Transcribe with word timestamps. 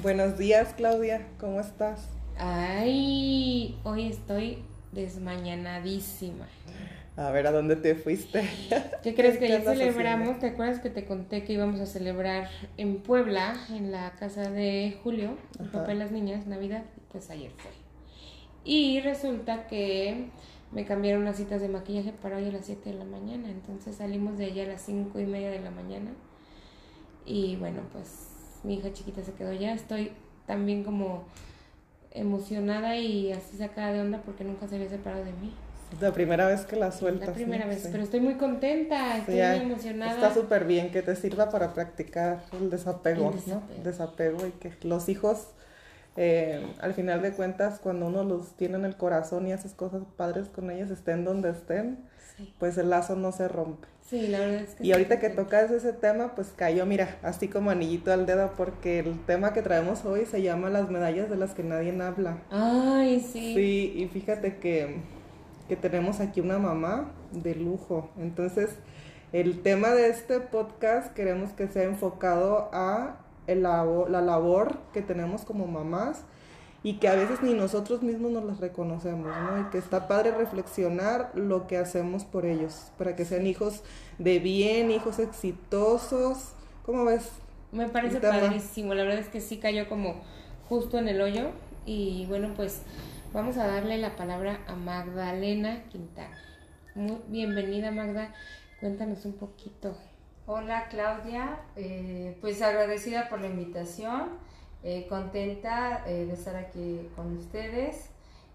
Buenos 0.00 0.36
días, 0.36 0.74
Claudia, 0.76 1.28
¿cómo 1.38 1.60
estás? 1.60 2.08
Ay, 2.36 3.78
hoy 3.84 4.08
estoy 4.08 4.58
desmañanadísima. 4.90 6.48
A 7.16 7.30
ver, 7.30 7.46
¿a 7.46 7.52
dónde 7.52 7.76
te 7.76 7.94
fuiste? 7.94 8.42
¿Qué 9.04 9.14
crees 9.14 9.34
que 9.38 9.46
¿Qué 9.46 9.52
ya 9.52 9.60
celebramos? 9.60 10.40
¿Te 10.40 10.46
acuerdas 10.46 10.80
que 10.80 10.90
te 10.90 11.04
conté 11.04 11.44
que 11.44 11.52
íbamos 11.52 11.78
a 11.78 11.86
celebrar 11.86 12.48
en 12.78 13.00
Puebla, 13.02 13.54
en 13.70 13.92
la 13.92 14.12
casa 14.12 14.50
de 14.50 14.98
Julio, 15.04 15.36
el 15.60 15.68
papá 15.68 15.92
y 15.92 15.98
las 15.98 16.10
niñas, 16.10 16.46
Navidad? 16.46 16.82
Pues 17.12 17.30
ayer 17.30 17.52
fue. 17.56 17.70
Y 18.64 19.00
resulta 19.02 19.68
que 19.68 20.30
me 20.72 20.84
cambiaron 20.84 21.24
las 21.24 21.36
citas 21.36 21.60
de 21.60 21.68
maquillaje 21.68 22.12
para 22.12 22.38
hoy 22.38 22.48
a 22.48 22.52
las 22.52 22.66
7 22.66 22.90
de 22.90 22.98
la 22.98 23.04
mañana. 23.04 23.50
Entonces 23.50 23.96
salimos 23.96 24.36
de 24.36 24.46
allá 24.46 24.64
a 24.64 24.68
las 24.68 24.82
5 24.82 25.20
y 25.20 25.26
media 25.26 25.50
de 25.50 25.60
la 25.60 25.70
mañana. 25.70 26.10
Y 27.24 27.54
bueno, 27.56 27.82
pues 27.92 28.31
mi 28.64 28.74
hija 28.74 28.92
chiquita 28.92 29.22
se 29.22 29.32
quedó 29.32 29.52
ya. 29.52 29.72
Estoy 29.74 30.12
también 30.46 30.84
como 30.84 31.24
emocionada 32.12 32.96
y 32.96 33.32
así 33.32 33.56
sacada 33.56 33.92
de 33.92 34.00
onda 34.00 34.20
porque 34.24 34.44
nunca 34.44 34.68
se 34.68 34.76
había 34.76 34.88
separado 34.88 35.24
de 35.24 35.32
mí. 35.32 35.54
La 36.00 36.12
primera 36.12 36.46
vez 36.46 36.62
que 36.64 36.76
la 36.76 36.90
sueltas. 36.90 37.28
La 37.28 37.34
primera 37.34 37.64
¿no? 37.64 37.70
vez, 37.70 37.82
Sí. 37.82 37.88
pero 37.92 38.02
estoy 38.02 38.20
muy 38.20 38.34
contenta, 38.36 39.18
estoy 39.18 39.34
muy 39.34 39.72
emocionada. 39.72 40.12
Está 40.14 40.32
súper 40.34 40.64
bien 40.64 40.90
que 40.90 41.02
te 41.02 41.14
sirva 41.16 41.50
para 41.50 41.74
practicar 41.74 42.42
el 42.52 42.70
desapego, 42.70 43.28
El 43.30 43.36
¿no? 43.36 43.60
desapego. 43.62 43.82
Desapego 43.84 44.46
y 44.46 44.50
que 44.52 44.72
los 44.86 45.08
hijos, 45.10 45.48
eh, 46.16 46.66
al 46.80 46.94
final 46.94 47.20
de 47.20 47.32
cuentas, 47.32 47.78
cuando 47.78 48.06
uno 48.06 48.24
los 48.24 48.56
tiene 48.56 48.76
en 48.76 48.86
el 48.86 48.96
corazón 48.96 49.46
y 49.46 49.52
haces 49.52 49.74
cosas 49.74 50.02
padres 50.16 50.48
con 50.48 50.70
ellos, 50.70 50.90
estén 50.90 51.24
donde 51.24 51.50
estén, 51.50 51.98
Sí, 52.38 52.54
pues 52.58 52.78
el 52.78 52.88
lazo 52.88 53.14
no 53.14 53.30
se 53.32 53.46
rompe. 53.48 53.86
Sí, 54.08 54.26
la 54.28 54.40
verdad 54.40 54.62
es 54.62 54.74
que 54.74 54.82
Y 54.82 54.86
sí, 54.86 54.92
ahorita 54.92 55.18
que 55.20 55.30
tocas 55.30 55.70
ese 55.70 55.92
tema, 55.92 56.34
pues 56.34 56.52
cayó, 56.54 56.84
mira, 56.86 57.16
así 57.22 57.48
como 57.48 57.70
anillito 57.70 58.12
al 58.12 58.26
dedo, 58.26 58.52
porque 58.56 58.98
el 59.00 59.18
tema 59.26 59.52
que 59.52 59.62
traemos 59.62 60.04
hoy 60.04 60.26
se 60.26 60.42
llama 60.42 60.68
las 60.70 60.90
medallas 60.90 61.30
de 61.30 61.36
las 61.36 61.54
que 61.54 61.62
nadie 61.62 61.98
habla. 62.00 62.38
Ay, 62.50 63.20
sí. 63.20 63.54
Sí, 63.54 63.92
y 63.96 64.08
fíjate 64.08 64.56
que, 64.58 64.96
que 65.68 65.76
tenemos 65.76 66.20
aquí 66.20 66.40
una 66.40 66.58
mamá 66.58 67.12
de 67.32 67.54
lujo. 67.54 68.10
Entonces, 68.18 68.70
el 69.32 69.62
tema 69.62 69.90
de 69.90 70.08
este 70.08 70.40
podcast 70.40 71.12
queremos 71.14 71.52
que 71.52 71.68
sea 71.68 71.84
enfocado 71.84 72.68
a 72.72 73.18
el 73.46 73.62
labo- 73.62 74.08
la 74.08 74.20
labor 74.20 74.78
que 74.92 75.02
tenemos 75.02 75.44
como 75.44 75.66
mamás 75.66 76.24
y 76.82 76.94
que 76.94 77.08
a 77.08 77.14
veces 77.14 77.42
ni 77.42 77.54
nosotros 77.54 78.02
mismos 78.02 78.32
nos 78.32 78.44
las 78.44 78.58
reconocemos, 78.60 79.28
¿no? 79.36 79.60
Y 79.60 79.64
que 79.70 79.78
está 79.78 80.08
padre 80.08 80.32
reflexionar 80.32 81.30
lo 81.34 81.66
que 81.66 81.76
hacemos 81.78 82.24
por 82.24 82.44
ellos, 82.44 82.90
para 82.98 83.14
que 83.14 83.24
sean 83.24 83.46
hijos 83.46 83.82
de 84.18 84.38
bien, 84.38 84.90
hijos 84.90 85.18
exitosos. 85.18 86.52
¿Cómo 86.84 87.04
ves? 87.04 87.30
Me 87.70 87.88
parece 87.88 88.20
padrísimo, 88.20 88.94
la 88.94 89.04
verdad 89.04 89.20
es 89.20 89.28
que 89.28 89.40
sí 89.40 89.58
cayó 89.58 89.88
como 89.88 90.22
justo 90.68 90.98
en 90.98 91.08
el 91.08 91.20
hoyo. 91.20 91.50
Y 91.86 92.26
bueno, 92.26 92.52
pues 92.54 92.82
vamos 93.32 93.56
a 93.56 93.66
darle 93.66 93.98
la 93.98 94.16
palabra 94.16 94.60
a 94.66 94.74
Magdalena 94.74 95.84
Quintana. 95.88 96.36
Muy 96.94 97.18
bienvenida, 97.28 97.90
Magda. 97.90 98.34
Cuéntanos 98.80 99.24
un 99.24 99.34
poquito. 99.34 99.96
Hola 100.46 100.88
Claudia, 100.90 101.60
Eh, 101.76 102.36
pues 102.40 102.60
agradecida 102.62 103.28
por 103.28 103.40
la 103.40 103.46
invitación, 103.46 104.30
eh, 104.84 105.06
contenta 105.08 106.04
eh, 106.06 106.26
de 106.26 106.32
estar 106.32 106.56
aquí 106.56 107.08
con 107.14 107.36
ustedes 107.36 108.06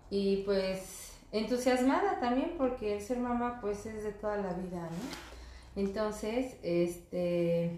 y 0.09 0.37
pues 0.37 1.13
entusiasmada 1.31 2.19
también 2.19 2.55
porque 2.57 2.95
el 2.95 3.01
ser 3.01 3.19
mamá 3.19 3.59
pues 3.61 3.85
es 3.85 4.03
de 4.03 4.11
toda 4.11 4.37
la 4.37 4.53
vida. 4.53 4.89
Entonces, 5.75 6.55
este, 6.63 7.71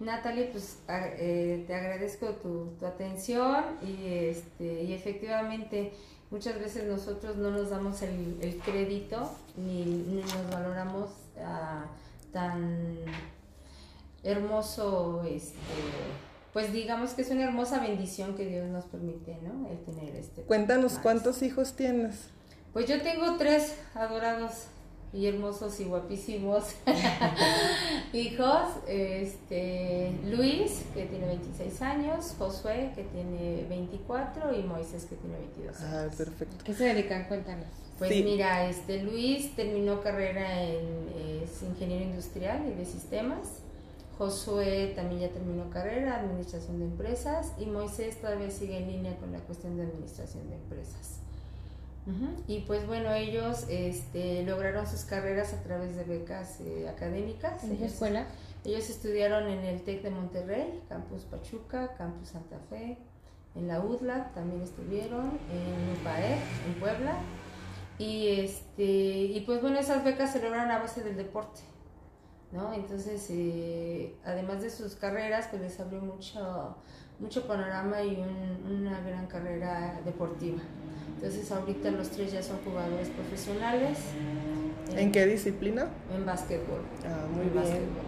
Natalie, 0.00 0.46
pues 0.46 0.78
eh, 0.88 1.64
te 1.66 1.74
agradezco 1.74 2.28
tu, 2.30 2.72
tu 2.78 2.86
atención 2.86 3.64
y, 3.82 4.06
este, 4.06 4.82
y 4.84 4.92
efectivamente 4.92 5.92
muchas 6.30 6.58
veces 6.58 6.84
nosotros 6.84 7.36
no 7.36 7.50
nos 7.50 7.70
damos 7.70 8.02
el, 8.02 8.38
el 8.40 8.58
crédito 8.58 9.30
ni, 9.56 9.84
ni 9.84 10.22
nos 10.22 10.50
valoramos 10.50 11.10
ah, 11.40 11.84
tan 12.32 12.96
hermoso, 14.22 15.22
este, 15.24 15.58
pues 16.56 16.72
digamos 16.72 17.10
que 17.10 17.20
es 17.20 17.28
una 17.30 17.44
hermosa 17.44 17.80
bendición 17.80 18.34
que 18.34 18.46
Dios 18.46 18.66
nos 18.70 18.86
permite, 18.86 19.36
¿no? 19.42 19.68
El 19.68 19.76
tener 19.84 20.16
este. 20.16 20.40
Cuéntanos 20.40 20.94
más. 20.94 21.02
cuántos 21.02 21.42
hijos 21.42 21.74
tienes. 21.76 22.30
Pues 22.72 22.86
yo 22.88 23.02
tengo 23.02 23.36
tres 23.36 23.74
adorados 23.94 24.52
y 25.12 25.26
hermosos 25.26 25.78
y 25.80 25.84
guapísimos 25.84 26.64
hijos. 28.14 28.62
Este, 28.88 30.12
Luis, 30.24 30.82
que 30.94 31.04
tiene 31.04 31.26
26 31.26 31.82
años, 31.82 32.34
Josué, 32.38 32.90
que 32.94 33.02
tiene 33.04 33.66
24 33.68 34.58
y 34.58 34.62
Moisés, 34.62 35.04
que 35.04 35.16
tiene 35.16 35.36
22 35.36 35.76
Ah, 35.82 36.00
años. 36.04 36.14
perfecto. 36.16 36.56
¿Qué 36.64 36.72
se 36.72 36.84
dedican? 36.84 37.24
Cuéntanos. 37.28 37.66
Pues 37.98 38.10
Sí. 38.12 38.22
mira, 38.22 38.66
este 38.68 39.02
Luis 39.02 39.54
terminó 39.56 40.00
carrera 40.02 40.62
en 40.62 41.06
es 41.42 41.62
ingeniero 41.62 42.04
industrial 42.04 42.62
y 42.66 42.78
de 42.78 42.86
sistemas. 42.86 43.40
Josué 44.18 44.92
también 44.96 45.20
ya 45.20 45.28
terminó 45.30 45.68
carrera, 45.70 46.20
administración 46.20 46.78
de 46.78 46.86
empresas, 46.86 47.52
y 47.58 47.66
Moisés 47.66 48.20
todavía 48.20 48.50
sigue 48.50 48.78
en 48.78 48.88
línea 48.88 49.16
con 49.16 49.32
la 49.32 49.38
cuestión 49.40 49.76
de 49.76 49.82
administración 49.82 50.48
de 50.48 50.56
empresas. 50.56 51.20
Y 52.46 52.60
pues 52.60 52.86
bueno, 52.86 53.12
ellos 53.12 53.66
este, 53.68 54.44
lograron 54.44 54.86
sus 54.86 55.00
carreras 55.00 55.52
a 55.52 55.62
través 55.64 55.96
de 55.96 56.04
becas 56.04 56.60
eh, 56.60 56.88
académicas. 56.88 57.64
¿En 57.64 57.72
Ellos, 57.72 57.94
escuela? 57.94 58.26
ellos 58.64 58.88
estudiaron 58.88 59.48
en 59.48 59.64
el 59.64 59.82
TEC 59.82 60.02
de 60.02 60.10
Monterrey, 60.10 60.82
Campus 60.88 61.22
Pachuca, 61.24 61.96
Campus 61.98 62.28
Santa 62.28 62.60
Fe, 62.70 62.96
en 63.56 63.68
la 63.68 63.80
UDLA 63.80 64.32
también 64.34 64.62
estuvieron, 64.62 65.38
en 65.50 66.00
UPAE, 66.00 66.34
en 66.66 66.74
Puebla. 66.78 67.16
Y, 67.98 68.28
este, 68.40 68.84
y 68.84 69.42
pues 69.46 69.62
bueno, 69.62 69.78
esas 69.78 70.04
becas 70.04 70.32
se 70.32 70.42
lograron 70.42 70.70
a 70.70 70.78
base 70.78 71.02
del 71.02 71.16
deporte, 71.16 71.60
¿no? 72.52 72.72
Entonces, 72.74 73.26
eh, 73.30 74.14
además 74.24 74.62
de 74.62 74.70
sus 74.70 74.94
carreras, 74.94 75.48
pues 75.50 75.62
les 75.62 75.78
abrió 75.80 76.00
mucho, 76.00 76.76
mucho 77.18 77.46
panorama 77.46 78.02
y 78.02 78.16
un- 78.16 78.78
una 78.80 79.00
gran 79.00 79.26
carrera 79.26 80.00
deportiva. 80.04 80.58
Entonces, 81.16 81.50
ahorita 81.50 81.90
los 81.90 82.10
tres 82.10 82.32
ya 82.32 82.42
son 82.42 82.58
jugadores 82.64 83.08
profesionales. 83.08 83.98
¿En 84.94 85.12
qué 85.12 85.26
disciplina? 85.26 85.88
En 86.14 86.24
básquetbol. 86.26 86.80
Ah, 87.04 87.26
muy 87.30 87.42
En 87.46 87.52
bien. 87.52 87.54
básquetbol. 87.64 88.02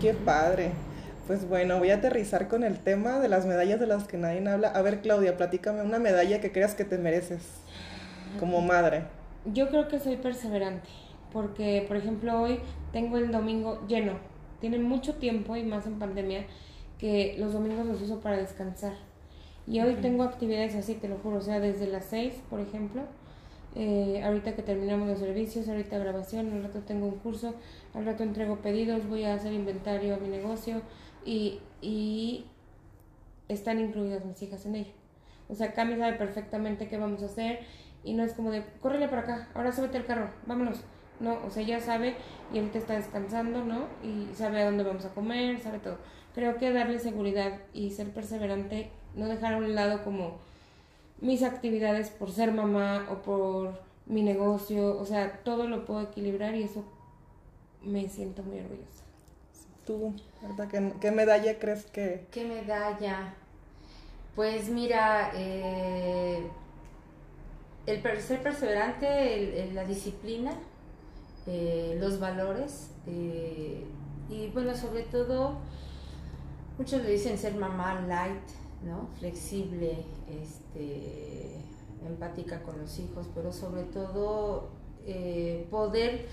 Qué 0.00 0.14
padre. 0.14 0.72
Pues 1.26 1.48
bueno, 1.48 1.78
voy 1.78 1.90
a 1.90 1.96
aterrizar 1.96 2.48
con 2.48 2.64
el 2.64 2.78
tema 2.80 3.20
de 3.20 3.28
las 3.28 3.46
medallas 3.46 3.78
de 3.78 3.86
las 3.86 4.04
que 4.04 4.16
nadie 4.18 4.46
habla. 4.48 4.68
A 4.68 4.82
ver, 4.82 5.00
Claudia, 5.00 5.36
platícame 5.36 5.82
una 5.82 5.98
medalla 6.00 6.40
que 6.40 6.50
creas 6.50 6.74
que 6.74 6.84
te 6.84 6.98
mereces 6.98 7.42
como 8.40 8.60
madre. 8.60 9.04
Yo 9.44 9.68
creo 9.68 9.86
que 9.88 9.98
soy 10.00 10.16
perseverante, 10.16 10.88
porque 11.32 11.84
por 11.88 11.96
ejemplo 11.96 12.40
hoy 12.40 12.60
tengo 12.92 13.18
el 13.18 13.32
domingo 13.32 13.80
lleno. 13.86 14.14
Tiene 14.60 14.78
mucho 14.78 15.14
tiempo 15.14 15.56
y 15.56 15.64
más 15.64 15.86
en 15.86 15.98
pandemia 15.98 16.46
que 16.98 17.34
los 17.38 17.52
domingos 17.52 17.86
los 17.86 18.00
uso 18.02 18.20
para 18.20 18.36
descansar. 18.36 18.94
Y 19.66 19.80
hoy 19.80 19.94
tengo 19.96 20.24
actividades 20.24 20.74
así, 20.74 20.94
te 20.94 21.08
lo 21.08 21.18
juro, 21.18 21.38
o 21.38 21.40
sea, 21.40 21.60
desde 21.60 21.86
las 21.86 22.06
6, 22.06 22.34
por 22.50 22.60
ejemplo, 22.60 23.02
eh, 23.74 24.20
ahorita 24.24 24.54
que 24.54 24.62
terminamos 24.62 25.08
los 25.08 25.18
servicios, 25.18 25.68
ahorita 25.68 25.98
grabación, 25.98 26.52
al 26.52 26.64
rato 26.64 26.80
tengo 26.80 27.06
un 27.06 27.16
curso, 27.16 27.54
al 27.94 28.04
rato 28.04 28.22
entrego 28.22 28.56
pedidos, 28.56 29.08
voy 29.08 29.24
a 29.24 29.34
hacer 29.34 29.52
inventario 29.52 30.14
a 30.14 30.18
mi 30.18 30.28
negocio 30.28 30.82
y, 31.24 31.60
y 31.80 32.44
están 33.48 33.80
incluidas 33.80 34.24
mis 34.24 34.42
hijas 34.42 34.66
en 34.66 34.76
ello. 34.76 34.92
O 35.48 35.54
sea, 35.54 35.72
Cami 35.72 35.96
sabe 35.96 36.16
perfectamente 36.18 36.88
qué 36.88 36.98
vamos 36.98 37.22
a 37.22 37.26
hacer 37.26 37.60
y 38.04 38.14
no 38.14 38.24
es 38.24 38.32
como 38.32 38.50
de, 38.50 38.64
córrele 38.80 39.08
para 39.08 39.22
acá, 39.22 39.48
ahora 39.54 39.72
súbete 39.72 39.96
al 39.96 40.04
carro, 40.04 40.30
vámonos. 40.46 40.80
No, 41.20 41.38
o 41.46 41.50
sea, 41.50 41.62
ella 41.62 41.80
sabe 41.80 42.16
y 42.52 42.58
ahorita 42.58 42.78
está 42.78 42.94
descansando, 42.94 43.64
¿no? 43.64 43.86
Y 44.02 44.34
sabe 44.34 44.62
a 44.62 44.64
dónde 44.66 44.82
vamos 44.84 45.04
a 45.04 45.10
comer, 45.14 45.60
sabe 45.60 45.78
todo. 45.78 45.98
Creo 46.34 46.56
que 46.56 46.72
darle 46.72 46.98
seguridad 46.98 47.58
y 47.72 47.90
ser 47.90 48.10
perseverante, 48.10 48.90
no 49.14 49.26
dejar 49.26 49.54
a 49.54 49.58
un 49.58 49.74
lado 49.74 50.02
como 50.02 50.38
mis 51.20 51.42
actividades 51.44 52.10
por 52.10 52.32
ser 52.32 52.52
mamá 52.52 53.06
o 53.10 53.22
por 53.22 53.80
mi 54.06 54.22
negocio, 54.22 54.98
o 54.98 55.04
sea, 55.06 55.40
todo 55.44 55.68
lo 55.68 55.84
puedo 55.84 56.00
equilibrar 56.02 56.54
y 56.56 56.64
eso 56.64 56.84
me 57.82 58.08
siento 58.08 58.42
muy 58.42 58.58
orgullosa. 58.58 59.04
¿Tú, 59.86 60.14
verdad? 60.40 60.68
¿Qué, 60.68 60.92
qué 61.00 61.10
medalla 61.12 61.58
crees 61.58 61.84
que... 61.86 62.26
¿Qué 62.30 62.44
medalla? 62.44 63.34
Pues 64.34 64.68
mira, 64.70 65.30
eh, 65.34 66.42
el 67.86 68.00
per- 68.00 68.20
ser 68.20 68.42
perseverante, 68.42 69.34
el- 69.34 69.54
el- 69.68 69.74
la 69.74 69.84
disciplina, 69.84 70.52
eh, 71.46 71.96
los 72.00 72.20
valores 72.20 72.90
eh, 73.06 73.84
y 74.28 74.48
bueno, 74.50 74.74
sobre 74.76 75.02
todo, 75.02 75.58
muchos 76.78 77.02
le 77.02 77.10
dicen 77.10 77.36
ser 77.36 77.54
mamá 77.54 78.00
light, 78.02 78.48
¿no? 78.82 79.08
Flexible, 79.18 80.04
este, 80.28 81.56
empática 82.06 82.62
con 82.62 82.78
los 82.78 82.98
hijos, 82.98 83.28
pero 83.34 83.52
sobre 83.52 83.82
todo 83.84 84.70
eh, 85.04 85.66
poder 85.70 86.28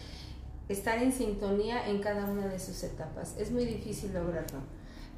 estar 0.70 1.02
en 1.02 1.12
sintonía 1.12 1.90
en 1.90 2.00
cada 2.00 2.26
una 2.26 2.48
de 2.48 2.60
sus 2.60 2.84
etapas. 2.84 3.36
Es 3.38 3.52
muy 3.52 3.66
difícil 3.66 4.14
lograrlo. 4.14 4.60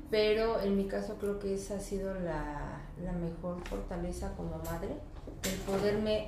pero 0.10 0.60
en 0.62 0.76
mi 0.76 0.88
caso 0.88 1.18
creo 1.20 1.40
que 1.40 1.54
esa 1.54 1.76
ha 1.76 1.80
sido 1.80 2.14
la, 2.14 2.82
la 3.02 3.14
mejor 3.14 3.62
fortaleza 3.66 4.34
como 4.36 4.58
madre, 4.58 4.98
el 5.44 5.60
poderme 5.66 6.28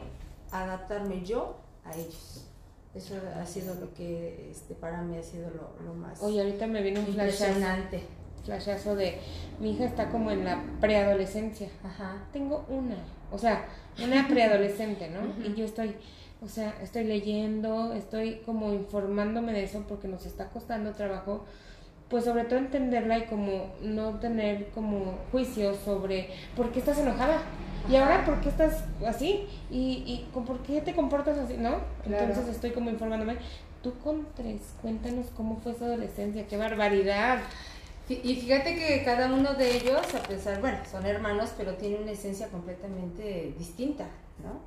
adaptarme 0.52 1.26
yo 1.26 1.58
a 1.84 1.94
ellos. 1.96 2.53
Eso 2.96 3.16
ha 3.36 3.46
sido 3.46 3.74
lo 3.76 3.94
que 3.94 4.50
este, 4.52 4.76
para 4.76 5.02
mí 5.02 5.18
ha 5.18 5.24
sido 5.24 5.50
lo, 5.50 5.84
lo 5.84 5.94
más 5.96 6.22
Oye, 6.22 6.42
ahorita 6.42 6.68
me 6.68 6.82
viene 6.84 7.00
un 7.00 7.08
impresionante. 7.08 8.02
flashazo 8.46 8.96
de 8.96 9.18
mi 9.60 9.72
hija 9.72 9.86
está 9.86 10.10
como 10.10 10.30
en 10.30 10.46
la 10.46 10.62
preadolescencia. 10.80 11.70
Ajá. 11.84 12.24
Tengo 12.32 12.66
una, 12.70 12.98
o 13.32 13.38
sea, 13.40 13.66
una 14.04 14.28
preadolescente, 14.28 15.10
¿no? 15.10 15.22
Y 15.44 15.56
yo 15.56 15.66
estoy, 15.66 15.96
o 16.42 16.48
sea, 16.48 16.76
estoy 16.84 17.06
leyendo, 17.06 17.94
estoy 17.94 18.42
como 18.46 18.72
informándome 18.74 19.54
de 19.54 19.64
eso 19.64 19.84
porque 19.88 20.08
nos 20.08 20.26
está 20.28 20.50
costando 20.50 20.92
trabajo, 20.92 21.46
pues 22.14 22.26
sobre 22.26 22.44
todo 22.44 22.60
entenderla 22.60 23.18
y 23.18 23.26
como 23.26 23.74
no 23.82 24.20
tener 24.20 24.68
como 24.70 25.18
juicios 25.32 25.78
sobre 25.84 26.30
por 26.56 26.72
qué 26.72 26.78
estás 26.78 27.00
enojada. 27.00 27.42
Y 27.90 27.96
ahora, 27.96 28.24
¿por 28.24 28.40
qué 28.40 28.50
estás 28.50 28.84
así? 29.04 29.48
¿Y, 29.72 30.28
por 30.32 30.60
qué 30.60 30.82
te 30.82 30.94
comportas 30.94 31.40
así? 31.40 31.56
¿No? 31.58 31.78
Claro. 32.04 32.26
Entonces 32.26 32.54
estoy 32.54 32.70
como 32.70 32.92
informándome. 32.92 33.38
Tú 33.82 33.98
con 33.98 34.28
tres, 34.36 34.62
cuéntanos 34.80 35.26
cómo 35.36 35.58
fue 35.58 35.74
su 35.74 35.86
adolescencia, 35.86 36.46
qué 36.46 36.56
barbaridad. 36.56 37.40
Y 38.08 38.36
fíjate 38.36 38.76
que 38.76 39.04
cada 39.04 39.34
uno 39.34 39.56
de 39.56 39.78
ellos, 39.78 40.14
a 40.14 40.22
pesar, 40.22 40.62
bueno, 40.62 40.78
son 40.92 41.08
hermanos, 41.08 41.56
pero 41.58 41.74
tienen 41.78 42.04
una 42.04 42.12
esencia 42.12 42.48
completamente 42.50 43.56
distinta, 43.58 44.06
¿no? 44.44 44.60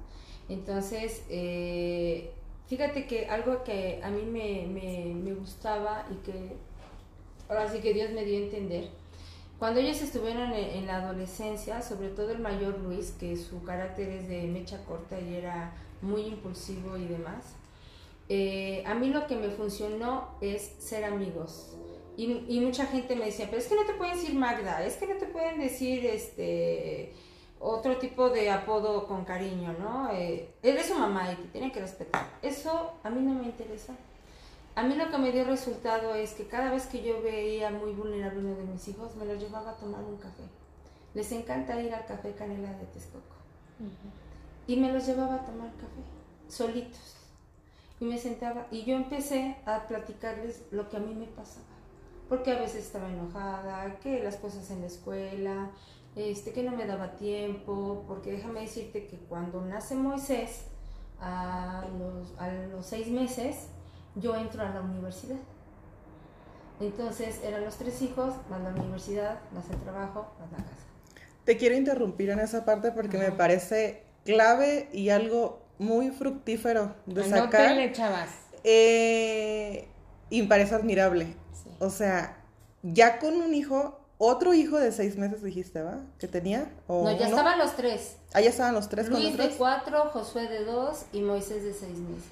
Entonces, 0.52 1.22
eh, 1.31 2.32
fíjate 2.66 3.06
que 3.06 3.28
algo 3.28 3.62
que 3.62 4.00
a 4.02 4.10
mí 4.10 4.22
me, 4.22 4.66
me, 4.66 5.14
me 5.14 5.32
gustaba 5.32 6.06
y 6.10 6.16
que 6.26 6.65
ahora 7.48 7.70
sí 7.70 7.78
que 7.81 7.93
Dios 7.93 8.10
me 8.10 8.25
dio 8.25 8.38
a 8.38 8.43
entender, 8.43 8.88
cuando 9.58 9.81
ellos 9.81 10.02
estuvieron 10.02 10.52
en, 10.52 10.87
la 10.87 10.98
adolescencia, 10.98 11.81
sobre 11.81 12.08
todo 12.08 12.31
el 12.31 12.40
mayor 12.40 12.78
Luis, 12.78 13.12
que 13.12 13.37
su 13.37 13.62
carácter 13.62 14.10
es 14.10 14.28
de 14.28 14.43
mecha 14.43 14.84
corta 14.84 15.19
y 15.19 15.34
era 15.34 15.72
muy 16.02 16.22
impulsivo 16.22 16.96
y 16.98 17.06
demás, 17.06 17.54
eh, 18.28 18.82
a 18.87 18.94
mí 18.94 19.08
lo 19.08 19.26
que 19.26 19.37
me 19.37 19.48
funcionó 19.48 20.37
es 20.43 20.72
ser 20.78 21.04
amigos. 21.04 21.75
Y, 22.19 22.44
y 22.48 22.60
mucha 22.60 22.87
gente 22.87 23.16
me 23.16 23.26
decía, 23.26 23.46
pero 23.46 23.58
es 23.58 23.69
que 23.69 23.76
no 23.76 23.87
te 23.87 23.94
pueden 23.94 24.14
decir 24.14 24.34
Magda, 24.34 24.84
es 24.84 24.96
que 24.96 25.06
no 25.06 25.16
te 25.16 25.26
pueden 25.26 25.58
decir 25.58 26.04
este 26.04 27.14
otro 27.58 27.96
tipo 27.96 28.28
de 28.28 28.50
apodo 28.50 29.06
con 29.06 29.25
cariño, 29.25 29.75
¿no? 29.78 30.10
Eh, 30.12 30.54
eres 30.62 30.87
su 30.87 30.94
mamá 30.94 31.32
y 31.32 31.37
te 31.37 31.49
tienen 31.49 31.72
que 31.72 31.81
respetar. 31.81 32.26
Eso 32.42 32.92
a 33.02 33.10
mí 33.10 33.22
no 33.22 33.34
me 33.34 33.44
interesa. 33.44 33.94
A 34.76 34.82
mí 34.82 34.94
lo 34.94 35.11
que 35.11 35.17
me 35.17 35.32
dio 35.32 35.44
resultado 35.44 36.14
es 36.14 36.34
que 36.34 36.46
cada 36.49 36.70
vez 36.70 36.87
que 36.87 37.02
yo 37.02 37.23
veía 37.23 37.70
muy 37.70 37.93
vulnerable 37.93 38.40
uno 38.40 38.56
de 38.56 38.64
mis 38.64 38.87
hijos, 38.88 39.17
me 39.17 39.25
lo 39.25 39.34
llevaba 39.34 39.70
a 39.70 39.76
tomar 39.76 40.05
un 40.05 40.19
café. 40.19 40.43
Les 41.14 41.32
encanta 41.32 41.81
ir 41.81 41.94
al 41.94 42.05
café 42.05 42.34
Canela 42.34 42.70
de 42.75 42.84
Texcoco. 42.84 43.37
Y 44.67 44.76
me 44.76 44.93
los 44.93 45.06
llevaba 45.06 45.37
a 45.37 45.46
tomar 45.46 45.70
café, 45.76 46.02
solitos. 46.49 47.17
Y 48.00 48.05
me 48.05 48.19
sentaba 48.19 48.67
y 48.70 48.84
yo 48.84 48.96
empecé 48.96 49.56
a 49.64 49.88
platicarles 49.88 50.67
lo 50.70 50.90
que 50.90 50.99
a 50.99 51.00
mí 51.00 51.14
me 51.14 51.26
pasaba. 51.26 51.64
Porque 52.28 52.52
a 52.52 52.61
veces 52.61 52.84
estaba 52.84 53.08
enojada, 53.08 53.99
que 54.00 54.23
las 54.23 54.37
cosas 54.37 54.70
en 54.70 54.82
la 54.82 54.88
escuela, 54.88 55.70
este, 56.17 56.52
que 56.52 56.62
no 56.62 56.76
me 56.76 56.84
daba 56.84 57.17
tiempo, 57.17 58.05
porque 58.06 58.32
déjame 58.32 58.61
decirte 58.61 59.06
que 59.06 59.17
cuando 59.17 59.62
nace 59.62 59.94
Moisés, 59.94 60.64
a 61.19 61.87
los, 61.99 62.38
a 62.38 62.52
los 62.52 62.84
seis 62.84 63.08
meses, 63.08 63.69
yo 64.16 64.34
entro 64.34 64.62
a 64.62 64.70
la 64.70 64.80
universidad. 64.80 65.38
Entonces 66.80 67.40
eran 67.42 67.64
los 67.64 67.76
tres 67.76 68.02
hijos, 68.02 68.34
más 68.50 68.60
la 68.60 68.68
universidad, 68.70 69.38
más 69.52 69.64
el 69.70 69.78
trabajo, 69.78 70.26
más 70.40 70.50
la 70.52 70.58
casa. 70.58 70.76
Te 71.44 71.56
quiero 71.56 71.74
interrumpir 71.76 72.30
en 72.30 72.40
esa 72.40 72.64
parte 72.64 72.90
porque 72.92 73.16
me 73.18 73.30
parece 73.32 74.02
clave 74.24 74.88
y 74.92 75.08
algo 75.10 75.60
muy 75.78 76.10
fructífero 76.10 76.94
de 77.06 77.24
sacar. 77.24 77.62
Anótenle, 77.66 77.92
chavas. 77.92 78.30
Eh, 78.64 79.88
y 80.28 80.42
me 80.42 80.48
parece 80.48 80.74
admirable. 80.74 81.26
Sí. 81.54 81.70
O 81.78 81.88
sea, 81.88 82.36
ya 82.82 83.18
con 83.20 83.36
un 83.36 83.54
hijo, 83.54 83.98
otro 84.18 84.52
hijo 84.52 84.76
de 84.78 84.92
seis 84.92 85.16
meses 85.16 85.42
dijiste, 85.42 85.80
¿va? 85.82 86.00
Que 86.18 86.26
tenía. 86.28 86.70
¿O 86.88 87.04
No, 87.04 87.10
ya 87.12 87.16
uno? 87.28 87.36
estaban 87.36 87.58
los 87.58 87.74
tres. 87.76 88.16
Ah, 88.34 88.40
ya 88.40 88.50
estaban 88.50 88.74
los 88.74 88.88
tres 88.88 89.06
con 89.08 89.14
Luis 89.20 89.30
los 89.30 89.36
de 89.38 89.44
tres. 89.44 89.56
cuatro, 89.56 90.10
Josué 90.12 90.48
de 90.48 90.64
dos 90.64 91.04
y 91.12 91.20
Moisés 91.22 91.62
de 91.62 91.72
seis 91.72 91.96
meses. 91.96 92.24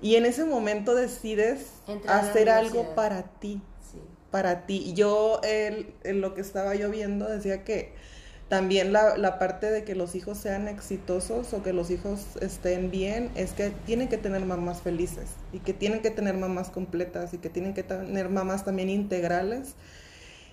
Y 0.00 0.16
en 0.16 0.26
ese 0.26 0.44
momento 0.44 0.94
decides 0.94 1.66
Entrar 1.86 2.24
hacer 2.24 2.50
algo 2.50 2.94
para 2.94 3.22
ti. 3.22 3.60
Sí. 3.92 4.00
para 4.30 4.66
ti. 4.66 4.82
Y 4.86 4.94
Yo, 4.94 5.40
el, 5.42 5.94
en 6.04 6.20
lo 6.20 6.34
que 6.34 6.40
estaba 6.40 6.74
yo 6.74 6.90
viendo, 6.90 7.26
decía 7.26 7.64
que 7.64 7.92
también 8.48 8.92
la, 8.92 9.18
la 9.18 9.38
parte 9.38 9.70
de 9.70 9.84
que 9.84 9.94
los 9.94 10.14
hijos 10.14 10.38
sean 10.38 10.68
exitosos 10.68 11.52
o 11.52 11.62
que 11.62 11.72
los 11.74 11.90
hijos 11.90 12.36
estén 12.40 12.90
bien 12.90 13.30
es 13.34 13.52
que 13.52 13.70
tienen 13.84 14.08
que 14.08 14.16
tener 14.16 14.44
mamás 14.46 14.80
felices 14.80 15.28
y 15.52 15.58
que 15.58 15.74
tienen 15.74 16.00
que 16.00 16.10
tener 16.10 16.34
mamás 16.34 16.70
completas 16.70 17.34
y 17.34 17.38
que 17.38 17.50
tienen 17.50 17.74
que 17.74 17.82
tener 17.82 18.30
mamás 18.30 18.64
también 18.64 18.88
integrales. 18.88 19.74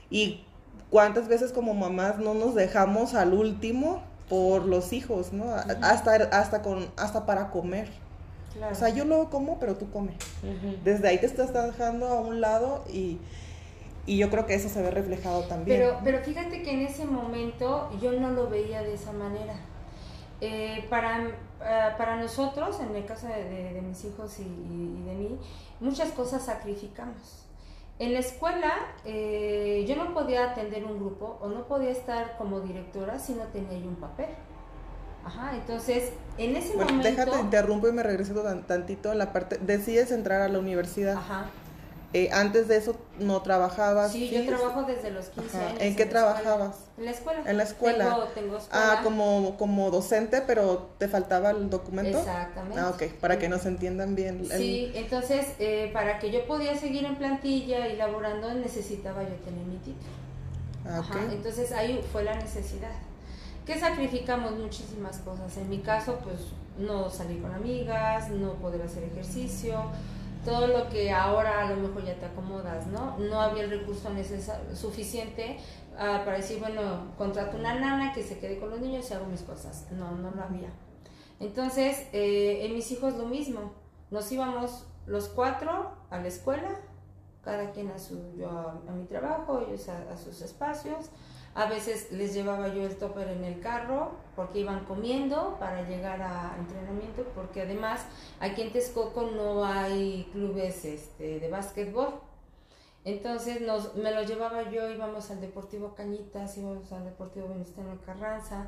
Y 0.10 0.44
cuántas 0.90 1.28
veces 1.28 1.52
como 1.54 1.74
mamás 1.74 2.20
no 2.20 2.34
nos 2.34 2.54
dejamos 2.56 3.14
al 3.14 3.34
último 3.34 4.04
por 4.30 4.66
los 4.66 4.92
hijos, 4.92 5.32
¿no? 5.32 5.54
Hasta, 5.54 6.14
hasta, 6.16 6.62
con, 6.62 6.90
hasta 6.98 7.26
para 7.26 7.50
comer. 7.50 7.90
Claro. 8.56 8.72
O 8.72 8.76
sea, 8.76 8.90
yo 8.90 9.06
lo 9.06 9.30
como, 9.30 9.60
pero 9.60 9.76
tú 9.76 9.92
comes 9.92 10.16
Ujú. 10.42 10.76
desde 10.84 11.08
ahí 11.10 11.18
te 11.20 11.26
estás 11.26 11.54
dejando 11.54 12.08
a 12.08 12.22
un 12.22 12.40
lado 12.42 12.84
y, 12.92 13.20
y 14.06 14.18
yo 14.18 14.30
creo 14.30 14.46
que 14.46 14.54
eso 14.56 14.70
se 14.70 14.82
ve 14.82 14.92
reflejado 14.92 15.44
también. 15.44 15.80
Pero, 15.80 16.00
pero 16.04 16.20
fíjate 16.24 16.64
que 16.64 16.72
en 16.72 16.82
ese 16.82 17.06
momento 17.06 17.90
yo 18.02 18.14
no 18.14 18.32
lo 18.32 18.50
veía 18.50 18.82
de 18.82 18.94
esa 18.94 19.12
manera. 19.12 19.56
Eh, 20.42 20.86
para, 20.90 21.32
ah, 21.62 21.96
para 21.98 22.18
nosotros, 22.18 22.80
en 22.82 22.96
el 22.96 23.06
caso 23.06 23.28
de, 23.28 23.44
de- 23.44 23.74
de 23.74 23.82
mis 23.82 24.04
hijos 24.06 24.38
y 24.40 24.44
de 24.44 25.14
mí, 25.16 25.38
muchas 25.80 26.12
cosas 26.12 26.44
sacrificamos. 26.46 27.42
En 28.00 28.12
la 28.14 28.20
escuela 28.20 28.74
eh, 29.06 29.86
yo 29.88 29.96
no 29.96 30.14
podía 30.14 30.52
atender 30.52 30.84
un 30.84 30.98
grupo 31.00 31.38
o 31.42 31.48
no 31.48 31.64
podía 31.68 31.92
estar 31.92 32.36
como 32.38 32.60
directora 32.60 33.18
si 33.20 33.34
no 33.34 33.44
tenía 33.46 33.78
yo 33.80 33.88
un 33.88 33.96
papel. 33.96 34.28
Ajá, 35.26 35.56
entonces 35.56 36.12
en 36.38 36.56
ese 36.56 36.76
bueno, 36.76 36.92
momento... 36.92 37.10
déjate, 37.10 37.40
interrumpo 37.40 37.88
y 37.88 37.92
me 37.92 38.04
regreso 38.04 38.34
tan- 38.42 38.66
tantito 38.68 39.12
en 39.12 39.18
la 39.18 39.34
parte, 39.34 39.58
decides 39.60 40.12
entrar 40.12 40.42
a 40.42 40.48
la 40.50 40.60
universidad. 40.60 41.18
Ajá. 41.18 41.50
Eh, 42.14 42.30
antes 42.32 42.70
de 42.70 42.78
eso 42.78 42.96
no 43.20 43.42
trabajabas. 43.42 44.14
Sí, 44.14 44.30
yo 44.30 44.46
trabajo 44.46 44.84
desde 44.84 45.12
los 45.12 45.26
15 45.30 45.58
Ajá. 45.58 45.68
años. 45.68 45.82
¿En 45.82 45.96
qué 45.98 46.04
escuela. 46.04 46.10
trabajabas? 46.10 46.76
En 46.98 47.06
la 47.06 47.12
escuela. 47.12 47.42
En 47.46 47.58
la 47.58 47.64
escuela. 47.64 48.06
Tengo, 48.06 48.24
tengo 48.28 48.58
escuela. 48.58 48.94
Ah, 48.94 49.02
como, 49.04 49.58
como 49.58 49.92
docente, 49.92 50.42
pero 50.48 50.92
te 50.98 51.10
faltaba 51.10 51.50
el 51.50 51.70
documento. 51.70 52.20
Exactamente. 52.20 52.80
Ah, 52.80 52.90
ok, 52.92 53.04
para 53.20 53.38
que 53.38 53.50
nos 53.50 53.66
entiendan 53.66 54.16
bien. 54.16 54.48
el- 54.50 54.58
Sí, 54.58 54.92
entonces 54.96 55.48
eh, 55.60 55.90
para 55.92 56.20
que 56.20 56.32
yo 56.32 56.46
podía 56.46 56.78
seguir 56.78 57.04
en 57.04 57.18
plantilla 57.18 57.88
y 57.90 57.98
laborando 57.98 58.54
necesitaba 58.54 59.24
yo 59.24 59.36
tener 59.44 59.66
mi 59.66 59.76
título. 59.78 60.14
Ah, 60.88 61.00
ok. 61.00 61.16
Ajá, 61.18 61.20
entonces 61.34 61.72
ahí 61.74 62.02
fue 62.14 62.24
la 62.24 62.36
necesidad. 62.36 62.92
¿Qué 63.66 63.80
sacrificamos? 63.80 64.52
Muchísimas 64.52 65.18
cosas. 65.20 65.58
En 65.58 65.70
mi 65.70 65.80
caso, 65.80 66.20
pues 66.24 66.38
no 66.78 67.10
salir 67.10 67.42
con 67.42 67.52
amigas, 67.52 68.30
no 68.30 68.54
poder 68.54 68.84
hacer 68.84 69.04
ejercicio, 69.04 69.80
todo 70.44 70.68
lo 70.68 70.88
que 70.90 71.12
ahora 71.12 71.62
a 71.62 71.72
lo 71.72 71.78
mejor 71.78 72.06
ya 72.06 72.14
te 72.16 72.26
acomodas, 72.26 72.86
¿no? 72.88 73.18
No 73.18 73.42
había 73.42 73.64
el 73.64 73.72
recurso 73.72 74.12
necesario, 74.12 74.76
suficiente 74.76 75.58
ah, 75.98 76.22
para 76.24 76.38
decir, 76.38 76.60
bueno, 76.60 77.14
contrato 77.18 77.58
una 77.58 77.74
nana 77.74 78.14
que 78.14 78.22
se 78.22 78.38
quede 78.38 78.60
con 78.60 78.70
los 78.70 78.80
niños 78.80 79.10
y 79.10 79.14
hago 79.16 79.26
mis 79.26 79.42
cosas. 79.42 79.88
No, 79.92 80.12
no 80.12 80.30
lo 80.30 80.44
había. 80.44 80.70
Entonces, 81.40 82.08
eh, 82.14 82.66
en 82.66 82.76
mis 82.76 82.92
hijos 82.92 83.16
lo 83.16 83.26
mismo. 83.26 83.74
Nos 84.12 84.32
íbamos 84.32 84.86
los 85.08 85.28
cuatro 85.30 85.92
a 86.12 86.20
la 86.20 86.28
escuela, 86.28 86.80
cada 87.44 87.72
quien 87.72 87.90
a 87.90 87.98
su, 87.98 88.36
yo 88.38 88.50
a, 88.50 88.82
a 88.88 88.92
mi 88.92 89.06
trabajo, 89.06 89.62
ellos 89.62 89.90
a, 89.90 90.14
a 90.14 90.18
sus 90.18 90.42
espacios. 90.44 91.10
A 91.56 91.68
veces 91.68 92.12
les 92.12 92.34
llevaba 92.34 92.68
yo 92.68 92.84
el 92.84 92.98
topper 92.98 93.30
en 93.30 93.46
el 93.46 93.62
carro 93.62 94.12
porque 94.36 94.60
iban 94.60 94.84
comiendo 94.84 95.56
para 95.58 95.88
llegar 95.88 96.22
a 96.22 96.54
entrenamiento, 96.60 97.24
porque 97.34 97.62
además 97.62 98.02
aquí 98.42 98.62
en 98.62 98.74
Texcoco 98.74 99.32
no 99.34 99.64
hay 99.64 100.30
clubes 100.34 100.84
este, 100.84 101.40
de 101.40 101.50
básquetbol. 101.50 102.20
Entonces 103.06 103.62
nos, 103.62 103.96
me 103.96 104.12
lo 104.12 104.24
llevaba 104.24 104.70
yo, 104.70 104.90
íbamos 104.90 105.32
al 105.32 105.40
Deportivo 105.40 105.96
Cañitas, 105.96 106.58
íbamos 106.58 106.92
al 106.92 107.06
Deportivo 107.06 107.48
Venustiano 107.48 107.98
Carranza 108.06 108.68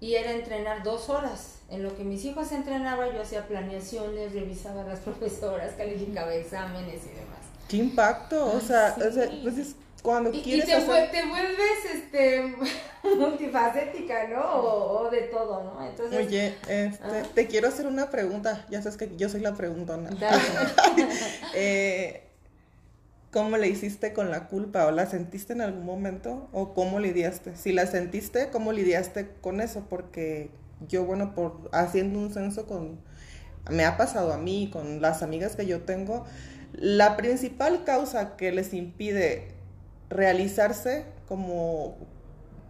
y 0.00 0.14
era 0.14 0.32
entrenar 0.32 0.82
dos 0.82 1.10
horas. 1.10 1.58
En 1.68 1.82
lo 1.82 1.94
que 1.94 2.02
mis 2.02 2.24
hijos 2.24 2.50
entrenaban 2.52 3.12
yo 3.12 3.20
hacía 3.20 3.46
planeaciones, 3.46 4.32
revisaba 4.32 4.80
a 4.80 4.84
las 4.84 5.00
profesoras, 5.06 5.74
calificaba 5.74 6.34
exámenes 6.34 7.04
y 7.04 7.10
demás. 7.10 7.40
Qué 7.68 7.76
impacto, 7.76 8.52
o 8.56 8.60
sea, 8.60 8.94
sí. 8.94 9.02
o 9.02 9.12
sea, 9.12 9.30
pues 9.42 9.58
es 9.58 9.76
cuando 10.02 10.30
Y, 10.32 10.38
y 10.38 10.42
quieres 10.42 10.66
te, 10.66 10.74
hacer- 10.74 10.88
vue- 10.88 11.10
te 11.10 11.24
vuelves 11.26 11.84
este, 11.94 12.54
multifacética, 13.18 14.28
¿no? 14.28 14.40
O, 14.40 15.00
o 15.06 15.10
de 15.10 15.22
todo, 15.22 15.62
¿no? 15.62 15.86
Entonces, 15.86 16.26
Oye, 16.26 16.48
este, 16.68 16.98
Ah. 17.04 17.22
te 17.34 17.46
quiero 17.46 17.68
hacer 17.68 17.86
una 17.86 18.10
pregunta. 18.10 18.66
Ya 18.70 18.82
sabes 18.82 18.96
que 18.98 19.16
yo 19.16 19.28
soy 19.28 19.40
la 19.40 19.54
preguntona. 19.54 20.10
Eh, 21.54 22.22
¿Cómo 23.30 23.56
le 23.56 23.68
hiciste 23.68 24.12
con 24.12 24.30
la 24.30 24.46
culpa? 24.48 24.86
¿O 24.86 24.90
la 24.90 25.06
sentiste 25.06 25.54
en 25.54 25.62
algún 25.62 25.86
momento? 25.86 26.48
¿O 26.52 26.74
cómo 26.74 27.00
lidiaste? 27.00 27.56
Si 27.56 27.72
la 27.72 27.86
sentiste, 27.86 28.50
¿cómo 28.50 28.72
lidiaste 28.72 29.28
con 29.40 29.60
eso? 29.62 29.86
Porque 29.88 30.50
yo, 30.88 31.04
bueno, 31.04 31.34
por 31.34 31.70
haciendo 31.72 32.18
un 32.18 32.32
censo 32.32 32.66
con... 32.66 33.00
Me 33.70 33.84
ha 33.86 33.96
pasado 33.96 34.32
a 34.34 34.38
mí, 34.38 34.68
con 34.72 35.00
las 35.00 35.22
amigas 35.22 35.56
que 35.56 35.64
yo 35.66 35.80
tengo, 35.82 36.26
la 36.74 37.16
principal 37.16 37.84
causa 37.84 38.36
que 38.36 38.52
les 38.52 38.74
impide 38.74 39.51
realizarse 40.12 41.04
como 41.28 41.96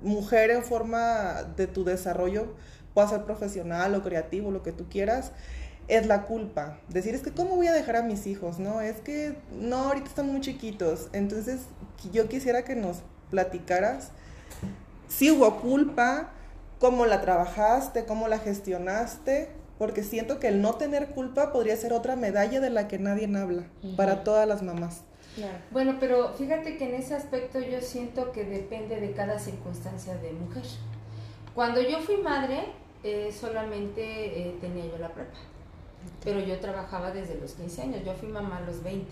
mujer 0.02 0.50
en 0.50 0.62
forma 0.62 1.42
de 1.56 1.66
tu 1.66 1.84
desarrollo, 1.84 2.54
pueda 2.94 3.08
ser 3.08 3.24
profesional 3.24 3.94
o 3.94 4.02
creativo, 4.02 4.50
lo 4.50 4.62
que 4.62 4.72
tú 4.72 4.88
quieras, 4.88 5.32
es 5.88 6.06
la 6.06 6.22
culpa. 6.22 6.78
Decir, 6.88 7.14
es 7.14 7.22
que 7.22 7.32
¿cómo 7.32 7.56
voy 7.56 7.66
a 7.66 7.72
dejar 7.72 7.96
a 7.96 8.02
mis 8.02 8.26
hijos? 8.26 8.58
No, 8.58 8.80
es 8.80 9.00
que 9.00 9.36
no, 9.52 9.76
ahorita 9.76 10.08
están 10.08 10.26
muy 10.26 10.40
chiquitos. 10.40 11.08
Entonces, 11.12 11.62
yo 12.12 12.28
quisiera 12.28 12.62
que 12.62 12.76
nos 12.76 12.98
platicaras 13.30 14.10
si 15.12 15.30
hubo 15.30 15.60
culpa, 15.60 16.30
cómo 16.78 17.04
la 17.04 17.20
trabajaste, 17.20 18.06
cómo 18.06 18.28
la 18.28 18.38
gestionaste, 18.38 19.50
porque 19.78 20.02
siento 20.02 20.38
que 20.38 20.48
el 20.48 20.62
no 20.62 20.76
tener 20.76 21.08
culpa 21.08 21.52
podría 21.52 21.76
ser 21.76 21.92
otra 21.92 22.16
medalla 22.16 22.60
de 22.60 22.70
la 22.70 22.88
que 22.88 22.98
nadie 22.98 23.30
habla 23.36 23.64
para 23.96 24.24
todas 24.24 24.48
las 24.48 24.62
mamás. 24.62 25.02
Bueno, 25.70 25.96
pero 25.98 26.34
fíjate 26.34 26.76
que 26.76 26.88
en 26.88 26.94
ese 26.94 27.14
aspecto 27.14 27.58
yo 27.60 27.80
siento 27.80 28.32
que 28.32 28.44
depende 28.44 29.00
de 29.00 29.12
cada 29.12 29.38
circunstancia 29.38 30.16
de 30.16 30.32
mujer. 30.32 30.64
Cuando 31.54 31.80
yo 31.80 32.00
fui 32.00 32.18
madre, 32.18 32.66
eh, 33.02 33.32
solamente 33.32 34.02
eh, 34.02 34.56
tenía 34.60 34.86
yo 34.86 34.98
la 34.98 35.08
prepa, 35.08 35.38
pero 36.22 36.40
yo 36.40 36.58
trabajaba 36.60 37.12
desde 37.12 37.40
los 37.40 37.52
15 37.54 37.82
años, 37.82 38.04
yo 38.04 38.14
fui 38.14 38.28
mamá 38.28 38.58
a 38.58 38.60
los 38.60 38.82
20. 38.82 39.10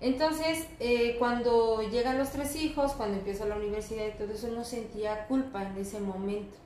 Entonces, 0.00 0.66
eh, 0.78 1.16
cuando 1.18 1.82
llegan 1.82 2.18
los 2.18 2.30
tres 2.30 2.54
hijos, 2.54 2.92
cuando 2.92 3.18
empiezo 3.18 3.46
la 3.46 3.56
universidad 3.56 4.06
y 4.06 4.16
todo 4.16 4.32
eso, 4.32 4.48
no 4.48 4.62
sentía 4.64 5.26
culpa 5.26 5.64
en 5.64 5.76
ese 5.76 5.98
momento, 5.98 6.56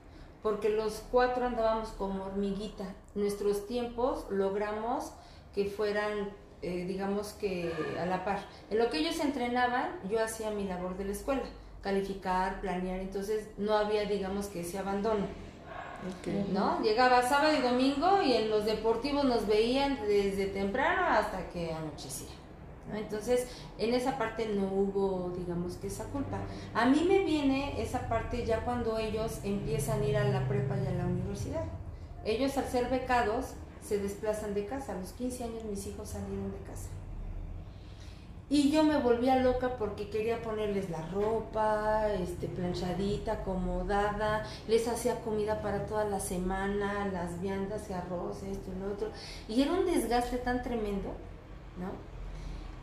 porque 0.42 0.68
los 0.68 1.02
cuatro 1.11 1.47
andábamos 1.47 1.88
como 1.90 2.25
hormiguita. 2.25 2.94
Nuestros 3.14 3.66
tiempos 3.66 4.26
logramos 4.28 5.12
que 5.54 5.64
fueran 5.64 6.30
eh, 6.62 6.85
digamos 6.87 7.33
que 7.33 7.73
a 8.00 8.07
la 8.07 8.25
par. 8.25 8.40
En 8.71 8.78
lo 8.78 8.88
que 8.88 8.99
ellos 8.99 9.19
entrenaban, 9.21 9.90
yo 10.09 10.23
hacía 10.23 10.50
mi 10.50 10.64
labor 10.64 10.97
de 10.97 11.07
la 11.07 11.12
escuela, 11.12 11.42
calificar, 11.83 12.61
planear, 12.61 13.00
entonces 13.00 13.49
no 13.59 13.75
había, 13.75 14.04
digamos 14.04 14.47
que 14.47 14.61
ese 14.61 14.78
abandono. 14.78 15.26
¿No? 16.52 16.83
Llegaba 16.83 17.23
sábado 17.23 17.57
y 17.57 17.62
domingo 17.62 18.23
y 18.23 18.33
en 18.33 18.50
los 18.50 18.64
deportivos 18.64 19.25
nos 19.25 19.47
veían 19.47 19.99
desde 20.07 20.47
temprano 20.47 21.07
hasta 21.07 21.49
que 21.50 21.73
anochecía. 21.73 22.31
Entonces, 22.92 23.47
en 23.78 23.95
esa 23.95 24.19
parte 24.19 24.49
no 24.49 24.64
hubo, 24.64 25.33
digamos 25.37 25.76
que 25.76 25.87
esa 25.87 26.04
culpa. 26.07 26.38
A 26.75 26.87
mí 26.87 27.04
me 27.09 27.21
viene 27.25 27.81
esa 27.81 28.09
parte 28.09 28.45
ya 28.45 28.64
cuando 28.64 28.99
ellos 28.99 29.38
empiezan 29.45 30.02
a 30.02 30.04
ir 30.04 30.16
a 30.16 30.25
la 30.25 30.49
prepa 30.49 30.76
y 30.76 30.87
a 30.87 30.92
la 30.92 31.07
universidad. 31.07 31.64
Ellos 32.25 32.57
al 32.59 32.66
ser 32.66 32.88
becados 32.88 33.54
se 33.83 33.99
desplazan 33.99 34.55
de 34.55 34.67
casa. 34.67 34.93
A 34.93 34.99
los 34.99 35.12
15 35.12 35.45
años 35.45 35.65
mis 35.65 35.87
hijos 35.87 36.09
salieron 36.09 36.51
de 36.51 36.59
casa. 36.59 36.89
Y 38.53 38.71
yo 38.71 38.85
me 38.85 38.99
volvía 38.99 39.37
loca 39.37 39.79
porque 39.79 40.11
quería 40.11 40.43
ponerles 40.43 40.91
la 40.91 41.01
ropa, 41.09 42.12
este, 42.12 42.49
planchadita, 42.49 43.33
acomodada, 43.33 44.45
les 44.69 44.87
hacía 44.89 45.21
comida 45.23 45.62
para 45.62 45.87
toda 45.87 46.05
la 46.05 46.21
semana, 46.21 47.07
las 47.07 47.41
viandas 47.41 47.89
y 47.89 47.95
arroz, 47.95 48.43
esto 48.43 48.71
y 48.71 48.79
lo 48.79 48.93
otro. 48.93 49.11
Y 49.49 49.62
era 49.62 49.73
un 49.73 49.87
desgaste 49.87 50.37
tan 50.37 50.62
tremendo, 50.62 51.15
¿no? 51.79 51.93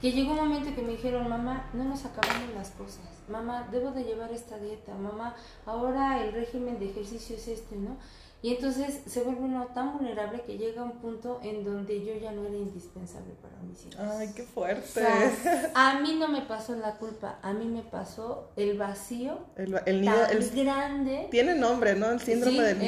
Que 0.02 0.12
llegó 0.12 0.32
un 0.32 0.38
momento 0.38 0.74
que 0.74 0.82
me 0.82 0.94
dijeron, 0.94 1.30
mamá, 1.30 1.70
no 1.74 1.84
nos 1.84 2.04
acabamos 2.04 2.52
las 2.56 2.72
cosas. 2.72 3.06
Mamá, 3.28 3.68
debo 3.72 3.92
de 3.92 4.06
llevar 4.06 4.32
esta 4.32 4.58
dieta. 4.58 4.96
Mamá, 4.96 5.36
ahora 5.68 6.24
el 6.24 6.34
régimen 6.34 6.80
de 6.80 6.90
ejercicio 6.90 7.36
es 7.36 7.48
este, 7.48 7.76
¿no? 7.76 7.96
Y 8.42 8.56
entonces 8.56 9.02
se 9.06 9.22
vuelve 9.22 9.42
uno 9.42 9.68
tan 9.74 9.98
vulnerable 9.98 10.44
que 10.44 10.58
llega 10.58 10.82
un 10.82 11.00
punto 11.00 11.42
en 11.44 11.66
donde 11.66 12.06
yo 12.06 12.16
ya 12.16 12.32
no 12.32 12.46
era 12.46 12.56
indispensable 12.56 13.34
para 13.42 13.58
mis 13.64 13.86
hijos. 13.86 14.00
Ay, 14.00 14.32
qué 14.34 14.44
fuerte. 14.44 15.06
a 15.74 16.00
mí 16.00 16.16
no 16.18 16.30
me 16.30 16.44
pasó 16.44 16.76
la 16.76 16.96
culpa, 16.96 17.40
a 17.42 17.52
mí 17.52 17.66
me 17.66 17.82
pasó 17.82 18.50
el 18.56 18.78
vacío 18.78 19.40
el, 19.58 19.78
el 19.86 20.02
nido, 20.02 20.14
tan 20.14 20.56
grande. 20.56 21.28
Tiene 21.30 21.56
nombre, 21.56 21.96
¿no? 21.96 22.12
El 22.12 22.22
síndrome 22.22 22.64
del, 22.64 22.80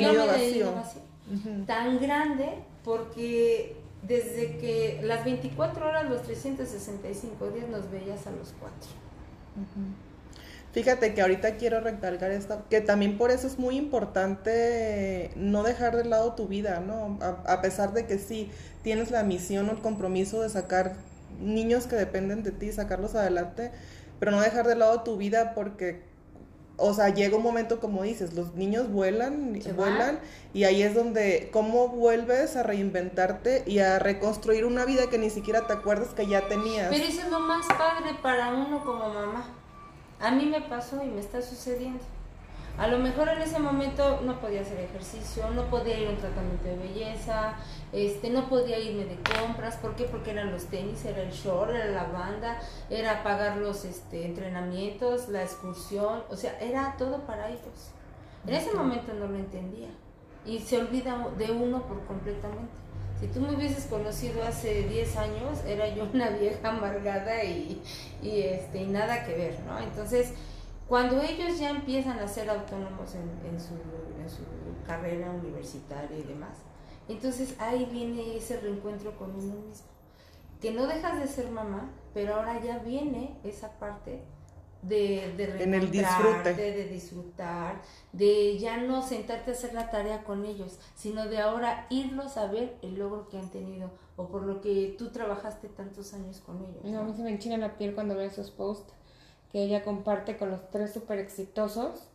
nido 0.00 0.26
vacío. 0.26 0.72
Tan 1.66 2.00
grande 2.00 2.54
porque 2.82 3.76
desde 4.02 4.56
que 4.58 5.00
las 5.02 5.24
24 5.24 5.88
horas, 5.88 6.08
los 6.08 6.22
365 6.22 7.50
días 7.50 7.68
nos 7.68 7.90
veías 7.90 8.26
a 8.26 8.30
los 8.30 8.54
cuatro. 8.58 8.88
Fíjate 10.76 11.14
que 11.14 11.22
ahorita 11.22 11.56
quiero 11.56 11.80
recalcar 11.80 12.30
esto, 12.30 12.62
que 12.68 12.82
también 12.82 13.16
por 13.16 13.30
eso 13.30 13.46
es 13.46 13.58
muy 13.58 13.78
importante 13.78 15.30
no 15.34 15.62
dejar 15.62 15.96
de 15.96 16.04
lado 16.04 16.34
tu 16.34 16.48
vida, 16.48 16.80
¿no? 16.80 17.18
A, 17.22 17.62
pesar 17.62 17.94
de 17.94 18.04
que 18.04 18.18
sí 18.18 18.50
tienes 18.82 19.10
la 19.10 19.22
misión 19.22 19.70
o 19.70 19.72
el 19.72 19.78
compromiso 19.78 20.42
de 20.42 20.50
sacar 20.50 20.96
niños 21.40 21.86
que 21.86 21.96
dependen 21.96 22.42
de 22.42 22.52
ti, 22.52 22.70
sacarlos 22.72 23.14
adelante, 23.14 23.72
pero 24.18 24.32
no 24.32 24.40
dejar 24.42 24.66
de 24.66 24.76
lado 24.76 25.00
tu 25.00 25.16
vida 25.16 25.54
porque, 25.54 26.02
o 26.76 26.92
sea, 26.92 27.08
llega 27.08 27.38
un 27.38 27.42
momento 27.42 27.80
como 27.80 28.02
dices, 28.02 28.34
los 28.34 28.54
niños 28.54 28.92
vuelan, 28.92 29.58
vuelan 29.74 30.18
y 30.52 30.64
ahí 30.64 30.82
es 30.82 30.94
donde, 30.94 31.48
¿cómo 31.54 31.88
vuelves 31.88 32.54
a 32.54 32.62
reinventarte 32.62 33.62
y 33.64 33.78
a 33.78 33.98
reconstruir 33.98 34.66
una 34.66 34.84
vida 34.84 35.08
que 35.08 35.16
ni 35.16 35.30
siquiera 35.30 35.66
te 35.66 35.72
acuerdas 35.72 36.08
que 36.08 36.26
ya 36.26 36.48
tenías? 36.48 36.90
Pero 36.90 37.02
eso 37.02 37.22
es 37.22 37.30
lo 37.30 37.40
más 37.40 37.64
padre 37.66 38.10
para 38.22 38.52
uno 38.52 38.84
como 38.84 39.08
mamá 39.08 39.62
a 40.20 40.30
mí 40.30 40.46
me 40.46 40.60
pasó 40.62 41.02
y 41.02 41.06
me 41.06 41.20
está 41.20 41.42
sucediendo. 41.42 42.02
A 42.78 42.88
lo 42.88 42.98
mejor 42.98 43.28
en 43.30 43.40
ese 43.40 43.58
momento 43.58 44.20
no 44.22 44.38
podía 44.38 44.60
hacer 44.60 44.78
ejercicio, 44.78 45.48
no 45.50 45.64
podía 45.70 45.98
ir 45.98 46.08
a 46.08 46.10
un 46.10 46.18
tratamiento 46.18 46.64
de 46.64 46.76
belleza, 46.76 47.54
este, 47.92 48.28
no 48.28 48.50
podía 48.50 48.78
irme 48.78 49.06
de 49.06 49.16
compras. 49.16 49.76
¿Por 49.76 49.96
qué? 49.96 50.04
Porque 50.04 50.32
eran 50.32 50.52
los 50.52 50.66
tenis, 50.66 51.02
era 51.06 51.22
el 51.22 51.30
short, 51.30 51.70
era 51.70 51.86
la 51.86 52.04
banda, 52.04 52.60
era 52.90 53.22
pagar 53.22 53.56
los 53.56 53.86
este, 53.86 54.26
entrenamientos, 54.26 55.30
la 55.30 55.42
excursión, 55.42 56.22
o 56.28 56.36
sea, 56.36 56.58
era 56.60 56.96
todo 56.98 57.20
para 57.20 57.48
ellos. 57.48 57.92
En 58.46 58.54
ese 58.54 58.74
momento 58.74 59.14
no 59.14 59.26
lo 59.26 59.36
entendía 59.36 59.88
y 60.44 60.58
se 60.58 60.78
olvida 60.78 61.28
de 61.38 61.50
uno 61.50 61.82
por 61.82 62.04
completamente. 62.04 62.85
Si 63.20 63.28
tú 63.28 63.40
me 63.40 63.54
hubieses 63.54 63.86
conocido 63.86 64.42
hace 64.42 64.82
10 64.82 65.16
años, 65.16 65.64
era 65.66 65.88
yo 65.88 66.04
una 66.14 66.30
vieja 66.30 66.68
amargada 66.68 67.42
y, 67.44 67.82
y, 68.22 68.40
este, 68.40 68.82
y 68.82 68.86
nada 68.86 69.24
que 69.24 69.34
ver, 69.34 69.60
¿no? 69.66 69.78
Entonces, 69.78 70.32
cuando 70.88 71.20
ellos 71.20 71.58
ya 71.58 71.70
empiezan 71.70 72.18
a 72.18 72.28
ser 72.28 72.48
autónomos 72.50 73.14
en, 73.14 73.50
en, 73.50 73.60
su, 73.60 73.74
en 73.74 74.28
su 74.28 74.42
carrera 74.86 75.30
universitaria 75.30 76.16
y 76.16 76.22
demás, 76.22 76.58
entonces 77.08 77.54
ahí 77.58 77.88
viene 77.90 78.36
ese 78.36 78.60
reencuentro 78.60 79.16
con 79.16 79.30
uno 79.30 79.54
mismo. 79.66 79.86
Que 80.60 80.72
no 80.72 80.86
dejas 80.86 81.18
de 81.18 81.26
ser 81.26 81.50
mamá, 81.50 81.90
pero 82.14 82.34
ahora 82.34 82.60
ya 82.62 82.78
viene 82.78 83.38
esa 83.44 83.78
parte 83.78 84.22
de, 84.88 85.32
de 85.36 85.62
en 85.62 85.74
el 85.74 85.90
disfrute. 85.90 86.54
de 86.54 86.88
disfrutar, 86.88 87.80
de 88.12 88.58
ya 88.58 88.76
no 88.78 89.02
sentarte 89.02 89.50
a 89.50 89.54
hacer 89.54 89.74
la 89.74 89.90
tarea 89.90 90.24
con 90.24 90.44
ellos, 90.44 90.78
sino 90.94 91.26
de 91.26 91.38
ahora 91.38 91.86
irlos 91.90 92.36
a 92.36 92.46
ver 92.46 92.76
el 92.82 92.98
logro 92.98 93.28
que 93.28 93.38
han 93.38 93.50
tenido 93.50 93.90
o 94.16 94.28
por 94.28 94.42
lo 94.42 94.60
que 94.60 94.94
tú 94.98 95.10
trabajaste 95.10 95.68
tantos 95.68 96.14
años 96.14 96.40
con 96.40 96.62
ellos. 96.64 96.84
No, 96.84 97.00
a 97.00 97.04
mí 97.04 97.14
se 97.14 97.22
me 97.22 97.30
enchina 97.30 97.56
la 97.58 97.76
piel 97.76 97.94
cuando 97.94 98.14
veo 98.14 98.26
esos 98.26 98.50
posts 98.50 98.92
que 99.52 99.62
ella 99.62 99.84
comparte 99.84 100.36
con 100.36 100.50
los 100.50 100.70
tres 100.70 100.92
súper 100.92 101.18
exitosos 101.18 102.08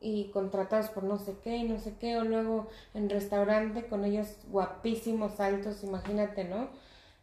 y 0.00 0.30
contratados 0.32 0.90
por 0.90 1.04
no 1.04 1.18
sé 1.18 1.36
qué 1.42 1.56
y 1.56 1.64
no 1.64 1.78
sé 1.78 1.94
qué, 1.98 2.18
o 2.18 2.24
luego 2.24 2.68
en 2.92 3.08
restaurante 3.08 3.86
con 3.86 4.04
ellos 4.04 4.36
guapísimos, 4.50 5.40
altos, 5.40 5.82
imagínate, 5.82 6.44
¿no? 6.44 6.68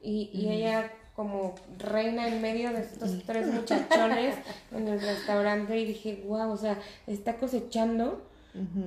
Y, 0.01 0.31
y 0.33 0.49
ella 0.51 0.91
como 1.21 1.53
reina 1.77 2.27
en 2.27 2.41
medio 2.41 2.73
de 2.73 2.81
estos 2.81 3.23
tres 3.27 3.45
muchachones 3.45 4.35
en 4.71 4.87
el 4.87 4.99
restaurante 4.99 5.77
y 5.77 5.85
dije, 5.85 6.23
wow, 6.25 6.51
o 6.51 6.57
sea, 6.57 6.79
está 7.05 7.37
cosechando 7.37 8.23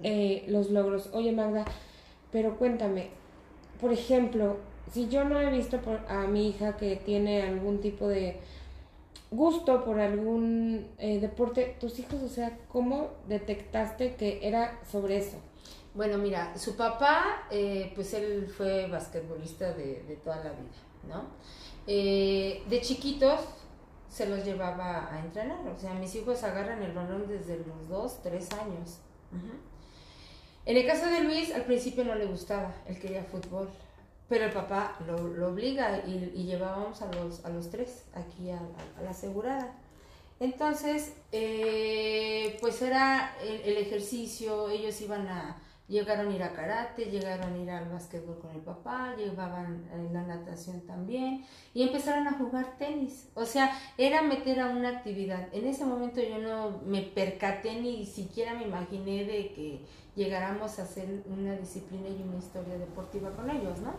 eh, 0.03 0.45
los 0.49 0.69
logros. 0.73 1.11
Oye, 1.13 1.31
Magda, 1.31 1.65
pero 2.33 2.59
cuéntame, 2.59 3.11
por 3.81 3.93
ejemplo, 3.93 4.57
si 4.91 5.09
yo 5.09 5.23
no 5.23 5.41
he 5.41 5.49
visto 5.49 5.81
por, 5.81 6.01
a 6.09 6.27
mi 6.27 6.49
hija 6.49 6.77
que 6.77 6.97
tiene 6.97 7.43
algún 7.43 7.81
tipo 7.81 8.09
de 8.09 8.41
gusto 9.31 9.85
por 9.85 10.01
algún 10.01 10.89
eh, 10.99 11.21
deporte, 11.21 11.77
tus 11.79 12.01
hijos, 12.01 12.21
o 12.21 12.29
sea, 12.29 12.59
¿cómo 12.67 13.11
detectaste 13.29 14.17
que 14.17 14.41
era 14.43 14.81
sobre 14.91 15.19
eso? 15.19 15.37
Bueno, 15.95 16.19
mira, 16.19 16.59
su 16.59 16.75
papá, 16.75 17.47
eh, 17.53 17.93
pues 17.95 18.13
él 18.13 18.49
fue 18.49 18.89
basquetbolista 18.89 19.73
de, 19.73 20.03
de 20.03 20.17
toda 20.17 20.39
la 20.39 20.51
vida, 20.51 20.83
¿no? 21.09 21.23
Eh, 21.87 22.63
de 22.69 22.81
chiquitos 22.81 23.41
se 24.09 24.27
los 24.27 24.45
llevaba 24.45 25.13
a 25.13 25.21
entrenar. 25.21 25.67
O 25.69 25.79
sea, 25.79 25.95
mis 25.95 26.15
hijos 26.15 26.43
agarran 26.45 26.83
el 26.83 26.93
balón 26.93 27.27
desde 27.29 27.59
los 27.59 27.89
2, 27.89 28.23
3 28.23 28.53
años. 28.53 28.99
En 30.67 30.77
el 30.77 30.87
caso 30.87 31.07
de 31.07 31.21
Luis, 31.21 31.53
al 31.53 31.65
principio 31.65 32.05
no 32.05 32.15
le 32.15 32.27
gustaba, 32.27 32.75
él 32.87 32.99
quería 32.99 33.25
fútbol. 33.25 33.69
pero 34.29 34.47
el 34.47 34.53
papá 34.53 34.97
lo, 35.07 35.49
obliga 35.49 36.03
y, 36.07 36.45
llevábamos 36.45 37.03
a 37.03 37.13
los, 37.13 37.45
a 37.45 37.51
los 37.51 37.71
tres 37.71 38.05
aquí 38.15 38.51
a, 38.51 38.61
la 39.03 39.11
asegurada. 39.11 39.77
Entonces, 40.41 41.13
eh, 41.33 42.57
pues 42.61 42.81
era 42.81 43.37
el, 43.43 43.77
ejercicio, 43.77 44.71
ellos 44.71 44.99
iban 45.03 45.27
a, 45.29 45.61
llegaron 45.89 46.29
a 46.29 46.35
ir 46.35 46.43
a 46.43 46.53
karate, 46.53 47.07
llegaron 47.07 47.53
a 47.53 47.59
ir 47.59 47.71
al 47.71 47.89
básquetbol 47.91 48.39
con 48.39 48.51
el 48.53 48.61
papá, 48.61 49.15
llevaban 49.17 49.85
eh, 49.93 50.09
la 50.13 50.23
natación 50.23 50.81
también 50.87 51.45
y 51.75 51.83
empezaron 51.83 52.27
a 52.27 52.33
jugar 52.33 52.79
tenis. 52.79 53.29
O 53.35 53.45
sea, 53.45 53.71
era 53.99 54.23
meter 54.23 54.61
a 54.61 54.69
una 54.69 54.89
actividad. 54.89 55.49
En 55.53 55.67
ese 55.67 55.85
momento 55.85 56.23
yo 56.23 56.39
no 56.39 56.81
me 56.87 57.03
percaté 57.03 57.81
ni 57.81 58.07
siquiera 58.07 58.55
me 58.55 58.65
imaginé 58.65 59.25
de 59.25 59.53
que 59.53 59.85
llegáramos 60.17 60.79
a 60.79 60.83
hacer 60.83 61.23
una 61.27 61.55
disciplina 61.57 62.09
y 62.09 62.23
una 62.23 62.39
historia 62.39 62.79
deportiva 62.79 63.31
con 63.33 63.51
ellos, 63.51 63.81
¿no? 63.81 63.93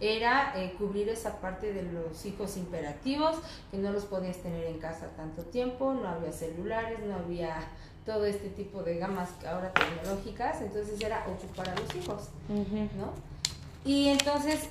Era 0.00 0.52
eh, 0.56 0.74
cubrir 0.76 1.08
esa 1.08 1.40
parte 1.40 1.72
de 1.72 1.82
los 1.84 2.26
hijos 2.26 2.56
imperativos, 2.56 3.36
que 3.70 3.78
no 3.78 3.92
los 3.92 4.04
podías 4.04 4.36
tener 4.38 4.66
en 4.66 4.78
casa 4.78 5.14
tanto 5.16 5.44
tiempo, 5.44 5.94
no 5.94 6.08
había 6.08 6.32
celulares, 6.32 6.98
no 7.06 7.14
había 7.14 7.56
todo 8.04 8.26
este 8.26 8.48
tipo 8.50 8.82
de 8.82 8.98
gamas 8.98 9.30
ahora 9.46 9.72
tecnológicas, 9.72 10.60
entonces 10.60 11.00
era 11.00 11.26
ocupar 11.26 11.70
a 11.70 11.74
los 11.74 11.94
hijos, 11.94 12.28
¿no? 12.48 13.12
Y 13.84 14.08
entonces 14.08 14.68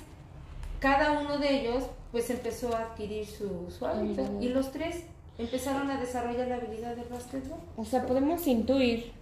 cada 0.80 1.20
uno 1.20 1.38
de 1.38 1.60
ellos 1.60 1.84
pues 2.12 2.30
empezó 2.30 2.74
a 2.74 2.80
adquirir 2.80 3.26
su, 3.26 3.70
su 3.76 3.86
hábito 3.86 4.22
y 4.40 4.48
los 4.48 4.70
tres 4.70 5.04
empezaron 5.38 5.90
a 5.90 5.98
desarrollar 5.98 6.46
la 6.46 6.56
habilidad 6.56 6.94
del 6.94 7.08
básquetbol. 7.08 7.58
O 7.76 7.84
sea, 7.84 8.06
podemos 8.06 8.46
intuir 8.46 9.12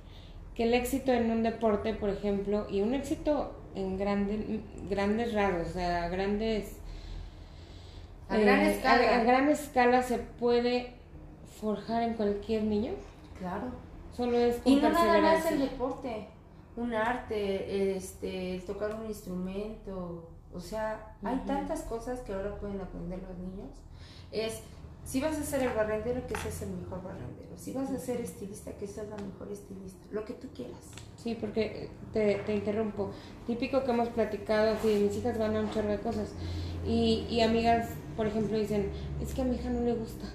que 0.55 0.65
el 0.65 0.75
éxito 0.75 1.13
en 1.13 1.31
un 1.31 1.43
deporte, 1.43 1.95
por 1.95 2.11
ejemplo, 2.11 2.67
y 2.71 2.83
un 2.83 2.95
éxito 2.95 3.53
en 3.75 3.97
grandes 3.97 4.61
grandes 4.91 5.33
rasgos, 5.33 5.69
o 5.69 5.73
sea, 5.73 6.09
grandes... 6.09 6.77
A 8.29 8.37
gran 8.37 8.61
eh, 8.61 8.75
escala. 8.75 9.11
A, 9.11 9.21
a 9.21 9.25
gran 9.25 9.49
escala 9.49 10.03
se 10.03 10.19
puede 10.19 10.93
forjar 11.61 12.03
en 12.03 12.15
cualquier 12.15 12.65
niño. 12.65 12.93
Claro. 13.39 13.71
Solo 14.13 14.37
es 14.39 14.57
con 14.57 14.73
Y 14.73 14.77
no 14.77 14.91
nada 14.91 15.21
más 15.21 15.47
el 15.51 15.61
deporte, 15.61 16.29
un 16.77 16.95
arte, 16.95 17.97
este, 17.97 18.57
el 18.57 18.63
tocar 18.65 18.95
un 18.95 19.07
instrumento, 19.07 20.29
o 20.55 20.61
sea, 20.61 21.17
hay 21.23 21.37
Ujú. 21.37 21.47
tantas 21.47 21.83
cosas 21.83 22.21
que 22.21 22.33
ahora 22.33 22.57
pueden 22.59 22.81
aprender 22.81 23.21
los 23.23 23.39
niños. 23.39 23.71
Es, 24.31 24.61
si 25.05 25.21
vas 25.21 25.39
a 25.39 25.43
ser 25.43 25.63
el 25.63 25.73
barrendero, 25.75 26.27
que 26.27 26.37
seas 26.37 26.63
el 26.63 26.71
mejor 26.71 27.03
barrendero. 27.03 27.57
Si 27.57 27.73
vas 27.73 27.91
a 27.91 27.99
ser 27.99 28.21
estilista, 28.21 28.73
que 28.77 28.87
seas 28.87 29.09
la 29.09 29.17
mejor 29.17 29.51
estilista. 29.51 30.07
Lo 30.11 30.25
que 30.25 30.35
tú 30.35 30.49
quieras. 30.55 30.81
Sí, 31.17 31.37
porque 31.41 31.91
te, 32.13 32.37
te 32.47 32.55
interrumpo. 32.55 33.11
Típico 33.47 33.83
que 33.85 33.91
hemos 33.91 34.09
platicado, 34.11 34.73
así, 34.73 34.89
mis 34.89 35.17
hijas 35.17 35.39
van 35.39 35.57
a 35.57 35.61
un 35.61 35.71
chorro 35.71 35.89
de 35.89 35.99
cosas. 35.99 36.35
Y, 36.87 37.27
y 37.31 37.41
amigas, 37.41 37.91
por 38.17 38.27
ejemplo, 38.27 38.59
dicen, 38.59 38.91
es 39.21 39.35
que 39.35 39.43
a 39.43 39.45
mi 39.45 39.57
hija 39.57 39.71
no 39.71 39.81
le 39.81 39.95
gusta. 39.95 40.27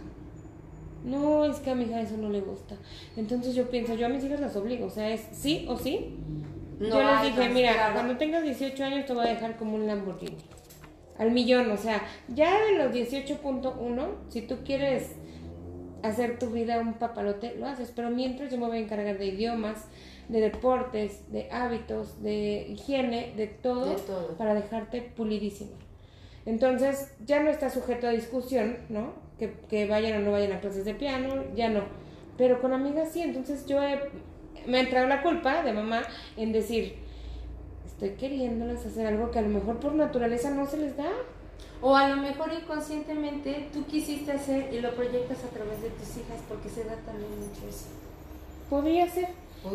No, 1.07 1.45
es 1.45 1.57
que 1.57 1.71
a 1.71 1.75
mi 1.75 1.85
hija 1.85 2.01
eso 2.01 2.17
no 2.17 2.29
le 2.29 2.41
gusta. 2.41 2.75
Entonces 3.15 3.55
yo 3.55 3.69
pienso, 3.69 3.95
yo 3.95 4.05
a 4.05 4.09
mis 4.09 4.23
hijas 4.23 4.39
las 4.41 4.55
obligo, 4.55 4.87
o 4.87 4.89
sea, 4.89 5.09
es 5.09 5.25
sí 5.31 5.65
o 5.69 5.77
sí. 5.77 6.17
No 6.79 6.89
yo 6.89 7.11
les 7.11 7.21
dije, 7.23 7.49
mira, 7.49 7.73
claro. 7.73 7.93
cuando 7.93 8.17
tengas 8.17 8.43
18 8.43 8.83
años 8.83 9.05
te 9.05 9.13
voy 9.13 9.25
a 9.25 9.29
dejar 9.29 9.57
como 9.57 9.75
un 9.75 9.87
Lamborghini. 9.87 10.37
Al 11.17 11.31
millón, 11.31 11.71
o 11.71 11.77
sea, 11.77 12.03
ya 12.27 12.59
de 12.65 12.77
los 12.77 12.93
18.1, 12.93 14.07
si 14.29 14.41
tú 14.41 14.57
quieres 14.63 15.13
hacer 16.03 16.37
tu 16.37 16.51
vida 16.51 16.79
un 16.79 16.93
papalote, 16.93 17.55
lo 17.57 17.67
haces. 17.67 17.91
Pero 17.95 18.09
mientras 18.09 18.51
yo 18.51 18.57
me 18.57 18.67
voy 18.67 18.77
a 18.77 18.81
encargar 18.81 19.17
de 19.17 19.25
idiomas, 19.25 19.85
de 20.27 20.41
deportes, 20.41 21.31
de 21.31 21.49
hábitos, 21.51 22.21
de 22.21 22.67
higiene, 22.69 23.33
de 23.35 23.47
todo, 23.47 23.95
De 23.95 24.01
todo. 24.01 24.37
para 24.37 24.53
dejarte 24.53 25.01
pulidísima. 25.01 25.71
Entonces, 26.45 27.13
ya 27.25 27.41
no 27.41 27.49
está 27.49 27.69
sujeto 27.69 28.07
a 28.07 28.11
discusión, 28.11 28.77
¿no? 28.89 29.26
Que, 29.39 29.53
que 29.69 29.87
vayan 29.87 30.21
o 30.21 30.25
no 30.25 30.31
vayan 30.31 30.51
a 30.53 30.59
clases 30.59 30.83
de 30.85 30.95
piano, 30.95 31.43
ya 31.55 31.69
no. 31.69 31.81
Pero 32.37 32.59
con 32.61 32.73
amigas 32.73 33.09
sí, 33.11 33.21
entonces 33.21 33.65
yo 33.65 33.81
he- 33.83 34.09
me 34.65 34.77
ha 34.77 34.81
entrado 34.81 35.07
la 35.07 35.21
culpa 35.21 35.61
de 35.63 35.73
mamá 35.73 36.03
en 36.37 36.51
decir, 36.51 36.95
estoy 37.85 38.11
queriéndoles 38.11 38.85
hacer 38.85 39.05
algo 39.07 39.31
que 39.31 39.39
a 39.39 39.43
lo 39.43 39.49
mejor 39.49 39.79
por 39.79 39.93
naturaleza 39.93 40.49
no 40.51 40.65
se 40.65 40.77
les 40.77 40.97
da. 40.97 41.09
O 41.81 41.95
a 41.95 42.07
lo 42.09 42.17
mejor 42.17 42.51
inconscientemente 42.53 43.69
tú 43.71 43.85
quisiste 43.85 44.31
hacer 44.31 44.73
y 44.73 44.79
lo 44.81 44.95
proyectas 44.95 45.43
a 45.43 45.47
través 45.49 45.79
de 45.81 45.89
tus 45.91 46.17
hijas 46.17 46.41
porque 46.49 46.69
se 46.69 46.83
da 46.83 46.95
también 47.05 47.29
mucho 47.39 47.67
eso. 47.69 47.85
Podría 48.69 49.07
ser. 49.07 49.27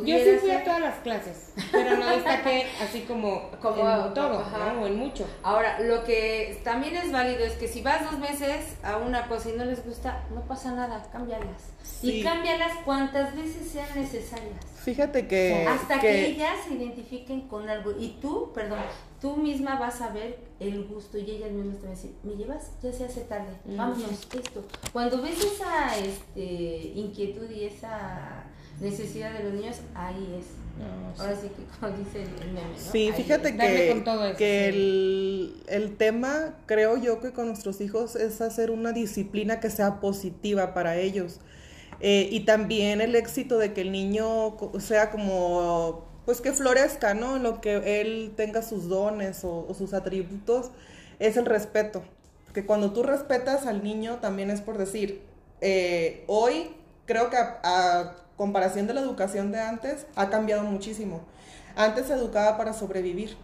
Yo 0.05 0.18
sí 0.18 0.38
fui 0.40 0.51
a 0.51 0.64
todas 0.64 0.81
las 0.81 0.97
clases, 1.01 1.53
pero 1.73 1.97
no 1.97 2.07
destaqué 2.07 2.66
así 2.83 3.01
como, 3.03 3.51
Como, 3.61 3.88
en 3.88 4.14
todo, 4.14 4.40
ajá. 4.40 4.73
¿no? 4.73 4.83
O 4.83 4.87
en 4.87 4.97
mucho. 4.97 5.27
Ahora, 5.42 5.81
lo 5.81 6.05
que 6.05 6.61
también 6.64 6.97
es 6.97 7.12
válido 7.12 7.45
es 7.45 7.55
que 7.55 7.68
si 7.68 7.83
vas 7.83 8.11
dos 8.11 8.18
meses 8.18 8.77
a 8.83 8.97
una 8.97 9.29
cosa 9.29 9.51
y 9.51 9.53
no 9.53 9.64
les 9.64 9.85
gusta, 9.85 10.25
no 10.35 10.40
pasa 10.42 10.73
nada, 10.73 11.07
cámbialas. 11.12 11.62
Sí. 11.83 12.21
Y 12.21 12.23
cámbialas 12.23 12.79
cuantas 12.85 13.37
veces 13.37 13.68
sean 13.68 13.88
necesarias. 13.95 14.64
Fíjate 14.83 15.29
que... 15.29 15.66
Hasta 15.68 16.01
que... 16.01 16.27
ellas 16.27 16.57
se 16.66 16.75
identifiquen 16.75 17.42
con 17.42 17.68
algo. 17.68 17.92
Y 17.99 18.18
tú, 18.21 18.51
perdón, 18.53 18.81
tú 19.21 19.37
misma 19.37 19.79
vas 19.79 20.01
a 20.01 20.09
ver 20.09 20.38
el 20.59 20.85
gusto 20.85 21.18
y 21.18 21.31
ellas 21.31 21.51
mismas 21.51 21.77
te 21.77 21.83
van 21.83 21.92
a 21.92 21.97
decir, 21.97 22.14
¿me 22.23 22.35
llevas? 22.35 22.73
Ya 22.83 22.92
se 22.92 23.05
hace 23.05 23.21
tarde, 23.23 23.53
vámonos, 23.64 24.11
esto. 24.11 24.64
Cuando 24.92 25.23
ves 25.23 25.38
esa 25.45 25.97
este, 25.97 26.92
inquietud 26.95 27.49
y 27.51 27.64
esa 27.64 28.45
necesidad 28.80 29.32
de 29.32 29.44
los 29.44 29.54
niños, 29.54 29.76
ahí 29.94 30.37
es. 30.38 30.46
Ahora 31.18 31.37
sí 31.37 31.48
que 31.50 31.64
como 31.78 31.96
dice 31.96 32.35
el 32.40 32.52
meme, 32.52 32.80
¿no? 32.85 32.92
Sí, 32.92 33.11
Ahí 33.11 33.12
fíjate 33.12 33.50
es. 33.50 33.56
Que, 33.56 33.87
con 33.87 34.04
todo 34.04 34.26
eso, 34.26 34.37
que 34.37 34.70
sí. 34.70 34.76
el, 34.76 35.62
el 35.68 35.96
tema, 35.96 36.56
creo 36.66 36.96
yo 36.96 37.20
que 37.20 37.32
con 37.32 37.46
nuestros 37.48 37.80
hijos 37.80 38.16
es 38.16 38.40
hacer 38.40 38.70
una 38.70 38.92
disciplina 38.92 39.61
que 39.61 39.70
sea 39.70 40.00
positiva 40.00 40.74
para 40.74 40.96
ellos. 40.96 41.40
Eh, 42.00 42.28
y 42.32 42.40
también 42.46 43.00
el 43.00 43.14
éxito 43.14 43.58
de 43.58 43.72
que 43.72 43.82
el 43.82 43.92
niño 43.92 44.56
sea 44.80 45.11
como, 45.11 46.08
pues 46.24 46.40
que 46.40 46.52
florezca, 46.52 47.14
¿no? 47.14 47.37
En 47.37 47.44
lo 47.44 47.61
que 47.61 48.00
él 48.00 48.32
tenga 48.37 48.62
sus 48.62 48.88
dones 48.88 49.44
o, 49.44 49.66
o 49.68 49.74
sus 49.74 49.94
atributos, 49.94 50.72
es 51.18 51.37
el 51.37 51.46
respeto. 51.46 52.02
Porque 52.46 52.66
cuando 52.66 52.92
tú 52.92 53.02
respetas 53.02 53.66
al 53.66 53.82
niño, 53.85 54.18
también 54.20 54.50
es 54.50 54.61
por 54.61 54.78
decir, 54.78 55.22
eh, 55.61 56.24
hoy 56.26 56.70
creo 57.07 57.31
que 57.31 57.37
a, 57.37 57.61
a 57.62 58.17
comparación 58.37 58.87
de 58.87 58.95
la 58.95 59.01
educación 59.01 59.53
de 59.53 59.61
antes, 59.61 60.07
ha 60.17 60.31
cambiado 60.31 60.62
muchísimo. 60.65 61.21
Antes 61.77 62.07
se 62.07 62.15
educaba 62.15 62.57
para 62.57 62.73
sobrevivir. 62.73 63.37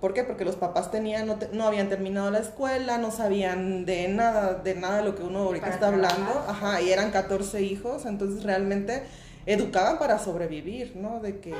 ¿Por 0.00 0.12
qué? 0.14 0.24
Porque 0.24 0.44
los 0.44 0.56
papás 0.56 0.90
tenían, 0.90 1.26
no, 1.26 1.36
te- 1.36 1.48
no 1.52 1.66
habían 1.66 1.88
terminado 1.88 2.30
la 2.30 2.38
escuela, 2.38 2.98
no 2.98 3.10
sabían 3.10 3.84
de 3.86 4.08
nada, 4.08 4.54
de 4.54 4.74
nada 4.74 4.98
de 4.98 5.04
lo 5.04 5.14
que 5.16 5.22
uno 5.22 5.40
ahorita 5.40 5.64
Para 5.66 5.74
está 5.74 5.88
hablando. 5.88 6.44
Ajá, 6.48 6.80
y 6.82 6.90
eran 6.92 7.10
14 7.10 7.62
hijos, 7.62 8.04
entonces 8.04 8.42
realmente 8.44 9.02
educaban 9.46 9.98
para 9.98 10.18
sobrevivir, 10.18 10.96
¿no? 10.96 11.20
De 11.20 11.40
que 11.40 11.54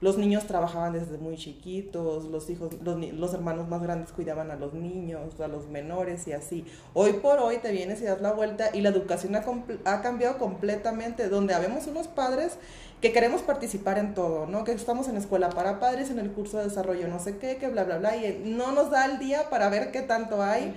los 0.00 0.16
niños 0.16 0.46
trabajaban 0.46 0.94
desde 0.94 1.18
muy 1.18 1.36
chiquitos, 1.36 2.24
los 2.24 2.48
hijos, 2.48 2.70
los, 2.82 3.34
hermanos 3.34 3.68
más 3.68 3.82
grandes 3.82 4.12
cuidaban 4.12 4.50
a 4.50 4.56
los 4.56 4.72
niños, 4.72 5.38
a 5.38 5.46
los 5.46 5.68
menores 5.68 6.26
y 6.26 6.32
así. 6.32 6.64
Hoy 6.94 7.14
por 7.14 7.38
hoy 7.38 7.58
te 7.58 7.70
vienes 7.70 8.00
y 8.00 8.04
das 8.04 8.22
la 8.22 8.32
vuelta 8.32 8.70
y 8.72 8.80
la 8.80 8.88
educación 8.88 9.36
ha 9.36 10.02
cambiado 10.02 10.38
completamente, 10.38 11.28
donde 11.28 11.52
habemos 11.52 11.86
unos 11.86 12.08
padres 12.08 12.56
que 13.02 13.12
queremos 13.12 13.42
participar 13.42 13.98
en 13.98 14.14
todo, 14.14 14.46
¿no? 14.46 14.64
Que 14.64 14.72
estamos 14.72 15.08
en 15.08 15.16
escuela 15.16 15.50
para 15.50 15.80
padres, 15.80 16.10
en 16.10 16.18
el 16.18 16.32
curso 16.32 16.58
de 16.58 16.64
desarrollo 16.64 17.06
no 17.08 17.18
sé 17.18 17.36
qué, 17.36 17.56
que 17.56 17.68
bla, 17.68 17.84
bla, 17.84 17.98
bla, 17.98 18.16
y 18.16 18.42
no 18.44 18.72
nos 18.72 18.90
da 18.90 19.04
el 19.04 19.18
día 19.18 19.50
para 19.50 19.68
ver 19.68 19.90
qué 19.90 20.00
tanto 20.00 20.42
hay 20.42 20.74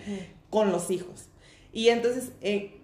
con 0.49 0.71
los 0.71 0.91
hijos. 0.91 1.29
Y 1.71 1.89
entonces, 1.89 2.31
eh, 2.41 2.82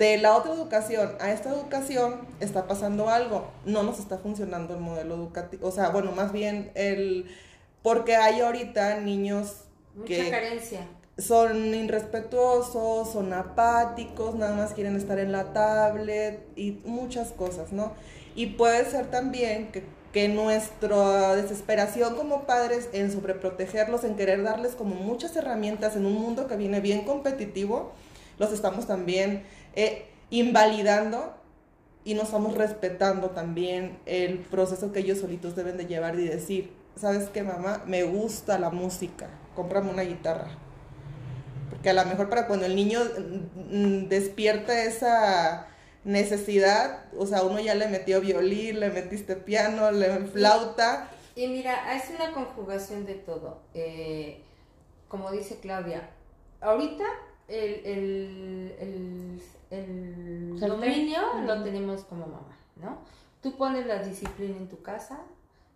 de 0.00 0.16
la 0.16 0.34
otra 0.34 0.54
educación 0.54 1.12
a 1.20 1.30
esta 1.30 1.50
educación 1.50 2.22
está 2.40 2.66
pasando 2.66 3.10
algo, 3.10 3.50
no 3.66 3.82
nos 3.82 3.98
está 3.98 4.16
funcionando 4.16 4.72
el 4.74 4.80
modelo 4.80 5.14
educativo, 5.14 5.68
o 5.68 5.70
sea, 5.70 5.90
bueno, 5.90 6.10
más 6.12 6.32
bien 6.32 6.72
el, 6.74 7.26
porque 7.82 8.16
hay 8.16 8.40
ahorita 8.40 8.98
niños 9.00 9.64
Mucha 9.94 10.06
que 10.06 10.30
carencia. 10.30 10.88
son 11.18 11.74
irrespetuosos, 11.74 13.12
son 13.12 13.34
apáticos, 13.34 14.36
nada 14.36 14.56
más 14.56 14.72
quieren 14.72 14.96
estar 14.96 15.18
en 15.18 15.32
la 15.32 15.52
tablet 15.52 16.48
y 16.56 16.80
muchas 16.86 17.32
cosas, 17.32 17.70
¿no? 17.70 17.92
Y 18.34 18.46
puede 18.46 18.86
ser 18.86 19.10
también 19.10 19.70
que, 19.70 19.84
que 20.14 20.28
nuestra 20.28 21.36
desesperación 21.36 22.16
como 22.16 22.46
padres 22.46 22.88
en 22.94 23.12
sobreprotegerlos, 23.12 24.04
en 24.04 24.16
querer 24.16 24.42
darles 24.42 24.76
como 24.76 24.94
muchas 24.94 25.36
herramientas 25.36 25.94
en 25.94 26.06
un 26.06 26.14
mundo 26.14 26.46
que 26.46 26.56
viene 26.56 26.80
bien 26.80 27.04
competitivo, 27.04 27.92
los 28.38 28.50
estamos 28.52 28.86
también 28.86 29.44
eh, 29.74 30.08
invalidando 30.30 31.34
y 32.04 32.14
no 32.14 32.22
estamos 32.22 32.54
respetando 32.56 33.30
también 33.30 33.98
el 34.06 34.38
proceso 34.38 34.92
que 34.92 35.00
ellos 35.00 35.18
solitos 35.18 35.54
deben 35.54 35.76
de 35.76 35.86
llevar 35.86 36.18
y 36.18 36.26
decir, 36.26 36.72
¿sabes 36.96 37.28
qué, 37.28 37.42
mamá? 37.42 37.82
Me 37.86 38.04
gusta 38.04 38.58
la 38.58 38.70
música, 38.70 39.28
cómprame 39.54 39.90
una 39.90 40.02
guitarra. 40.02 40.48
Porque 41.70 41.90
a 41.90 41.92
lo 41.92 42.04
mejor 42.04 42.28
para 42.28 42.46
cuando 42.46 42.66
el 42.66 42.74
niño 42.74 43.00
mm, 43.00 43.76
mm, 43.76 44.08
despierta 44.08 44.84
esa 44.84 45.66
necesidad, 46.04 47.04
o 47.16 47.26
sea, 47.26 47.42
uno 47.42 47.60
ya 47.60 47.74
le 47.74 47.88
metió 47.88 48.20
violín, 48.20 48.80
le 48.80 48.90
metiste 48.90 49.36
piano, 49.36 49.90
le 49.90 50.26
flauta. 50.26 51.10
Y 51.36 51.48
mira, 51.48 51.94
es 51.94 52.10
una 52.10 52.32
conjugación 52.32 53.06
de 53.06 53.14
todo. 53.14 53.62
Eh, 53.74 54.42
como 55.08 55.30
dice 55.30 55.58
Claudia, 55.60 56.10
ahorita 56.60 57.04
el, 57.48 58.74
el, 58.78 59.42
el 59.70 60.58
dominio 60.58 61.20
lo 61.46 61.62
tenemos 61.62 62.04
como 62.04 62.26
mamá, 62.26 62.58
¿no? 62.76 62.98
Tú 63.40 63.56
pones 63.56 63.86
la 63.86 64.02
disciplina 64.02 64.56
en 64.56 64.68
tu 64.68 64.82
casa, 64.82 65.20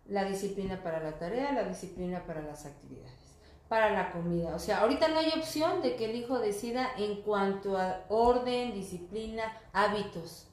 la 0.07 0.23
disciplina 0.25 0.83
para 0.83 1.01
la 1.01 1.17
tarea, 1.17 1.51
la 1.51 1.63
disciplina 1.63 2.23
para 2.25 2.41
las 2.41 2.65
actividades, 2.65 3.37
para 3.67 3.91
la 3.91 4.11
comida. 4.11 4.53
O 4.55 4.59
sea, 4.59 4.81
ahorita 4.81 5.07
no 5.07 5.19
hay 5.19 5.31
opción 5.35 5.81
de 5.81 5.95
que 5.95 6.05
el 6.05 6.15
hijo 6.15 6.39
decida 6.39 6.89
en 6.97 7.21
cuanto 7.21 7.77
a 7.77 8.01
orden, 8.09 8.73
disciplina, 8.73 9.43
hábitos. 9.73 10.47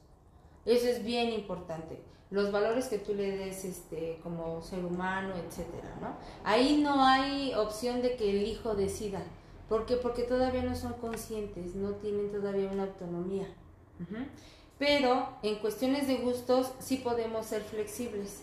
Eso 0.65 0.87
es 0.87 1.03
bien 1.03 1.31
importante. 1.33 2.01
Los 2.31 2.51
valores 2.51 2.87
que 2.87 2.97
tú 2.97 3.13
le 3.13 3.37
des 3.37 3.63
este, 3.63 4.19
como 4.23 4.63
ser 4.63 4.83
humano, 4.83 5.35
etcétera, 5.35 5.95
¿no? 6.01 6.15
Ahí 6.43 6.81
no 6.81 7.03
hay 7.03 7.53
opción 7.53 8.01
de 8.01 8.15
que 8.15 8.31
el 8.31 8.47
hijo 8.47 8.73
decida. 8.73 9.21
¿Por 9.73 9.87
qué? 9.87 9.95
Porque 9.95 10.21
todavía 10.21 10.61
no 10.61 10.75
son 10.75 10.93
conscientes, 10.93 11.73
no 11.73 11.93
tienen 11.95 12.31
todavía 12.31 12.69
una 12.71 12.83
autonomía. 12.83 13.47
Ujú. 13.99 14.23
Pero 14.77 15.29
en 15.41 15.55
cuestiones 15.55 16.07
de 16.07 16.17
gustos 16.17 16.73
sí 16.77 16.97
podemos 16.97 17.47
ser 17.47 17.63
flexibles. 17.63 18.41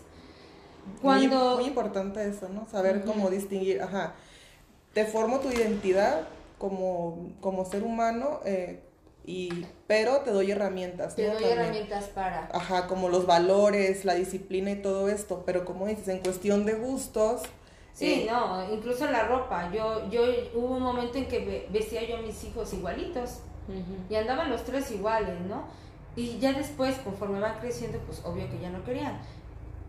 Cuando... 1.01 1.51
Muy, 1.51 1.55
muy 1.59 1.65
importante 1.67 2.27
eso, 2.27 2.49
¿no? 2.49 2.67
Saber 2.69 2.97
Ujú. 2.97 3.05
cómo 3.05 3.29
distinguir, 3.29 3.81
ajá, 3.81 4.13
te 4.93 5.05
formo 5.05 5.39
tu 5.39 5.49
identidad 5.49 6.27
como, 6.57 7.31
como 7.39 7.63
ser 7.63 7.83
humano, 7.83 8.41
eh, 8.43 8.83
y, 9.25 9.65
pero 9.87 10.17
te 10.23 10.31
doy 10.31 10.51
herramientas, 10.51 11.15
te 11.15 11.27
¿no? 11.27 11.35
doy 11.35 11.43
También. 11.43 11.59
herramientas 11.59 12.05
para... 12.09 12.49
Ajá, 12.51 12.87
como 12.87 13.07
los 13.07 13.25
valores, 13.25 14.03
la 14.03 14.15
disciplina 14.15 14.71
y 14.71 14.81
todo 14.81 15.07
esto, 15.07 15.43
pero 15.45 15.63
como 15.63 15.87
dices, 15.87 16.09
en 16.09 16.19
cuestión 16.19 16.65
de 16.65 16.73
gustos, 16.73 17.43
Sí, 17.93 18.23
eh, 18.23 18.27
no, 18.29 18.71
incluso 18.73 19.05
la 19.09 19.25
ropa. 19.27 19.71
Yo, 19.71 20.09
yo 20.09 20.21
hubo 20.55 20.75
un 20.75 20.81
momento 20.83 21.17
en 21.17 21.27
que 21.27 21.39
ve- 21.39 21.67
vestía 21.71 22.03
yo 22.07 22.17
a 22.17 22.21
mis 22.21 22.43
hijos 22.43 22.73
igualitos. 22.73 23.39
y 24.09 24.15
andaban 24.15 24.49
los 24.49 24.63
tres 24.63 24.91
iguales, 24.91 25.39
¿no? 25.41 25.63
Y 26.15 26.39
ya 26.39 26.51
después, 26.53 26.97
conforme 26.99 27.39
van 27.39 27.59
creciendo, 27.59 27.99
pues 27.99 28.21
obvio 28.25 28.49
que 28.49 28.59
ya 28.59 28.69
no 28.69 28.83
querían. 28.83 29.21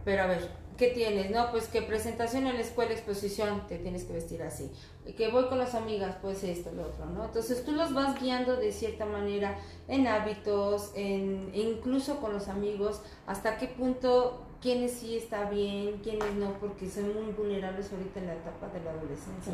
Pero 0.04 0.22
a 0.22 0.26
ver, 0.26 0.50
¿qué 0.76 0.88
tienes? 0.88 1.30
No, 1.30 1.50
pues 1.50 1.68
que 1.68 1.82
presentación 1.82 2.46
en 2.46 2.54
la 2.54 2.60
escuela, 2.60 2.92
exposición, 2.92 3.66
te 3.68 3.78
tienes 3.78 4.04
que 4.04 4.12
vestir 4.12 4.42
así. 4.42 4.70
Que 5.16 5.28
voy 5.30 5.46
con 5.48 5.58
las 5.58 5.74
amigas, 5.74 6.16
pues 6.22 6.44
esto, 6.44 6.70
lo 6.72 6.84
otro, 6.86 7.06
¿no? 7.06 7.24
Entonces 7.24 7.64
tú 7.64 7.72
los 7.72 7.92
vas 7.94 8.20
guiando 8.20 8.56
de 8.56 8.70
cierta 8.72 9.04
manera 9.06 9.58
en 9.88 10.06
hábitos, 10.06 10.92
en, 10.94 11.50
incluso 11.54 12.20
con 12.20 12.32
los 12.32 12.48
amigos, 12.48 13.00
hasta 13.26 13.56
qué 13.58 13.66
punto 13.68 14.42
quiénes 14.62 14.92
sí 14.92 15.16
está 15.16 15.50
bien, 15.50 16.00
quiénes 16.02 16.34
no, 16.34 16.52
porque 16.60 16.88
son 16.88 17.12
muy 17.12 17.32
vulnerables 17.32 17.92
ahorita 17.92 18.20
en 18.20 18.26
la 18.28 18.34
etapa 18.34 18.68
de 18.68 18.80
la 18.84 18.92
adolescencia. 18.92 19.52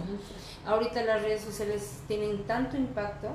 Ahorita 0.66 1.02
las 1.02 1.22
redes 1.22 1.40
sociales 1.40 2.02
tienen 2.06 2.44
tanto 2.46 2.76
impacto 2.76 3.30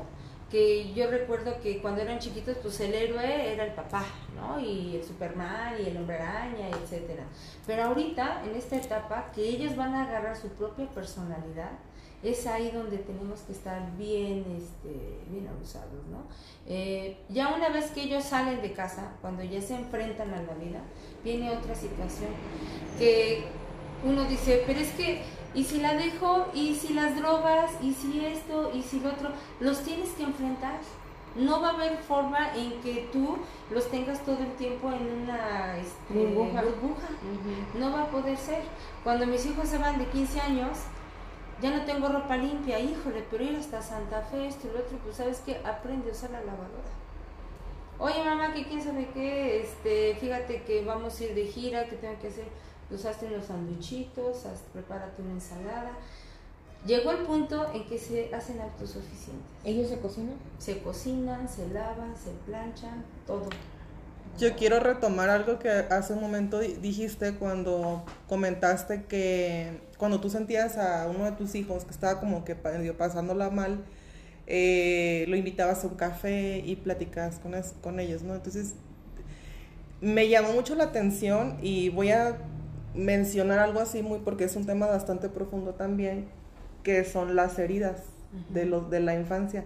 que 0.51 0.93
yo 0.93 1.09
recuerdo 1.09 1.59
que 1.61 1.81
cuando 1.81 2.01
eran 2.01 2.19
chiquitos, 2.19 2.57
pues 2.61 2.79
el 2.79 2.93
héroe 2.93 3.53
era 3.53 3.65
el 3.65 3.73
papá, 3.73 4.05
¿no? 4.35 4.59
Y 4.59 4.97
el 4.97 5.03
Superman 5.03 5.73
y 5.83 5.89
el 5.89 5.97
hombre 5.97 6.19
araña, 6.19 6.69
etcétera. 6.69 7.23
Pero 7.65 7.85
ahorita, 7.85 8.43
en 8.45 8.55
esta 8.55 8.75
etapa, 8.75 9.31
que 9.33 9.41
ellos 9.41 9.75
van 9.75 9.95
a 9.95 10.03
agarrar 10.03 10.37
su 10.37 10.49
propia 10.49 10.87
personalidad, 10.89 11.71
es 12.23 12.47
ahí 12.47 12.71
donde 12.71 12.97
tenemos 12.99 13.41
que 13.41 13.51
estar 13.51 13.95
bien, 13.97 14.45
este, 14.57 15.19
bien 15.29 15.47
abusados, 15.47 16.05
¿no? 16.09 16.23
Eh, 16.65 17.17
ya 17.29 17.53
una 17.53 17.69
vez 17.69 17.91
que 17.91 18.03
ellos 18.03 18.23
salen 18.23 18.61
de 18.61 18.71
casa, 18.71 19.11
cuando 19.21 19.43
ya 19.43 19.61
se 19.61 19.75
enfrentan 19.75 20.33
a 20.33 20.41
la 20.41 20.53
vida, 20.53 20.81
viene 21.23 21.51
otra 21.51 21.75
situación 21.75 22.29
que 22.97 23.43
uno 24.05 24.23
dice, 24.25 24.63
pero 24.65 24.79
es 24.79 24.91
que, 24.91 25.21
¿y 25.53 25.63
si 25.63 25.79
la 25.81 25.95
dejo? 25.95 26.47
¿Y 26.53 26.75
si 26.75 26.93
las 26.93 27.15
drogas? 27.17 27.71
¿Y 27.81 27.93
si 27.93 28.25
esto? 28.25 28.71
¿Y 28.73 28.81
si 28.81 28.99
lo 28.99 29.09
otro? 29.09 29.29
Los 29.59 29.81
tienes 29.81 30.09
que 30.11 30.23
enfrentar. 30.23 30.79
No 31.35 31.61
va 31.61 31.69
a 31.69 31.73
haber 31.73 31.97
forma 31.97 32.55
en 32.55 32.79
que 32.81 33.09
tú 33.11 33.37
los 33.71 33.89
tengas 33.89 34.23
todo 34.23 34.37
el 34.37 34.51
tiempo 34.53 34.91
en 34.91 35.23
una 35.23 35.77
este, 35.77 36.13
Burbuja. 36.13 36.61
burbuja. 36.61 37.07
No 37.79 37.91
va 37.91 38.03
a 38.03 38.07
poder 38.07 38.37
ser. 38.37 38.61
Cuando 39.03 39.25
mis 39.25 39.43
hijos 39.47 39.67
se 39.67 39.79
van 39.79 39.97
de 39.97 40.05
15 40.05 40.39
años, 40.41 40.77
ya 41.63 41.71
no 41.75 41.85
tengo 41.85 42.09
ropa 42.09 42.37
limpia, 42.37 42.79
híjole, 42.79 43.23
pero 43.31 43.43
ir 43.43 43.55
hasta 43.55 43.81
Santa 43.81 44.21
Fe, 44.21 44.47
esto 44.47 44.67
y 44.67 44.71
lo 44.73 44.79
otro, 44.81 44.97
pues 44.99 45.15
sabes 45.17 45.39
que 45.39 45.55
aprende 45.65 46.09
a 46.09 46.11
usar 46.11 46.29
la 46.31 46.41
lavadora. 46.41 46.91
Oye 47.99 48.23
mamá, 48.23 48.53
que 48.53 48.65
quién 48.67 48.83
sabe 48.83 49.07
qué, 49.13 49.61
este, 49.61 50.15
fíjate 50.19 50.63
que 50.63 50.83
vamos 50.83 51.19
a 51.19 51.23
ir 51.23 51.33
de 51.35 51.45
gira, 51.47 51.87
que 51.87 51.95
tengo 51.95 52.19
que 52.19 52.27
hacer, 52.27 52.45
pues 52.89 53.05
hazte 53.05 53.27
unos 53.27 53.45
sanduichitos, 53.45 54.45
haz- 54.45 54.63
prepárate 54.73 55.21
una 55.21 55.31
ensalada. 55.33 55.91
Llegó 56.85 57.11
el 57.11 57.19
punto 57.19 57.71
en 57.73 57.85
que 57.87 57.97
se 57.97 58.33
hacen 58.35 58.59
autosuficientes. 58.59 59.45
¿Ellos 59.63 59.87
se 59.87 59.99
cocinan? 59.99 60.35
Se 60.57 60.81
cocinan, 60.81 61.47
se 61.47 61.69
lavan, 61.69 62.13
se 62.17 62.31
planchan, 62.45 63.05
todo. 63.25 63.47
Yo 64.39 64.55
quiero 64.55 64.79
retomar 64.79 65.29
algo 65.29 65.59
que 65.59 65.69
hace 65.69 66.13
un 66.13 66.21
momento 66.21 66.59
di- 66.59 66.75
dijiste 66.81 67.35
cuando 67.35 68.03
comentaste 68.27 69.03
que 69.03 69.81
cuando 69.97 70.19
tú 70.21 70.29
sentías 70.29 70.77
a 70.77 71.07
uno 71.07 71.25
de 71.25 71.33
tus 71.33 71.53
hijos 71.55 71.85
que 71.85 71.91
estaba 71.91 72.19
como 72.19 72.43
que 72.43 72.55
pasándola 72.55 73.49
mal, 73.51 73.83
eh, 74.47 75.25
lo 75.27 75.35
invitabas 75.37 75.83
a 75.83 75.87
un 75.87 75.95
café 75.95 76.59
y 76.65 76.75
platicabas 76.77 77.39
con, 77.39 77.53
es- 77.53 77.73
con 77.81 77.99
ellos, 77.99 78.23
¿no? 78.23 78.33
Entonces, 78.35 78.73
me 80.01 80.27
llamó 80.29 80.53
mucho 80.53 80.75
la 80.75 80.85
atención 80.85 81.57
y 81.61 81.89
voy 81.89 82.11
a 82.11 82.37
mencionar 82.95 83.59
algo 83.59 83.79
así 83.79 84.01
muy 84.03 84.19
porque 84.19 84.43
es 84.43 84.55
un 84.55 84.65
tema 84.65 84.87
bastante 84.87 85.29
profundo 85.29 85.73
también, 85.75 86.25
que 86.83 87.03
son 87.05 87.35
las 87.35 87.57
heridas 87.59 88.01
de, 88.49 88.65
los, 88.65 88.89
de 88.89 88.99
la 88.99 89.15
infancia. 89.15 89.65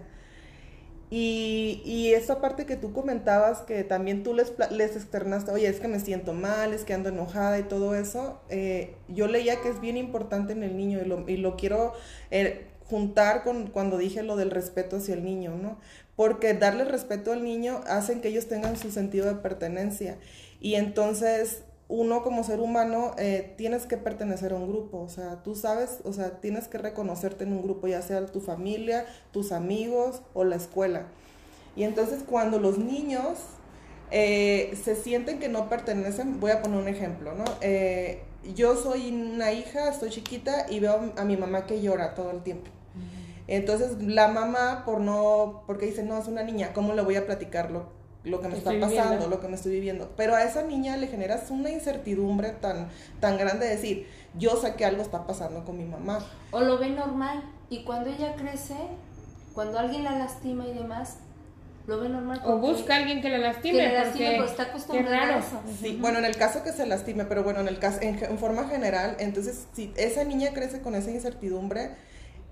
Y, 1.10 1.80
y 1.86 2.12
esa 2.12 2.40
parte 2.40 2.66
que 2.66 2.76
tú 2.76 2.92
comentabas, 2.92 3.60
que 3.62 3.82
también 3.82 4.22
tú 4.22 4.34
les, 4.34 4.52
les 4.70 4.94
externaste, 4.94 5.50
oye, 5.50 5.66
es 5.66 5.80
que 5.80 5.88
me 5.88 6.00
siento 6.00 6.34
mal, 6.34 6.74
es 6.74 6.84
que 6.84 6.92
ando 6.92 7.08
enojada 7.08 7.58
y 7.58 7.62
todo 7.62 7.94
eso, 7.94 8.40
eh, 8.50 8.94
yo 9.08 9.26
leía 9.26 9.60
que 9.62 9.70
es 9.70 9.80
bien 9.80 9.96
importante 9.96 10.52
en 10.52 10.62
el 10.62 10.76
niño 10.76 11.00
y 11.00 11.06
lo, 11.06 11.28
y 11.28 11.38
lo 11.38 11.56
quiero 11.56 11.94
eh, 12.30 12.66
juntar 12.88 13.42
con 13.42 13.68
cuando 13.68 13.96
dije 13.96 14.22
lo 14.22 14.36
del 14.36 14.50
respeto 14.50 14.96
hacia 14.96 15.14
el 15.14 15.24
niño, 15.24 15.56
¿no? 15.56 15.78
Porque 16.14 16.52
darle 16.52 16.84
respeto 16.84 17.32
al 17.32 17.42
niño 17.42 17.80
hacen 17.86 18.20
que 18.20 18.28
ellos 18.28 18.46
tengan 18.48 18.76
su 18.76 18.90
sentido 18.90 19.26
de 19.26 19.36
pertenencia. 19.36 20.18
Y 20.60 20.74
entonces 20.74 21.62
uno 21.88 22.22
como 22.22 22.44
ser 22.44 22.60
humano 22.60 23.12
eh, 23.16 23.54
tienes 23.56 23.86
que 23.86 23.96
pertenecer 23.96 24.52
a 24.52 24.56
un 24.56 24.68
grupo, 24.68 25.00
o 25.00 25.08
sea, 25.08 25.42
tú 25.42 25.54
sabes, 25.54 26.00
o 26.04 26.12
sea, 26.12 26.40
tienes 26.40 26.68
que 26.68 26.76
reconocerte 26.76 27.44
en 27.44 27.52
un 27.52 27.62
grupo, 27.62 27.86
ya 27.88 28.02
sea 28.02 28.24
tu 28.26 28.40
familia, 28.40 29.06
tus 29.32 29.52
amigos 29.52 30.20
o 30.34 30.44
la 30.44 30.56
escuela. 30.56 31.06
Y 31.76 31.84
entonces 31.84 32.22
cuando 32.28 32.58
los 32.58 32.76
niños 32.78 33.38
eh, 34.10 34.76
se 34.82 34.96
sienten 34.96 35.38
que 35.38 35.48
no 35.48 35.70
pertenecen, 35.70 36.40
voy 36.40 36.50
a 36.50 36.60
poner 36.60 36.78
un 36.78 36.88
ejemplo, 36.88 37.34
¿no? 37.34 37.44
Eh, 37.62 38.22
yo 38.54 38.76
soy 38.76 39.10
una 39.10 39.52
hija, 39.52 39.88
estoy 39.88 40.10
chiquita 40.10 40.66
y 40.68 40.80
veo 40.80 41.12
a 41.16 41.24
mi 41.24 41.36
mamá 41.36 41.66
que 41.66 41.80
llora 41.80 42.14
todo 42.14 42.30
el 42.30 42.42
tiempo. 42.42 42.70
Entonces 43.46 44.02
la 44.02 44.28
mamá, 44.28 44.82
por 44.84 45.00
no, 45.00 45.62
porque 45.66 45.86
dice, 45.86 46.02
no, 46.02 46.18
es 46.18 46.28
una 46.28 46.42
niña, 46.42 46.74
¿cómo 46.74 46.92
le 46.92 47.00
voy 47.00 47.16
a 47.16 47.24
platicar 47.24 47.70
lo, 48.28 48.40
que 48.40 48.48
me 48.48 48.52
Que 48.54 48.58
está 48.58 48.70
pasando, 48.72 48.88
viviendo. 49.10 49.28
lo 49.28 49.40
que 49.40 49.48
me 49.48 49.54
estoy 49.56 49.72
viviendo? 49.72 50.10
Pero 50.16 50.34
a 50.34 50.42
esa 50.44 50.62
niña 50.62 50.96
le 50.96 51.06
generas 51.08 51.50
una 51.50 51.70
incertidumbre 51.70 52.50
tan, 52.50 52.88
tan 53.20 53.36
grande 53.38 53.66
de 53.66 53.72
decir, 53.76 54.06
yo 54.38 54.56
sé 54.56 54.74
que 54.74 54.84
algo 54.84 55.02
está 55.02 55.26
pasando 55.26 55.64
con 55.64 55.76
mi 55.78 55.84
mamá. 55.84 56.18
O 56.50 56.60
lo 56.60 56.78
ve 56.78 56.90
normal. 56.90 57.42
Y 57.70 57.84
cuando 57.84 58.10
ella 58.10 58.34
crece, 58.36 58.74
cuando 59.54 59.78
alguien 59.78 60.04
la 60.04 60.12
lastima 60.18 60.66
y 60.66 60.72
demás, 60.74 61.16
lo 61.86 62.00
ve 62.00 62.08
normal. 62.10 62.40
O 62.44 62.58
busca 62.58 62.94
a 62.94 62.96
alguien 62.98 63.20
que 63.22 63.30
la 63.30 63.36
que 63.38 63.42
lastime. 63.42 63.78
le 63.78 63.92
lastime, 63.94 64.24
porque- 64.26 64.30
pero 64.36 64.44
está 64.44 64.62
acostumbrada 64.64 65.36
a 65.36 65.38
eso. 65.38 65.60
Sí, 65.80 65.96
bueno, 66.00 66.18
en 66.18 66.24
el 66.26 66.36
caso 66.36 66.62
que 66.62 66.72
se 66.72 66.86
lastime, 66.86 67.24
pero 67.24 67.42
bueno, 67.44 67.60
en 67.60 67.68
el 67.68 67.78
caso, 67.78 67.98
en, 68.02 68.22
en 68.22 68.38
forma 68.38 68.68
general, 68.68 69.16
entonces 69.18 69.66
si 69.72 69.92
esa 69.96 70.24
niña 70.24 70.50
crece 70.52 70.80
con 70.82 70.94
esa 70.94 71.10
incertidumbre 71.10 71.92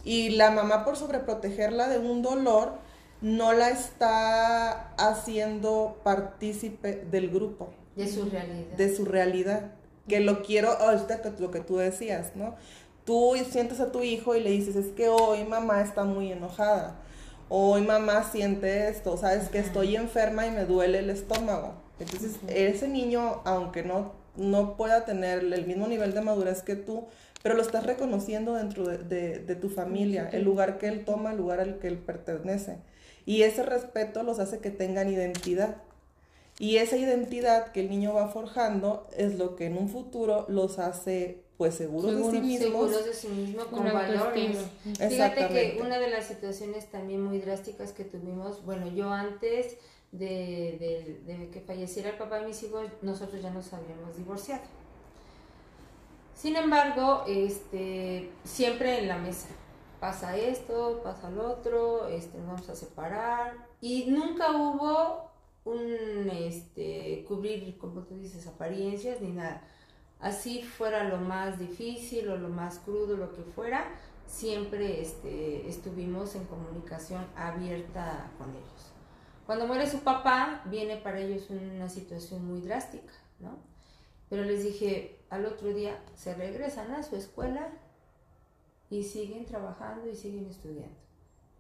y 0.05 0.31
la 0.31 0.51
mamá 0.53 0.85
por 0.85 0.97
sobreprotegerla 0.97 1.89
de 1.89 1.99
un 1.99 2.23
dolor 2.23 2.79
no 3.21 3.53
la 3.53 3.71
está 3.71 4.93
haciendo 4.97 6.01
partícipe 6.05 7.05
del 7.11 7.31
grupo, 7.31 7.71
De 7.97 8.07
su 8.09 8.25
realidad. 8.29 8.77
de 8.77 8.95
su 8.97 9.05
realidad, 9.05 9.73
que 10.09 10.21
lo 10.21 10.43
quiero, 10.43 10.71
ahorita 10.71 11.21
lo 11.39 11.51
que 11.51 11.61
tú 11.61 11.77
decías, 11.79 12.33
¿no? 12.37 12.55
Tú 13.05 13.35
sientes 13.51 13.81
a 13.81 13.93
tu 13.93 14.03
hijo 14.03 14.35
y 14.35 14.41
le 14.43 14.51
dices, 14.51 14.77
es 14.77 14.87
que 14.89 15.09
hoy 15.09 15.45
mamá 15.45 15.81
está 15.83 16.05
muy 16.05 16.33
enojada, 16.33 16.97
hoy 17.49 17.83
mamá 17.83 18.25
siente 18.25 18.89
esto, 18.89 19.17
sabes 19.17 19.49
que 19.49 19.59
estoy 19.59 19.97
enferma 19.97 20.47
y 20.47 20.51
me 20.51 20.65
duele 20.65 20.99
el 20.99 21.11
estómago. 21.11 21.75
Entonces, 21.99 22.37
ese 22.49 22.89
niño, 22.89 23.41
aunque 23.45 23.83
no, 23.83 24.13
no 24.37 24.77
pueda 24.77 25.05
tener 25.07 25.39
el 25.39 25.67
mismo 25.67 25.87
nivel 25.87 26.13
de 26.13 26.21
madurez 26.21 26.63
que 26.63 26.77
tú, 26.77 27.07
pero 27.43 27.55
lo 27.55 27.63
estás 27.63 27.87
reconociendo 27.87 28.55
dentro 28.55 28.87
de, 28.87 28.99
de- 28.99 29.39
de 29.39 29.55
tu 29.55 29.69
familia, 29.71 30.29
el 30.33 30.43
lugar 30.45 30.79
que 30.79 30.89
él 30.89 31.05
toma, 31.05 31.31
el 31.31 31.39
lugar 31.39 31.61
al 31.61 31.79
que 31.79 31.87
él 31.89 31.99
pertenece. 31.99 32.79
Y 33.27 33.43
ese 33.43 33.62
respeto 33.65 34.23
los 34.23 34.39
hace 34.39 34.61
que 34.61 34.71
tengan 34.71 35.12
identidad. 35.12 35.77
Y 36.59 36.79
esa 36.79 36.97
identidad 36.97 37.73
que 37.73 37.81
el 37.81 37.91
niño 37.91 38.15
va 38.15 38.29
forjando 38.29 39.07
es 39.17 39.37
lo 39.37 39.57
que 39.57 39.67
en 39.67 39.77
un 39.77 39.91
futuro 39.91 40.47
los 40.49 40.79
hace 40.79 41.43
pues 41.59 41.75
seguros 41.75 42.15
de 42.15 42.31
sí 42.31 42.41
mismos. 42.41 42.91
seguros 42.91 43.05
de 43.05 43.15
sí 43.15 43.29
mismo 43.29 43.65
con, 43.67 43.83
Con 43.83 43.93
valores. 43.93 44.57
Fíjate 45.09 45.49
que 45.49 45.79
una 45.83 45.99
de 45.99 46.09
las 46.11 46.27
situaciones 46.27 46.87
también 46.91 47.23
muy 47.23 47.39
drásticas 47.41 47.93
que 47.93 48.05
tuvimos, 48.05 48.65
bueno, 48.65 48.87
yo 48.89 49.11
antes 49.11 49.77
de, 50.12 51.19
de- 51.27 51.35
de 51.35 51.51
que 51.51 51.61
falleciera 51.61 52.11
el 52.11 52.17
papá 52.17 52.41
de 52.41 52.47
mis 52.47 52.62
hijos, 52.62 52.87
nosotros 53.03 53.43
ya 53.43 53.51
nos 53.51 53.73
habíamos 53.73 54.17
divorciado. 54.17 54.62
Sin 56.35 56.57
embargo, 56.57 57.25
este, 57.27 58.31
siempre 58.45 58.99
en 58.99 59.09
la 59.09 59.17
mesa, 59.19 59.49
pasa 60.01 60.37
esto, 60.37 61.01
pasa 61.03 61.31
lo 61.31 61.51
otro, 61.51 62.09
este, 62.09 62.39
nos 62.39 62.47
vamos 62.47 62.69
a 62.69 62.75
separar, 62.75 63.55
y 63.81 64.07
nunca 64.07 64.53
hubo 64.53 65.31
un, 65.65 66.31
este, 66.31 67.25
cubrir, 67.27 67.77
como 67.79 68.03
tú 68.03 68.15
dices, 68.17 68.47
apariencias 68.47 69.21
ni 69.21 69.33
nada 69.33 69.63
así 70.21 70.63
fuera 70.63 71.05
lo 71.05 71.19
más 71.19 71.59
difícil 71.59 72.29
o 72.29 72.37
lo 72.37 72.49
más 72.49 72.79
crudo, 72.79 73.17
lo 73.17 73.33
que 73.33 73.43
fuera, 73.43 73.85
siempre 74.27 75.01
este, 75.01 75.69
estuvimos 75.69 76.35
en 76.35 76.45
comunicación 76.45 77.27
abierta 77.37 78.31
con 78.39 78.51
ellos. 78.51 78.93
Cuando 79.45 79.67
muere 79.67 79.89
su 79.89 80.01
papá, 80.01 80.63
viene 80.67 80.97
para 80.97 81.21
ellos 81.21 81.49
una 81.51 81.89
situación 81.89 82.45
muy 82.45 82.61
drástica, 82.61 83.13
¿no? 83.39 83.57
Pero 84.29 84.43
les 84.43 84.65
dije, 84.65 85.21
al 85.31 85.47
otro 85.47 85.73
día 85.73 86.03
se 86.17 86.35
regresan 86.35 86.93
a 86.93 87.05
su 87.05 87.15
escuela 87.15 87.69
y 88.90 89.03
siguen 89.03 89.44
trabajando 89.44 90.09
y 90.09 90.14
siguen 90.14 90.46
estudiando. 90.46 90.96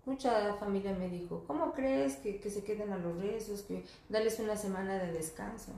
Mucha 0.04 0.54
familia 0.54 0.94
me 0.94 1.08
dijo, 1.08 1.44
¿cómo 1.46 1.72
crees 1.72 2.16
que, 2.16 2.38
que 2.38 2.50
se 2.50 2.62
queden 2.62 2.92
a 2.92 2.98
los 2.98 3.16
rezos, 3.18 3.62
que 3.62 3.84
darles 4.08 4.38
una 4.38 4.56
semana 4.56 4.94
de 4.94 5.12
descanso? 5.12 5.72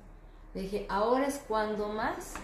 Le 0.54 0.62
dije, 0.62 0.86
ahora 0.88 1.26
es 1.26 1.42
cuando 1.48 1.88
más 1.88 2.34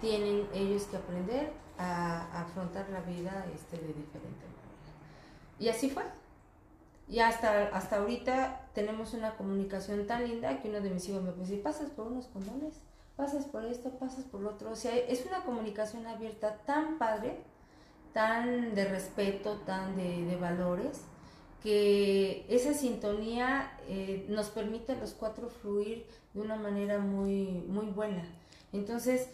tienen 0.00 0.48
ellos 0.52 0.84
que 0.84 0.96
aprender 0.96 1.52
a, 1.78 2.22
a 2.22 2.42
afrontar 2.42 2.88
la 2.90 3.00
vida 3.00 3.46
este, 3.54 3.76
de 3.76 3.88
diferente 3.88 4.44
manera. 4.46 4.64
Y 5.58 5.68
así 5.68 5.88
fue. 5.88 6.02
Y 7.08 7.20
hasta, 7.20 7.68
hasta 7.68 7.96
ahorita 7.98 8.68
tenemos 8.72 9.14
una 9.14 9.36
comunicación 9.36 10.06
tan 10.06 10.26
linda 10.26 10.60
que 10.60 10.68
uno 10.68 10.80
de 10.80 10.90
mis 10.90 11.08
hijos 11.08 11.22
me 11.22 11.30
puede 11.30 11.46
decir, 11.46 11.62
pasas 11.62 11.90
por 11.90 12.06
unos 12.06 12.26
condones, 12.26 12.80
pasas 13.16 13.44
por 13.44 13.64
esto, 13.64 13.90
pasas 13.98 14.24
por 14.24 14.40
lo 14.40 14.50
otro. 14.50 14.70
O 14.70 14.76
sea, 14.76 14.96
es 14.96 15.24
una 15.26 15.44
comunicación 15.44 16.06
abierta 16.06 16.58
tan 16.64 16.98
padre, 16.98 17.42
tan 18.14 18.74
de 18.74 18.86
respeto, 18.86 19.58
tan 19.66 19.96
de, 19.96 20.24
de 20.24 20.36
valores, 20.36 21.02
que 21.62 22.46
esa 22.48 22.72
sintonía 22.74 23.72
eh, 23.88 24.24
nos 24.28 24.48
permite 24.48 24.92
a 24.92 24.96
los 24.96 25.12
cuatro 25.12 25.48
fluir 25.48 26.06
de 26.32 26.40
una 26.40 26.56
manera 26.56 26.98
muy, 26.98 27.64
muy 27.66 27.86
buena. 27.86 28.24
Entonces, 28.72 29.28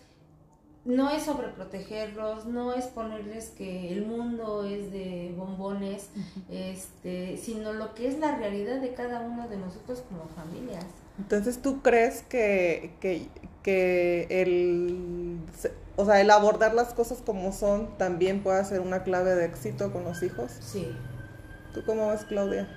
no 0.85 1.11
es 1.11 1.25
sobreprotegerlos, 1.25 2.47
no 2.47 2.73
es 2.73 2.87
ponerles 2.87 3.51
que 3.51 3.93
el 3.93 4.07
mundo 4.07 4.65
es 4.65 4.91
de 4.93 5.35
bombones, 5.37 6.09
este, 6.49 7.37
sino 7.37 7.73
lo 7.73 7.95
que 7.95 8.09
es 8.09 8.19
la 8.19 8.37
realidad 8.37 8.81
de 8.81 8.95
cada 8.95 9.21
uno 9.21 9.49
de 9.49 9.57
nosotros 9.59 10.03
como 10.09 10.27
familias. 10.29 10.87
Entonces, 11.19 11.61
¿tú 11.61 11.83
crees 11.83 12.23
que, 12.23 12.95
que, 13.01 13.29
que 13.63 14.27
el, 14.31 15.39
o 16.01 16.07
sea, 16.07 16.21
el 16.21 16.31
abordar 16.31 16.73
las 16.73 16.95
cosas 16.95 17.19
como 17.25 17.53
son 17.53 17.99
también 17.99 18.43
puede 18.43 18.65
ser 18.65 18.81
una 18.81 19.03
clave 19.03 19.35
de 19.35 19.45
éxito 19.45 19.93
con 19.93 20.05
los 20.05 20.23
hijos? 20.23 20.51
Sí. 20.61 20.89
¿Tú 21.75 21.83
cómo 21.85 22.09
ves, 22.09 22.25
Claudia? 22.25 22.69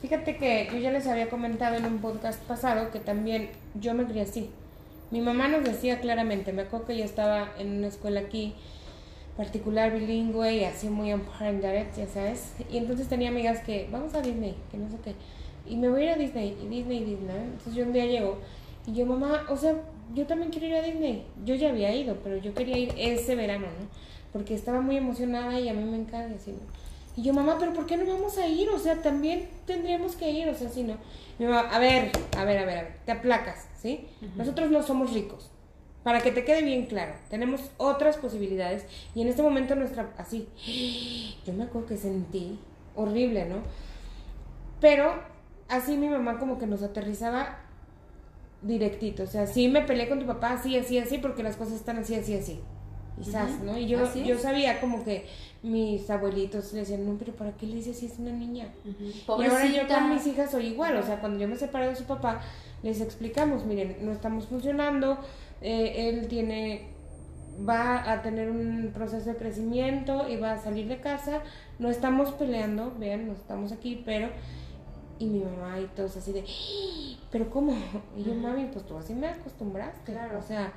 Fíjate 0.00 0.38
que 0.38 0.68
yo 0.72 0.78
ya 0.78 0.90
les 0.90 1.06
había 1.06 1.28
comentado 1.28 1.76
en 1.76 1.84
un 1.84 1.98
podcast 1.98 2.40
pasado 2.44 2.90
que 2.90 3.00
también 3.00 3.50
yo 3.74 3.92
me 3.92 4.06
crié 4.06 4.22
así. 4.22 4.50
Mi 5.10 5.20
mamá 5.20 5.48
nos 5.48 5.62
decía 5.62 6.00
claramente, 6.00 6.52
me 6.52 6.62
acuerdo 6.62 6.86
que 6.86 6.96
yo 6.96 7.04
estaba 7.04 7.50
en 7.58 7.76
una 7.78 7.88
escuela 7.88 8.20
aquí 8.20 8.54
particular 9.36 9.92
bilingüe 9.92 10.54
y 10.54 10.64
así 10.64 10.88
muy 10.88 11.12
on 11.12 11.20
par 11.20 11.48
and 11.48 11.60
direct, 11.60 11.96
ya 11.96 12.06
sabes. 12.06 12.54
Y 12.70 12.78
entonces 12.78 13.08
tenía 13.08 13.28
amigas 13.28 13.60
que 13.60 13.88
vamos 13.92 14.14
a 14.14 14.22
Disney, 14.22 14.56
que 14.70 14.78
no 14.78 14.88
sé 14.88 14.96
qué. 15.04 15.14
Y 15.66 15.76
me 15.76 15.90
voy 15.90 16.02
a 16.02 16.04
ir 16.04 16.10
a 16.10 16.16
Disney, 16.16 16.56
y 16.62 16.66
Disney, 16.68 17.02
y 17.02 17.04
Disney. 17.04 17.36
Entonces 17.36 17.74
yo 17.74 17.84
un 17.84 17.92
día 17.92 18.06
llego 18.06 18.38
y 18.86 18.92
yo, 18.92 19.06
mamá, 19.06 19.46
o 19.48 19.56
sea, 19.56 19.74
yo 20.14 20.26
también 20.26 20.50
quiero 20.50 20.66
ir 20.66 20.74
a 20.74 20.82
Disney. 20.82 21.26
Yo 21.44 21.54
ya 21.54 21.70
había 21.70 21.94
ido, 21.94 22.16
pero 22.22 22.36
yo 22.36 22.52
quería 22.54 22.76
ir 22.76 22.94
ese 22.98 23.34
verano, 23.34 23.66
¿no? 23.66 23.86
Porque 24.32 24.54
estaba 24.54 24.80
muy 24.80 24.96
emocionada 24.96 25.58
y 25.60 25.68
a 25.68 25.74
mí 25.74 25.84
me 25.84 25.96
encanta 25.96 26.36
y 27.16 27.22
yo, 27.22 27.32
mamá, 27.32 27.56
pero 27.60 27.72
¿por 27.72 27.86
qué 27.86 27.96
no 27.96 28.04
vamos 28.06 28.38
a 28.38 28.48
ir? 28.48 28.68
O 28.70 28.78
sea, 28.78 29.00
también 29.00 29.48
tendríamos 29.66 30.16
que 30.16 30.30
ir, 30.30 30.48
o 30.48 30.54
sea, 30.54 30.68
si 30.68 30.82
no. 30.82 30.96
Mi 31.38 31.46
mamá, 31.46 31.68
a 31.70 31.78
ver, 31.78 32.10
a 32.36 32.44
ver, 32.44 32.58
a 32.58 32.64
ver, 32.64 32.78
a 32.78 32.82
ver, 32.82 32.96
te 33.04 33.12
aplacas, 33.12 33.68
¿sí? 33.80 34.08
Nosotros 34.36 34.70
no 34.70 34.82
somos 34.82 35.12
ricos. 35.12 35.50
Para 36.02 36.20
que 36.20 36.32
te 36.32 36.44
quede 36.44 36.62
bien 36.62 36.86
claro, 36.86 37.14
tenemos 37.30 37.70
otras 37.78 38.18
posibilidades 38.18 38.84
y 39.14 39.22
en 39.22 39.28
este 39.28 39.42
momento 39.42 39.74
nuestra, 39.74 40.12
así, 40.18 40.48
yo 41.46 41.52
me 41.54 41.64
acuerdo 41.64 41.88
que 41.88 41.96
sentí 41.96 42.58
horrible, 42.94 43.46
¿no? 43.46 43.56
Pero 44.80 45.14
así 45.68 45.96
mi 45.96 46.08
mamá 46.08 46.38
como 46.38 46.58
que 46.58 46.66
nos 46.66 46.82
aterrizaba 46.82 47.63
directito, 48.64 49.22
o 49.22 49.26
sea, 49.26 49.46
sí 49.46 49.68
me 49.68 49.82
peleé 49.82 50.08
con 50.08 50.20
tu 50.20 50.26
papá, 50.26 50.54
así, 50.54 50.76
así, 50.76 50.98
así, 50.98 51.18
porque 51.18 51.42
las 51.42 51.56
cosas 51.56 51.74
están 51.74 51.98
así, 51.98 52.14
así, 52.14 52.34
así. 52.34 52.60
Quizás, 53.16 53.60
¿no? 53.60 53.78
Y 53.78 53.86
yo, 53.86 54.12
yo 54.24 54.38
sabía 54.38 54.80
como 54.80 55.04
que 55.04 55.26
mis 55.62 56.10
abuelitos 56.10 56.72
le 56.72 56.80
decían, 56.80 57.06
no, 57.06 57.16
pero 57.16 57.32
¿para 57.32 57.52
qué 57.52 57.66
le 57.66 57.76
dices 57.76 57.96
si 57.98 58.06
es 58.06 58.18
una 58.18 58.32
niña? 58.32 58.66
Y 58.84 59.24
ahora 59.28 59.66
yo 59.66 59.86
con 59.86 60.12
mis 60.12 60.26
hijas 60.26 60.50
soy 60.50 60.66
igual, 60.66 60.96
o 60.96 61.02
sea, 61.02 61.20
cuando 61.20 61.38
yo 61.38 61.46
me 61.46 61.56
separé 61.56 61.88
de 61.88 61.94
su 61.94 62.04
papá, 62.04 62.40
les 62.82 63.00
explicamos, 63.00 63.64
miren, 63.64 63.98
no 64.00 64.10
estamos 64.10 64.46
funcionando, 64.46 65.18
eh, 65.60 66.08
él 66.08 66.26
tiene, 66.26 66.88
va 67.66 68.10
a 68.10 68.20
tener 68.20 68.50
un 68.50 68.90
proceso 68.92 69.30
de 69.30 69.36
crecimiento 69.36 70.28
y 70.28 70.36
va 70.36 70.52
a 70.52 70.58
salir 70.58 70.88
de 70.88 71.00
casa, 71.00 71.40
no 71.78 71.90
estamos 71.90 72.32
peleando, 72.32 72.92
vean, 72.98 73.28
no 73.28 73.34
estamos 73.34 73.70
aquí, 73.70 74.02
pero, 74.04 74.28
y 75.18 75.26
mi 75.26 75.40
mamá 75.40 75.80
y 75.80 75.86
todos 75.96 76.16
así 76.16 76.32
de, 76.32 76.40
"¡Ah! 76.40 77.18
pero 77.30 77.50
¿cómo? 77.50 77.72
Y 78.16 78.22
yo, 78.24 78.34
mami, 78.34 78.66
pues 78.72 78.84
tú 78.86 78.96
así 78.96 79.14
me 79.14 79.28
acostumbraste, 79.28 80.12
Claro. 80.12 80.38
o 80.38 80.42
sea, 80.42 80.72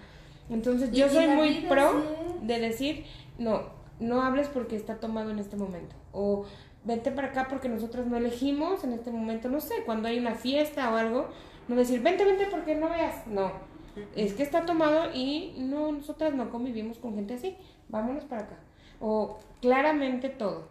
entonces 0.49 0.91
yo 0.91 1.09
soy 1.09 1.27
muy 1.27 1.65
pro 1.69 1.91
sí. 1.91 2.45
de 2.47 2.59
decir, 2.59 3.05
no, 3.37 3.63
no 3.99 4.21
hables 4.21 4.47
porque 4.47 4.75
está 4.75 4.95
tomado 4.99 5.29
en 5.31 5.39
este 5.39 5.55
momento. 5.57 5.95
O 6.13 6.45
vente 6.83 7.11
para 7.11 7.29
acá 7.29 7.47
porque 7.49 7.67
nosotros 7.69 8.05
no 8.07 8.15
elegimos 8.17 8.83
en 8.83 8.93
este 8.93 9.11
momento, 9.11 9.49
no 9.49 9.59
sé, 9.59 9.83
cuando 9.85 10.07
hay 10.07 10.19
una 10.19 10.35
fiesta 10.35 10.93
o 10.93 10.97
algo, 10.97 11.27
no 11.67 11.75
decir, 11.75 12.01
vente, 12.01 12.23
vente 12.23 12.47
porque 12.49 12.75
no 12.75 12.89
veas. 12.89 13.27
No, 13.27 13.51
es 14.15 14.33
que 14.33 14.43
está 14.43 14.65
tomado 14.65 15.09
y 15.13 15.53
no, 15.57 15.91
nosotras 15.91 16.33
no 16.33 16.49
convivimos 16.49 16.97
con 16.97 17.15
gente 17.15 17.33
así, 17.33 17.55
vámonos 17.89 18.23
para 18.23 18.43
acá. 18.43 18.57
O 19.01 19.37
claramente 19.61 20.29
todo. 20.29 20.69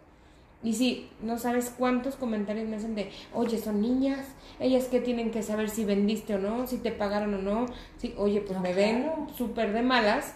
Y 0.63 0.73
sí, 0.73 1.09
no 1.21 1.37
sabes 1.37 1.73
cuántos 1.77 2.15
comentarios 2.15 2.67
me 2.67 2.77
hacen 2.77 2.95
de, 2.95 3.11
oye, 3.33 3.59
son 3.59 3.81
niñas, 3.81 4.25
ellas 4.59 4.85
que 4.85 4.99
tienen 4.99 5.29
que 5.31 5.43
saber 5.43 5.69
si 5.69 5.85
vendiste 5.85 6.35
o 6.35 6.39
no, 6.39 6.65
si 6.65 6.77
te 6.77 6.91
pagaron 6.91 7.33
o 7.35 7.37
no, 7.37 7.67
si, 7.97 8.15
oye, 8.17 8.41
pues 8.41 8.53
No, 8.53 8.63
me 8.63 8.73
ven 8.73 9.11
súper 9.35 9.71
de 9.73 9.83
malas. 9.83 10.33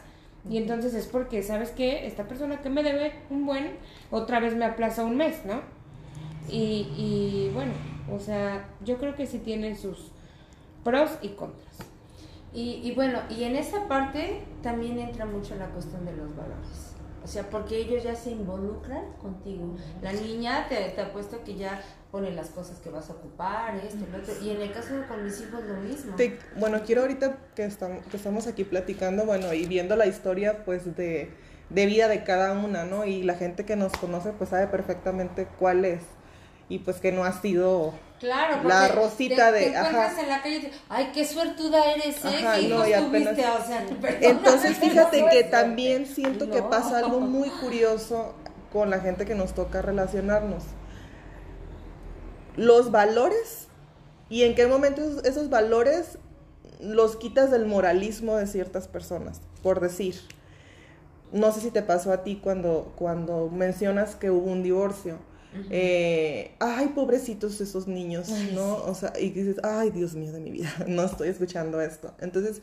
Y 0.50 0.58
entonces 0.58 0.94
es 0.94 1.08
porque, 1.08 1.44
¿sabes 1.44 1.72
qué? 1.72 2.08
Esta 2.08 2.28
persona 2.28 2.62
que 2.62 2.70
me 2.70 2.84
debe 2.84 3.14
un 3.30 3.46
buen, 3.46 3.78
otra 4.10 4.40
vez 4.40 4.56
me 4.56 4.66
aplaza 4.66 5.04
un 5.04 5.18
mes, 5.18 5.46
¿no? 5.46 5.62
Y, 6.50 6.88
y 6.98 7.52
bueno, 7.54 7.74
o 8.12 8.20
sea, 8.20 8.68
yo 8.84 8.98
creo 8.98 9.16
que 9.16 9.28
sí 9.28 9.40
tiene 9.40 9.76
sus 9.76 10.12
pros 10.84 11.12
y 11.22 11.30
contras. 11.30 11.78
Y, 12.54 12.82
y 12.84 12.94
bueno, 12.94 13.20
y 13.30 13.44
en 13.44 13.56
esa 13.56 13.88
parte 13.88 14.42
también 14.62 15.00
entra 15.00 15.26
mucho 15.26 15.56
la 15.56 15.68
cuestión 15.68 16.06
de 16.06 16.16
los 16.16 16.36
valores. 16.36 16.91
O 17.24 17.28
sea, 17.28 17.50
porque 17.50 17.78
ellos 17.78 18.04
ya 18.04 18.16
se 18.16 18.32
involucran 18.32 19.14
contigo. 19.22 19.76
La 20.02 20.12
niña 20.12 20.68
te, 20.68 20.76
te 20.90 21.02
apuesto 21.02 21.44
que 21.44 21.56
ya 21.56 21.82
pone 22.12 22.32
las 22.32 22.50
cosas 22.50 22.80
que 22.80 22.90
vas 22.90 23.10
a 23.10 23.14
ocupar, 23.14 23.76
esto, 23.76 24.06
lo 24.12 24.18
otro. 24.18 24.34
Y 24.42 24.50
en 24.50 24.62
el 24.62 24.72
caso 24.72 24.96
de 24.96 25.06
con 25.06 25.24
mis 25.24 25.40
hijos 25.40 25.64
lo 25.64 25.76
mismo. 25.76 26.16
Te- 26.16 26.40
bueno, 26.58 26.82
quiero 26.86 27.02
ahorita 27.02 27.38
que, 27.56 27.64
estamos 27.66 28.04
que 28.08 28.18
estamos 28.18 28.48
aquí 28.48 28.64
platicando, 28.64 29.26
bueno, 29.26 29.54
y 29.54 29.66
viendo 29.68 29.96
la 29.96 30.08
historia, 30.08 30.66
pues, 30.66 30.96
de, 30.98 31.30
de 31.70 31.86
vida 31.86 32.08
de 32.08 32.24
cada 32.24 32.54
una, 32.54 32.86
¿no? 32.86 33.06
Y 33.06 33.24
la 33.24 33.36
gente 33.36 33.66
que 33.66 33.76
nos 33.76 33.92
conoce, 33.94 34.32
pues, 34.34 34.50
sabe 34.50 34.68
perfectamente 34.68 35.48
cuál 35.60 35.86
es. 35.86 36.02
Y, 36.72 36.80
pues, 36.80 36.98
que 37.02 37.12
no 37.12 37.24
ha 37.26 37.34
sido... 37.42 37.94
Claro, 38.20 38.64
La 38.68 38.88
rosita 38.88 39.52
te, 39.52 39.60
de- 39.60 39.70
te 39.72 39.76
ajá. 39.78 40.22
en 40.22 40.30
la 40.30 40.42
calle 40.44 40.56
y 40.58 40.62
te, 40.62 40.72
ay, 40.90 41.10
qué 41.12 41.26
suertuda 41.26 41.92
eres, 41.92 42.24
¿eh? 42.24 42.46
Ajá, 42.46 42.56
¿Qué 42.60 42.68
no, 42.68 42.76
hijos 42.76 42.88
y 42.88 42.94
apenas- 42.94 43.36
tuviste? 43.36 43.50
O 43.50 43.66
sea, 43.66 43.86
perdóname, 44.00 44.28
Entonces, 44.28 44.78
fíjate 44.80 45.22
no 45.24 45.30
que 45.30 45.44
también 45.44 46.06
siento 46.06 46.50
que 46.52 46.62
pasa 46.62 47.00
algo 47.00 47.20
muy 47.20 47.50
curioso 47.50 48.36
con 48.72 48.90
la 48.92 49.00
gente 49.00 49.26
que 49.26 49.34
nos 49.34 49.54
toca 49.56 49.82
relacionarnos. 49.82 50.64
Los 52.56 52.92
valores 52.92 53.68
y 54.30 54.44
en 54.44 54.56
qué 54.56 54.68
momento 54.68 55.02
esos, 55.02 55.26
esos 55.26 55.50
valores 55.50 56.18
los 56.80 57.16
quitas 57.16 57.50
del 57.52 57.66
moralismo 57.66 58.36
de 58.38 58.48
ciertas 58.48 58.88
personas, 58.88 59.42
por 59.64 59.80
decir. 59.80 60.16
No 61.32 61.52
sé 61.54 61.62
si 61.62 61.72
te 61.72 61.82
pasó 61.82 62.12
a 62.12 62.24
ti 62.24 62.40
cuando, 62.44 62.94
cuando 62.98 63.50
mencionas 63.50 64.16
que 64.16 64.30
hubo 64.30 64.52
un 64.52 64.64
divorcio. 64.64 65.18
Eh, 65.70 66.56
ay, 66.60 66.90
pobrecitos 66.90 67.60
esos 67.62 67.88
niños, 67.88 68.30
Ay, 68.30 68.52
¿no? 68.54 68.78
O 68.86 68.96
sea, 68.96 69.14
y 69.20 69.32
dices, 69.32 69.58
ay, 69.64 69.92
Dios 69.92 70.16
mío 70.16 70.32
de 70.32 70.40
mi 70.40 70.52
vida, 70.52 70.70
no 70.88 71.04
estoy 71.04 71.30
escuchando 71.30 71.82
esto. 71.82 72.14
Entonces, 72.20 72.62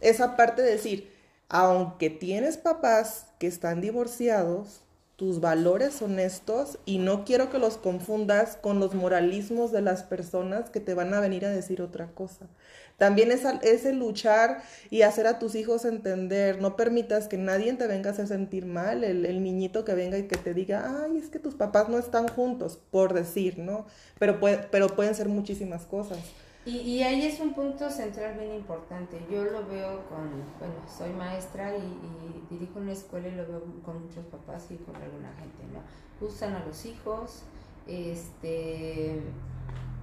esa 0.00 0.36
parte 0.36 0.62
de 0.62 0.70
decir, 0.72 1.10
aunque 1.48 2.10
tienes 2.10 2.56
papás 2.56 3.26
que 3.38 3.46
están 3.46 3.80
divorciados, 3.80 4.80
tus 5.16 5.40
valores 5.40 5.94
son 5.94 6.18
estos 6.18 6.78
y 6.86 6.98
no 6.98 7.24
quiero 7.24 7.50
que 7.50 7.58
los 7.58 7.76
confundas 7.76 8.56
con 8.56 8.80
los 8.80 8.94
moralismos 8.94 9.70
de 9.70 9.80
las 9.80 10.02
personas 10.02 10.70
que 10.70 10.80
te 10.80 10.94
van 10.94 11.14
a 11.14 11.20
venir 11.20 11.44
a 11.46 11.50
decir 11.50 11.82
otra 11.82 12.08
cosa. 12.08 12.48
También 12.96 13.32
es, 13.32 13.84
luchar 13.94 14.62
y 14.88 15.02
hacer 15.02 15.26
a 15.26 15.38
tus 15.38 15.56
hijos 15.56 15.84
entender, 15.84 16.60
no 16.60 16.76
permitas 16.76 17.26
que 17.26 17.36
nadie 17.36 17.72
te 17.74 17.86
venga 17.86 18.10
a 18.10 18.12
hacer 18.12 18.28
sentir 18.28 18.66
mal, 18.66 19.02
el, 19.02 19.42
niñito 19.42 19.84
que 19.84 19.94
venga 19.94 20.16
y 20.16 20.28
que 20.28 20.36
te 20.36 20.54
diga, 20.54 21.04
ay, 21.04 21.18
es 21.18 21.28
que 21.28 21.40
tus 21.40 21.54
papás 21.54 21.88
no 21.88 21.98
están 21.98 22.28
juntos, 22.28 22.78
por 22.90 23.12
decir, 23.12 23.58
¿no? 23.58 23.86
Pero, 24.18 24.38
pero 24.70 24.88
pueden 24.88 25.14
ser 25.14 25.28
muchísimas 25.28 25.86
cosas. 25.86 26.18
Y, 26.66 26.78
y, 26.78 27.02
ahí 27.02 27.26
es 27.26 27.40
un 27.40 27.52
punto 27.52 27.90
central 27.90 28.38
bien 28.38 28.54
importante. 28.54 29.20
Yo 29.30 29.44
lo 29.44 29.66
veo 29.66 30.06
con, 30.08 30.30
bueno, 30.58 30.74
soy 30.88 31.10
maestra 31.10 31.76
y, 31.76 31.80
y, 31.80 32.46
dirijo 32.48 32.78
una 32.78 32.92
escuela 32.92 33.28
y 33.28 33.32
lo 33.32 33.46
veo 33.46 33.62
con 33.84 34.06
muchos 34.06 34.24
papás 34.26 34.64
y 34.70 34.76
con 34.76 34.96
alguna 34.96 35.30
gente, 35.34 35.62
¿no? 35.74 36.26
Usan 36.26 36.54
a 36.54 36.64
los 36.64 36.86
hijos, 36.86 37.42
este, 37.86 39.20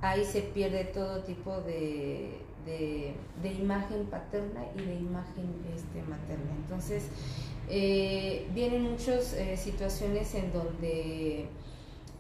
ahí 0.02 0.24
se 0.24 0.42
pierde 0.42 0.84
todo 0.86 1.24
tipo 1.24 1.62
de, 1.62 2.38
de, 2.66 3.14
de 3.42 3.54
imagen 3.54 4.06
paterna 4.06 4.66
y 4.76 4.82
de 4.82 4.96
imagen 4.96 5.54
este, 5.76 6.02
materna. 6.04 6.52
Entonces, 6.64 7.08
eh, 7.70 8.48
vienen 8.54 8.84
muchas 8.84 9.34
eh, 9.34 9.58
situaciones 9.58 10.34
en 10.36 10.52
donde 10.52 11.48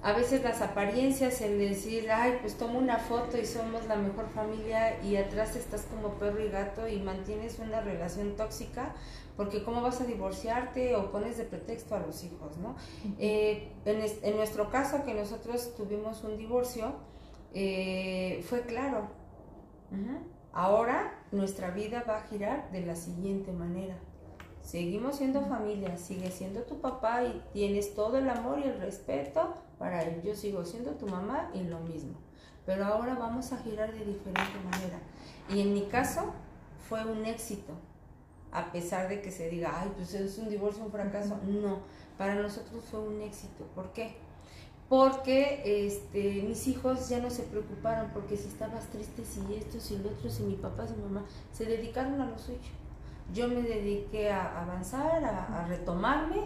a 0.04 0.13
veces 0.13 0.43
las 0.43 0.62
apariencias, 0.62 1.41
el 1.41 1.60
decir, 1.60 2.10
ay, 2.12 2.38
pues 2.41 2.58
tomo 2.58 2.80
una 2.80 2.97
foto 2.97 3.38
y 3.38 3.45
somos 3.45 3.86
la 3.86 3.95
mejor 3.95 4.30
familia 4.30 4.99
y 5.04 5.15
atrás 5.15 5.56
estás 5.56 5.84
como 5.84 6.15
perro 6.15 6.43
y 6.43 6.49
gato 6.49 6.88
y 6.88 6.99
mantienes 6.99 7.60
una 7.60 7.82
relación 7.82 8.36
tóxica, 8.36 8.95
porque 9.38 9.63
cómo 9.63 9.82
vas 9.82 10.01
a 10.01 10.06
divorciarte 10.06 10.95
o 10.95 11.12
pones 11.12 11.38
de 11.38 11.43
pretexto 11.43 11.95
a 11.95 11.99
los 11.99 12.23
hijos, 12.23 12.58
¿no? 12.58 12.75
eh, 13.19 13.67
en, 13.86 14.04
en, 14.23 14.36
nuestro 14.38 14.71
caso, 14.71 15.04
que 15.06 15.13
nosotros 15.13 15.75
tuvimos 15.75 16.23
un 16.23 16.36
divorcio, 16.36 16.95
eh, 17.54 18.43
fue 18.47 18.62
claro. 18.62 19.20
Uh 19.91 19.95
-huh. 19.95 20.19
Ahora 20.54 21.13
nuestra 21.32 21.71
vida 21.71 22.04
va 22.08 22.17
a 22.17 22.23
girar 22.23 22.71
de 22.71 22.86
la 22.86 22.95
siguiente 22.95 23.51
manera. 23.51 23.95
Seguimos 24.62 25.17
siendo 25.17 25.41
familia, 25.41 25.97
sigue 25.97 26.30
siendo 26.30 26.62
tu 26.63 26.80
papá 26.82 27.23
y 27.23 27.41
tienes 27.54 27.95
todo 27.95 28.17
el 28.17 28.30
amor 28.30 28.60
y 28.60 28.63
el 28.63 28.80
respeto 28.80 29.56
para 29.80 30.04
él. 30.04 30.21
Yo 30.21 30.36
sigo 30.36 30.65
siendo 30.65 30.91
tu 30.91 31.08
mamá 31.08 31.49
y 31.54 31.63
lo 31.63 31.80
mismo. 31.80 32.13
Pero 32.65 32.86
ahora 32.86 33.15
vamos 33.15 33.51
a 33.54 33.58
girar 33.58 33.91
de 33.91 34.06
diferente 34.06 34.60
manera. 34.71 34.99
Y 35.49 35.62
en 35.62 35.73
mi 35.73 35.88
caso 35.88 36.34
fue 36.88 37.04
un 37.06 37.25
éxito. 37.25 37.73
A 38.51 38.71
pesar 38.71 39.08
de 39.08 39.21
que 39.21 39.32
se 39.32 39.49
diga, 39.49 39.71
ay, 39.82 39.91
pues 39.95 40.13
es 40.13 40.38
un 40.38 40.49
divorcio, 40.49 40.84
un 40.84 40.91
fracaso. 40.91 41.39
No, 41.47 41.80
para 42.17 42.36
nosotros 42.36 42.84
fue 42.91 42.99
un 42.99 43.21
éxito. 43.21 43.65
¿Por 43.73 43.93
qué? 43.93 44.15
Porque 44.91 45.62
este, 45.88 46.43
mis 46.43 46.67
hijos 46.67 47.08
ya 47.08 47.19
no 47.19 47.30
se 47.30 47.43
preocuparon 47.43 48.10
porque 48.13 48.36
si 48.36 48.49
estabas 48.49 48.88
triste, 48.88 49.23
si 49.23 49.39
esto, 49.56 49.80
si 49.80 49.97
lo 49.97 50.10
otro, 50.10 50.30
si 50.30 50.43
mi 50.43 50.56
papá, 50.56 50.86
si 50.86 50.95
mi 50.95 51.04
mamá, 51.04 51.23
se 51.54 51.63
dedicaron 51.63 52.19
a 52.19 52.25
lo 52.25 52.38
suyo. 52.38 52.60
Yo 53.34 53.47
me 53.47 53.62
dediqué 53.62 54.30
a 54.30 54.63
avanzar, 54.63 55.23
a, 55.23 55.65
retomarme 55.69 56.41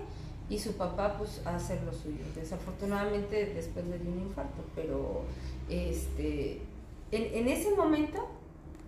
y 0.48 0.60
su 0.60 0.74
papá 0.74 1.18
pues 1.18 1.42
a 1.44 1.56
hacer 1.56 1.82
lo 1.86 1.92
suyo. 1.92 2.24
Desafortunadamente 2.36 3.48
después 3.48 3.84
le 3.88 3.98
dio 3.98 4.12
un 4.12 4.20
infarto, 4.20 4.64
pero 4.76 5.24
este, 5.68 6.62
en, 7.10 7.48
ese 7.48 7.76
momento 7.76 8.28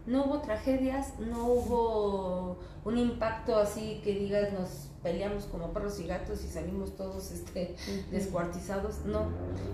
no 0.07 0.25
hubo 0.25 0.39
tragedias, 0.39 1.19
no 1.19 1.45
hubo 1.45 2.57
un 2.85 2.97
impacto 2.97 3.57
así 3.57 4.01
que 4.03 4.13
digas 4.13 4.53
nos 4.53 4.87
peleamos 5.03 5.45
como 5.45 5.73
perros 5.73 5.99
y 5.99 6.07
gatos 6.07 6.43
y 6.43 6.47
salimos 6.47 6.95
todos 6.95 7.31
este, 7.31 7.75
descuartizados, 8.11 9.05
no. 9.05 9.27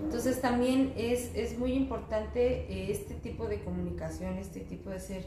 Entonces 0.04 0.40
también 0.40 0.92
es, 0.96 1.30
es 1.34 1.58
muy 1.58 1.72
importante 1.72 2.90
este 2.90 3.14
tipo 3.14 3.46
de 3.46 3.62
comunicación, 3.62 4.36
este 4.38 4.60
tipo 4.60 4.90
de 4.90 5.00
ser 5.00 5.26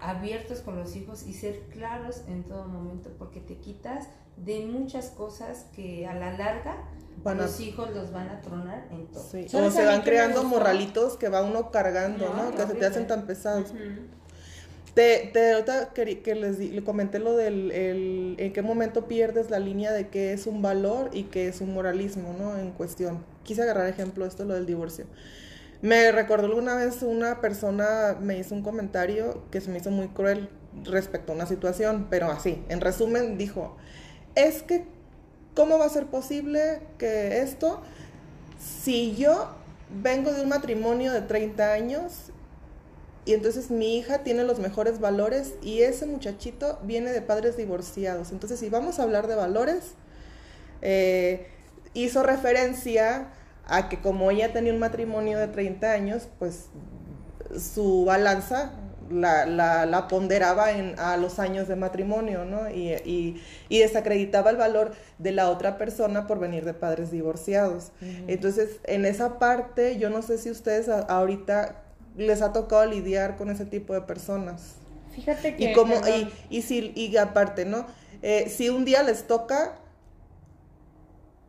abiertos 0.00 0.60
con 0.60 0.76
los 0.76 0.96
hijos 0.96 1.24
y 1.26 1.34
ser 1.34 1.60
claros 1.72 2.22
en 2.28 2.44
todo 2.44 2.66
momento, 2.66 3.10
porque 3.18 3.40
te 3.40 3.56
quitas 3.58 4.08
de 4.36 4.66
muchas 4.66 5.10
cosas 5.10 5.66
que 5.74 6.06
a 6.06 6.14
la 6.14 6.36
larga 6.36 6.76
van 7.22 7.38
los 7.38 7.60
hijos 7.60 7.90
los 7.94 8.12
van 8.12 8.28
a 8.28 8.40
tronar 8.40 8.88
en 8.90 9.06
todo. 9.06 9.22
Sí. 9.22 9.46
O 9.54 9.70
se 9.70 9.84
van 9.84 10.02
creando 10.02 10.42
morralitos 10.44 11.16
que 11.16 11.28
va 11.28 11.42
uno 11.42 11.70
cargando, 11.70 12.28
¿no? 12.34 12.50
¿no? 12.50 12.56
Que 12.56 12.66
se 12.66 12.74
te 12.74 12.86
hacen 12.86 13.06
tan 13.06 13.26
pesados. 13.26 13.70
Uh 13.70 13.74
-huh. 13.74 14.23
Te, 14.94 15.30
te 15.32 15.54
que, 15.92 16.22
que 16.22 16.34
les 16.36 16.58
le 16.58 16.84
comenté 16.84 17.18
lo 17.18 17.36
del 17.36 17.72
el, 17.72 18.36
en 18.38 18.52
qué 18.52 18.62
momento 18.62 19.08
pierdes 19.08 19.50
la 19.50 19.58
línea 19.58 19.92
de 19.92 20.08
qué 20.08 20.32
es 20.32 20.46
un 20.46 20.62
valor 20.62 21.10
y 21.12 21.24
qué 21.24 21.48
es 21.48 21.60
un 21.60 21.74
moralismo, 21.74 22.34
¿no? 22.38 22.56
En 22.56 22.70
cuestión. 22.70 23.24
Quise 23.42 23.62
agarrar 23.62 23.88
ejemplo 23.88 24.24
esto, 24.24 24.44
lo 24.44 24.54
del 24.54 24.66
divorcio. 24.66 25.06
Me 25.82 26.12
recordó 26.12 26.46
alguna 26.46 26.76
vez 26.76 27.02
una 27.02 27.40
persona 27.40 28.16
me 28.20 28.38
hizo 28.38 28.54
un 28.54 28.62
comentario 28.62 29.42
que 29.50 29.60
se 29.60 29.70
me 29.70 29.78
hizo 29.78 29.90
muy 29.90 30.08
cruel 30.08 30.48
respecto 30.84 31.32
a 31.32 31.34
una 31.34 31.46
situación, 31.46 32.06
pero 32.08 32.30
así, 32.30 32.64
en 32.68 32.80
resumen 32.80 33.36
dijo, 33.36 33.76
es 34.34 34.62
que, 34.62 34.86
¿cómo 35.54 35.78
va 35.78 35.86
a 35.86 35.88
ser 35.90 36.06
posible 36.06 36.80
que 36.98 37.40
esto, 37.40 37.82
si 38.58 39.14
yo 39.16 39.50
vengo 40.02 40.32
de 40.32 40.42
un 40.42 40.48
matrimonio 40.48 41.12
de 41.12 41.20
30 41.20 41.72
años 41.72 42.32
y 43.26 43.32
entonces 43.32 43.70
mi 43.70 43.96
hija 43.96 44.18
tiene 44.18 44.44
los 44.44 44.58
mejores 44.58 45.00
valores 45.00 45.54
y 45.62 45.82
ese 45.82 46.06
muchachito 46.06 46.78
viene 46.82 47.12
de 47.12 47.22
padres 47.22 47.56
divorciados. 47.56 48.32
Entonces, 48.32 48.60
si 48.60 48.68
vamos 48.68 48.98
a 48.98 49.04
hablar 49.04 49.26
de 49.28 49.34
valores, 49.34 49.94
eh, 50.82 51.46
hizo 51.94 52.22
referencia 52.22 53.28
a 53.66 53.88
que 53.88 54.00
como 54.00 54.30
ella 54.30 54.52
tenía 54.52 54.74
un 54.74 54.78
matrimonio 54.78 55.38
de 55.38 55.48
30 55.48 55.90
años, 55.90 56.28
pues 56.38 56.66
su 57.58 58.04
balanza 58.04 58.72
la, 59.10 59.46
la, 59.46 59.86
la 59.86 60.08
ponderaba 60.08 60.72
en, 60.72 60.98
a 60.98 61.16
los 61.16 61.38
años 61.38 61.68
de 61.68 61.76
matrimonio, 61.76 62.44
¿no? 62.44 62.70
Y, 62.70 62.92
y, 63.04 63.42
y, 63.68 63.78
desacreditaba 63.78 64.50
el 64.50 64.56
valor 64.56 64.92
de 65.18 65.32
la 65.32 65.50
otra 65.50 65.78
persona 65.78 66.26
por 66.26 66.38
venir 66.38 66.64
de 66.64 66.74
padres 66.74 67.10
divorciados. 67.10 67.92
Uh 68.00 68.04
-huh. 68.04 68.24
Entonces, 68.28 68.80
en 68.84 69.04
esa 69.04 69.38
parte, 69.38 69.98
yo 69.98 70.10
no 70.10 70.22
sé 70.22 70.38
si 70.38 70.50
ustedes 70.50 70.88
a, 70.88 71.00
ahorita 71.00 71.83
les 72.16 72.42
ha 72.42 72.52
tocado 72.52 72.86
lidiar 72.86 73.36
con 73.36 73.50
ese 73.50 73.64
tipo 73.64 73.94
de 73.94 74.02
personas. 74.02 74.76
Fíjate 75.14 75.56
que... 75.56 75.70
Y, 75.70 75.74
como, 75.74 75.94
y, 75.94 76.32
y, 76.50 76.62
si, 76.62 76.92
y 76.94 77.16
aparte, 77.16 77.64
¿no? 77.64 77.86
Eh, 78.22 78.48
si 78.48 78.68
un 78.68 78.84
día 78.84 79.02
les 79.02 79.26
toca, 79.26 79.76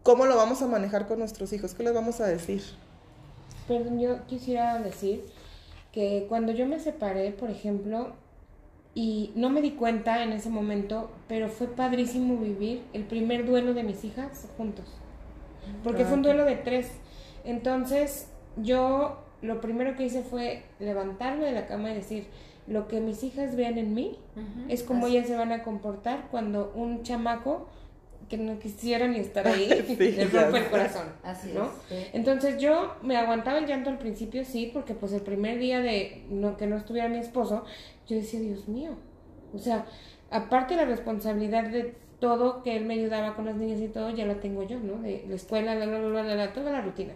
¿cómo 0.04 0.26
lo 0.26 0.36
vamos 0.36 0.62
a 0.62 0.68
manejar 0.68 1.08
con 1.08 1.20
nuestros 1.20 1.52
hijos? 1.54 1.74
¿Qué 1.74 1.84
les 1.84 1.94
vamos 1.94 2.22
a 2.22 2.28
decir? 2.28 2.62
Perdón, 3.68 4.00
yo 4.00 4.26
quisiera 4.28 4.78
decir 4.80 5.26
que 5.92 6.26
cuando 6.30 6.52
yo 6.52 6.68
me 6.68 6.80
separé, 6.80 7.32
por 7.32 7.50
ejemplo, 7.50 8.14
y 8.94 9.32
no 9.36 9.50
me 9.50 9.62
di 9.62 9.72
cuenta 9.72 10.24
en 10.24 10.32
ese 10.32 10.50
momento, 10.50 11.10
pero 11.28 11.50
fue 11.50 11.68
padrísimo 11.68 12.38
vivir 12.38 12.84
el 12.94 13.04
primer 13.04 13.46
duelo 13.46 13.74
de 13.74 13.84
mis 13.84 14.04
hijas 14.04 14.48
juntos. 14.58 14.86
Porque 15.84 16.04
ah, 16.04 16.06
fue 16.06 16.16
un 16.16 16.24
duelo 16.24 16.46
de 16.46 16.56
tres. 16.58 16.88
Entonces, 17.44 18.28
yo 18.58 19.25
lo 19.46 19.62
primero 19.62 19.96
que 19.96 20.04
hice 20.04 20.22
fue 20.24 20.64
levantarme 20.80 21.46
de 21.46 21.52
la 21.54 21.68
cama 21.68 21.92
y 21.92 21.96
decir, 21.96 22.28
lo 22.68 22.88
que 22.88 23.00
mis 23.00 23.24
hijas 23.24 23.56
vean 23.56 23.78
en 23.78 23.94
mí 23.94 24.18
uh 24.36 24.40
-huh, 24.40 24.66
es 24.70 24.84
como 24.84 25.08
ellas 25.08 25.28
se 25.28 25.36
van 25.38 25.52
a 25.52 25.64
comportar 25.64 26.28
cuando 26.32 26.72
un 26.76 27.04
chamaco 27.04 27.68
que 28.30 28.38
no 28.38 28.58
quisiera 28.60 29.08
ni 29.08 29.20
estar 29.20 29.48
ahí 29.48 29.70
sí, 29.88 29.96
le 30.18 30.26
rompe 30.26 30.58
el 30.58 30.70
corazón, 30.70 31.08
Así 31.24 31.52
¿no? 31.54 31.66
Es, 31.66 31.72
sí. 31.90 31.96
Entonces 32.14 32.58
yo 32.58 32.96
me 33.04 33.18
aguantaba 33.18 33.60
el 33.60 33.68
llanto 33.68 33.90
al 33.90 34.00
principio, 34.00 34.44
sí, 34.44 34.70
porque 34.74 34.96
pues 34.96 35.14
el 35.14 35.22
primer 35.22 35.60
día 35.60 35.80
de 35.80 36.24
no, 36.30 36.58
que 36.58 36.66
no 36.68 36.76
estuviera 36.78 37.08
mi 37.08 37.20
esposo, 37.20 37.66
yo 38.08 38.16
decía, 38.16 38.40
Dios 38.40 38.68
mío, 38.68 38.92
o 39.54 39.60
sea, 39.60 39.86
aparte 40.32 40.76
la 40.76 40.86
responsabilidad 40.86 41.66
de 41.70 41.96
todo 42.20 42.64
que 42.64 42.76
él 42.76 42.86
me 42.86 42.96
ayudaba 42.96 43.36
con 43.36 43.46
las 43.46 43.56
niñas 43.56 43.80
y 43.82 43.88
todo, 43.90 44.10
ya 44.10 44.26
la 44.26 44.40
tengo 44.40 44.64
yo, 44.64 44.80
¿no? 44.80 45.02
De 45.02 45.24
la 45.28 45.36
escuela, 45.36 45.76
la, 45.76 45.86
la, 45.86 46.00
la, 46.00 46.24
la, 46.24 46.36
la 46.36 46.54
toda 46.54 46.72
la 46.72 46.82
rutina. 46.82 47.14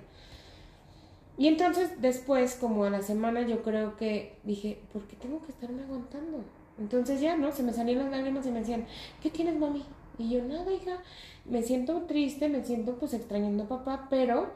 Y 1.39 1.47
entonces 1.47 2.01
después, 2.01 2.55
como 2.55 2.84
a 2.84 2.89
la 2.89 3.01
semana, 3.01 3.47
yo 3.47 3.63
creo 3.63 3.95
que 3.95 4.38
dije, 4.43 4.78
¿por 4.91 5.03
qué 5.03 5.16
tengo 5.16 5.41
que 5.41 5.53
estarme 5.53 5.84
aguantando? 5.84 6.43
Entonces 6.78 7.22
ya, 7.22 7.38
¿no? 7.38 7.53
Se 7.53 7.63
me 7.63 7.72
salían 7.72 7.99
las 7.99 8.11
lágrimas 8.11 8.45
y 8.45 8.51
me 8.51 8.59
decían, 8.59 8.86
¿qué 9.22 9.30
tienes, 9.30 9.57
mami? 9.57 9.86
Y 10.18 10.32
yo, 10.32 10.43
nada, 10.43 10.70
hija, 10.74 11.01
me 11.45 11.63
siento 11.63 12.01
triste, 12.01 12.49
me 12.49 12.66
siento 12.66 12.95
pues 12.95 13.13
extrañando 13.13 13.63
a 13.63 13.68
papá, 13.70 14.07
pero 14.09 14.51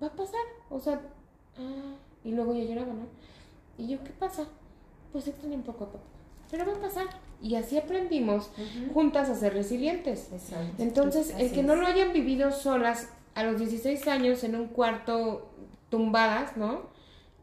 va 0.00 0.08
a 0.08 0.12
pasar. 0.12 0.42
O 0.68 0.78
sea, 0.78 1.00
ah, 1.56 1.94
y 2.22 2.32
luego 2.32 2.52
yo 2.52 2.62
lloraba, 2.62 2.92
¿no? 2.92 3.06
Y 3.78 3.88
yo, 3.88 4.04
¿qué 4.04 4.10
pasa? 4.10 4.48
Pues 5.12 5.28
extraño 5.28 5.54
un 5.54 5.62
poco 5.62 5.84
a 5.84 5.92
papá, 5.92 6.04
pero 6.50 6.66
va 6.66 6.72
a 6.74 6.80
pasar. 6.80 7.06
Y 7.40 7.54
así 7.54 7.78
aprendimos 7.78 8.50
uh 8.58 8.60
-huh. 8.60 8.92
juntas 8.92 9.30
a 9.30 9.34
ser 9.34 9.54
resilientes. 9.54 10.30
Exacto. 10.30 10.82
Entonces, 10.82 11.34
el 11.38 11.52
que 11.52 11.60
es. 11.60 11.66
no 11.66 11.74
lo 11.74 11.86
hayan 11.86 12.12
vivido 12.12 12.52
solas 12.52 13.08
a 13.34 13.44
los 13.44 13.58
16 13.58 14.06
años 14.08 14.44
en 14.44 14.56
un 14.56 14.66
cuarto 14.66 15.48
tumbadas, 15.90 16.56
¿no? 16.56 16.82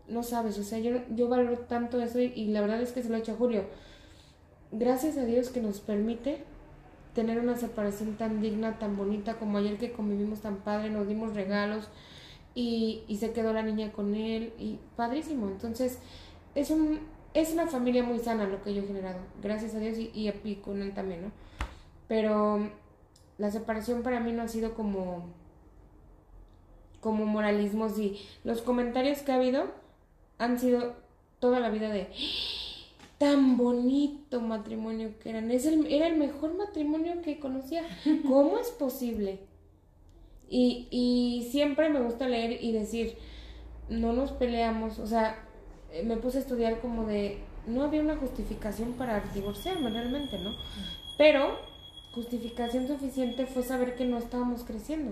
No 0.08 0.24
sabes, 0.24 0.58
o 0.60 0.64
sea, 0.64 0.80
yo, 0.80 1.00
yo 1.16 1.28
valoro 1.28 1.60
tanto 1.60 2.00
eso 2.02 2.20
y, 2.20 2.26
y, 2.36 2.48
la 2.48 2.62
verdad 2.62 2.82
es 2.82 2.91
que 2.91 3.02
se 3.02 3.10
lo 3.10 3.16
he 3.16 3.20
hecho 3.20 3.34
a 3.34 3.38
Julio. 3.38 3.66
Gracias 4.72 5.18
a 5.18 5.26
Dios 5.26 5.50
que 5.50 5.62
nos 5.62 5.80
permite 5.80 6.43
tener 7.14 7.39
una 7.39 7.56
separación 7.56 8.18
tan 8.18 8.41
digna, 8.41 8.78
tan 8.78 8.98
bonita 8.98 9.36
como 9.36 9.58
ayer 9.58 9.78
que 9.78 9.93
convivimos 9.93 10.41
tan 10.41 10.58
padre, 10.58 10.89
nos 10.89 11.08
dimos 11.08 11.34
regalos 11.34 11.89
y, 12.54 13.04
y 13.08 13.18
se 13.18 13.32
quedó 13.32 13.54
la 13.54 13.64
niña 13.64 13.91
con 13.91 14.14
él 14.16 14.54
y 14.60 14.80
padrísimo. 14.96 15.48
Entonces, 15.48 16.00
es 16.54 16.70
un 16.70 17.00
es 17.36 17.52
una 17.52 17.68
familia 17.68 18.02
muy 18.02 18.20
sana 18.20 18.48
lo 18.48 18.64
que 18.64 18.74
yo 18.74 18.82
he 18.82 18.88
generado, 18.88 19.20
gracias 19.41 19.76
a 19.76 19.80
Dios 19.80 19.98
y, 19.98 20.10
y, 20.14 20.34
y 20.46 20.56
con 20.56 20.82
él 20.82 20.93
también, 20.93 21.24
¿no? 21.24 21.32
Pero 22.08 22.72
la 23.38 23.52
separación 23.52 24.04
para 24.04 24.22
mí 24.22 24.32
no 24.32 24.43
ha 24.43 24.48
sido 24.48 24.74
como 24.74 25.26
como 27.06 27.28
moralismos 27.28 27.99
y 27.99 28.20
los 28.43 28.64
comentarios 28.64 29.20
que 29.20 29.32
ha 29.32 29.36
habido 29.36 29.66
han 30.39 30.58
sido 30.58 30.95
toda 31.39 31.60
la 31.60 31.70
vida 31.70 31.89
de 31.89 32.08
tan 33.20 33.58
bonito 33.58 34.41
matrimonio 34.41 35.12
que 35.20 35.30
eran. 35.30 35.51
Es 35.51 35.68
el, 35.68 35.86
era 35.86 36.08
el 36.08 36.18
mejor 36.18 36.56
matrimonio 36.56 37.22
que 37.22 37.38
conocía. 37.38 37.84
¿Cómo 38.28 38.58
es 38.58 38.70
posible? 38.72 39.41
Y, 40.49 40.88
y 40.89 41.47
siempre 41.51 41.91
me 41.91 42.01
gusta 42.01 42.28
leer 42.28 42.64
y 42.64 42.72
decir, 42.72 43.20
no 43.88 44.12
nos 44.12 44.32
peleamos. 44.32 44.97
O 44.97 45.06
sea, 45.06 45.45
me 46.06 46.18
puse 46.18 46.39
a 46.39 46.41
estudiar 46.41 46.82
como 46.82 47.06
de, 47.06 47.38
no 47.68 47.84
había 47.84 48.01
una 48.01 48.18
justificación 48.18 48.93
para 48.93 49.20
divorciarme 49.36 49.91
realmente, 49.91 50.39
¿no? 50.39 50.56
Pero 51.20 51.60
justificación 52.16 52.88
suficiente 52.88 53.45
fue 53.45 53.62
saber 53.62 53.95
que 53.95 54.06
no 54.06 54.18
estábamos 54.18 54.64
creciendo 54.64 55.12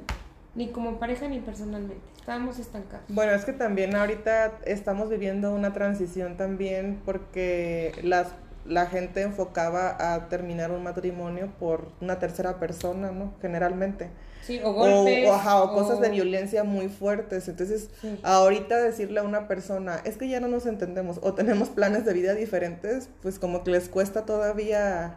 ni 0.55 0.69
como 0.69 0.99
pareja 0.99 1.27
ni 1.27 1.39
personalmente. 1.39 2.03
Estábamos 2.19 2.59
estancados. 2.59 3.05
Bueno, 3.09 3.33
es 3.33 3.43
que 3.43 3.53
también 3.53 3.95
ahorita 3.95 4.59
estamos 4.65 5.09
viviendo 5.09 5.53
una 5.53 5.73
transición 5.73 6.37
también 6.37 7.01
porque 7.05 7.93
las 8.03 8.27
la 8.65 8.85
gente 8.85 9.21
enfocaba 9.21 10.13
a 10.13 10.29
terminar 10.29 10.71
un 10.71 10.83
matrimonio 10.83 11.51
por 11.59 11.91
una 12.01 12.19
tercera 12.19 12.59
persona, 12.59 13.11
¿no? 13.11 13.33
Generalmente. 13.41 14.09
Sí, 14.41 14.59
o 14.63 14.73
golpes. 14.73 15.29
O, 15.29 15.33
o, 15.33 15.63
o 15.63 15.73
cosas 15.73 15.99
de 15.99 16.09
violencia 16.09 16.63
muy 16.63 16.87
fuertes. 16.87 17.47
Entonces, 17.47 17.89
sí. 18.01 18.19
ahorita 18.23 18.77
decirle 18.77 19.19
a 19.19 19.23
una 19.23 19.47
persona, 19.47 20.01
es 20.05 20.17
que 20.17 20.27
ya 20.27 20.39
no 20.39 20.47
nos 20.47 20.65
entendemos 20.65 21.19
o 21.21 21.33
tenemos 21.33 21.69
planes 21.69 22.05
de 22.05 22.13
vida 22.13 22.33
diferentes, 22.33 23.09
pues 23.21 23.39
como 23.39 23.63
que 23.63 23.71
les 23.71 23.89
cuesta 23.89 24.25
todavía 24.25 25.15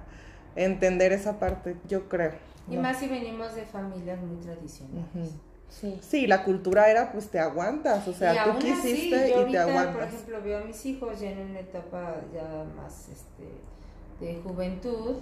entender 0.57 1.13
esa 1.13 1.39
parte, 1.39 1.77
yo 1.89 2.09
creo. 2.09 2.33
Y 2.69 2.77
no. 2.77 2.83
más 2.83 2.99
si 2.99 3.09
venimos 3.09 3.55
de 3.55 3.65
familias 3.65 4.21
muy 4.21 4.37
tradicionales. 4.37 5.07
Uh 5.15 5.19
-huh. 5.19 5.31
Sí. 5.69 5.99
sí, 6.01 6.27
la 6.27 6.45
cultura 6.45 6.89
era 6.89 7.11
pues 7.11 7.29
te 7.29 7.41
aguantas, 7.41 8.07
o 8.07 8.13
sea, 8.13 8.35
y 8.35 8.51
tú 8.51 8.59
quisiste 8.59 9.17
así, 9.17 9.31
y 9.31 9.33
ahorita, 9.33 9.51
te 9.51 9.71
aguantas. 9.71 9.95
Por 9.95 10.05
ejemplo, 10.05 10.43
veo 10.43 10.59
a 10.59 10.65
mis 10.65 10.87
hijos 10.87 11.21
ya 11.21 11.31
en 11.33 11.39
una 11.51 11.61
etapa 11.61 12.15
ya 12.33 12.65
más 12.77 13.09
este, 13.09 14.25
de 14.25 14.41
juventud, 14.43 15.17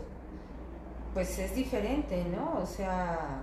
pues 1.14 1.38
es 1.38 1.54
diferente, 1.54 2.24
¿no? 2.26 2.60
O 2.60 2.66
sea, 2.66 3.42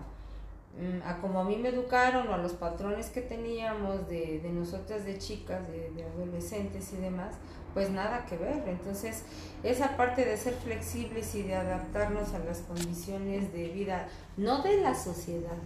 a 1.05 1.17
como 1.17 1.39
a 1.39 1.43
mí 1.43 1.57
me 1.57 1.69
educaron 1.69 2.27
o 2.27 2.33
a 2.33 2.37
los 2.37 2.53
patrones 2.53 3.09
que 3.09 3.21
teníamos 3.21 4.07
de, 4.07 4.39
de 4.39 4.49
nosotras 4.49 5.05
de 5.05 5.17
chicas, 5.17 5.67
de, 5.67 5.91
de 5.91 6.03
adolescentes 6.03 6.91
y 6.93 6.97
demás, 6.97 7.35
pues 7.73 7.89
nada 7.89 8.25
que 8.25 8.37
ver. 8.37 8.63
Entonces, 8.67 9.23
esa 9.63 9.95
parte 9.97 10.25
de 10.25 10.37
ser 10.37 10.53
flexibles 10.55 11.35
y 11.35 11.43
de 11.43 11.55
adaptarnos 11.55 12.33
a 12.33 12.39
las 12.39 12.59
condiciones 12.59 13.53
de 13.53 13.69
vida, 13.69 14.07
no 14.37 14.61
de 14.61 14.81
la 14.81 14.95
sociedad, 14.95 15.57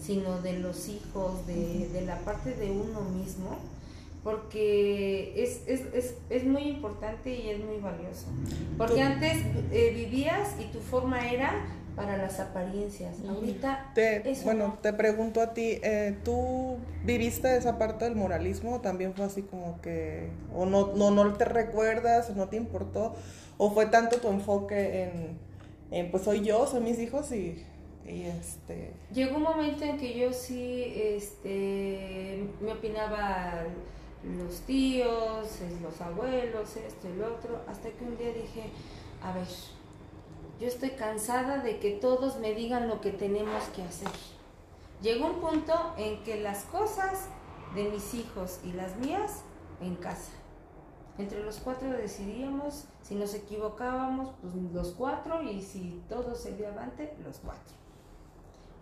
sino 0.00 0.40
de 0.40 0.58
los 0.58 0.88
hijos, 0.88 1.46
de, 1.46 1.88
de 1.92 2.02
la 2.02 2.18
parte 2.20 2.54
de 2.54 2.70
uno 2.70 3.02
mismo, 3.02 3.58
porque 4.24 5.32
es, 5.42 5.62
es, 5.66 5.82
es, 5.92 6.14
es, 6.30 6.44
muy 6.44 6.62
importante 6.62 7.34
y 7.34 7.50
es 7.50 7.58
muy 7.58 7.78
valioso. 7.78 8.26
Porque 8.78 9.02
antes 9.02 9.38
eh, 9.72 9.92
vivías 9.94 10.54
y 10.60 10.72
tu 10.72 10.78
forma 10.78 11.28
era 11.28 11.52
para 11.96 12.16
las 12.16 12.40
apariencias. 12.40 13.16
Ahorita. 13.28 13.90
Te, 13.94 14.22
bueno, 14.44 14.68
no. 14.68 14.74
te 14.80 14.92
pregunto 14.92 15.40
a 15.40 15.52
ti, 15.52 15.78
eh, 15.82 16.16
¿tú 16.24 16.76
viviste 17.04 17.56
esa 17.56 17.78
parte 17.78 18.04
del 18.04 18.16
moralismo? 18.16 18.80
¿También 18.80 19.14
fue 19.14 19.24
así 19.24 19.42
como 19.42 19.80
que, 19.80 20.30
o 20.54 20.66
no, 20.66 20.92
no, 20.94 21.10
no 21.10 21.32
te 21.34 21.44
recuerdas, 21.44 22.30
o 22.30 22.34
no 22.34 22.48
te 22.48 22.56
importó? 22.56 23.14
¿O 23.58 23.70
fue 23.70 23.86
tanto 23.86 24.18
tu 24.18 24.28
enfoque 24.28 25.04
en, 25.04 25.38
en 25.90 26.10
pues 26.10 26.24
soy 26.24 26.42
yo, 26.42 26.66
son 26.66 26.84
mis 26.84 26.98
hijos 26.98 27.30
y, 27.32 27.64
y 28.06 28.22
este... 28.22 28.92
Llegó 29.12 29.36
un 29.36 29.42
momento 29.42 29.84
en 29.84 29.98
que 29.98 30.18
yo 30.18 30.32
sí 30.32 30.92
este, 30.96 32.48
me 32.60 32.72
opinaba 32.72 33.64
los 34.38 34.60
tíos, 34.60 35.58
los 35.82 36.00
abuelos, 36.00 36.76
esto 36.76 37.08
y 37.08 37.18
lo 37.18 37.34
otro, 37.34 37.60
hasta 37.68 37.90
que 37.90 38.04
un 38.04 38.16
día 38.16 38.28
dije, 38.28 38.70
a 39.22 39.32
ver, 39.32 39.46
yo 40.62 40.68
estoy 40.68 40.90
cansada 40.90 41.58
de 41.58 41.80
que 41.80 41.90
todos 41.90 42.38
me 42.38 42.54
digan 42.54 42.86
lo 42.86 43.00
que 43.00 43.10
tenemos 43.10 43.64
que 43.74 43.82
hacer. 43.82 44.08
Llegó 45.02 45.26
un 45.26 45.40
punto 45.40 45.72
en 45.96 46.22
que 46.22 46.40
las 46.40 46.62
cosas 46.66 47.26
de 47.74 47.88
mis 47.88 48.14
hijos 48.14 48.60
y 48.62 48.70
las 48.70 48.96
mías 48.98 49.42
en 49.80 49.96
casa. 49.96 50.30
Entre 51.18 51.42
los 51.42 51.56
cuatro 51.56 51.90
decidíamos 51.90 52.84
si 53.02 53.16
nos 53.16 53.34
equivocábamos, 53.34 54.36
pues 54.40 54.54
los 54.54 54.92
cuatro, 54.92 55.42
y 55.42 55.60
si 55.62 56.00
todo 56.08 56.36
se 56.36 56.54
dio 56.54 56.68
avante, 56.68 57.12
los 57.24 57.38
cuatro. 57.40 57.74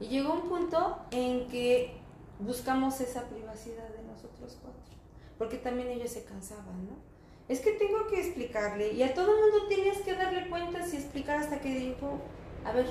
Y 0.01 0.09
llegó 0.09 0.35
un 0.35 0.51
punto 0.51 0.99
en 1.11 1.49
que 1.49 1.99
buscamos 2.41 3.01
esa 3.01 3.22
privacidad 3.22 3.89
de 3.89 4.03
nosotros 4.03 4.59
cuatro, 4.61 4.93
porque 5.39 5.57
también 5.57 5.89
ellos 5.89 6.11
se 6.11 6.24
cansaban, 6.24 6.85
¿no? 6.85 7.10
Es 7.51 7.59
que 7.59 7.72
tengo 7.72 8.07
que 8.07 8.20
explicarle 8.20 8.92
y 8.92 9.03
a 9.03 9.12
todo 9.12 9.34
el 9.34 9.40
mundo 9.40 9.66
tienes 9.66 9.98
que 10.03 10.14
darle 10.14 10.48
cuentas 10.48 10.94
y 10.94 10.98
explicar 10.98 11.40
hasta 11.40 11.61
que 11.61 11.74
dijo, 11.74 12.20
a 12.64 12.70
ver, 12.70 12.86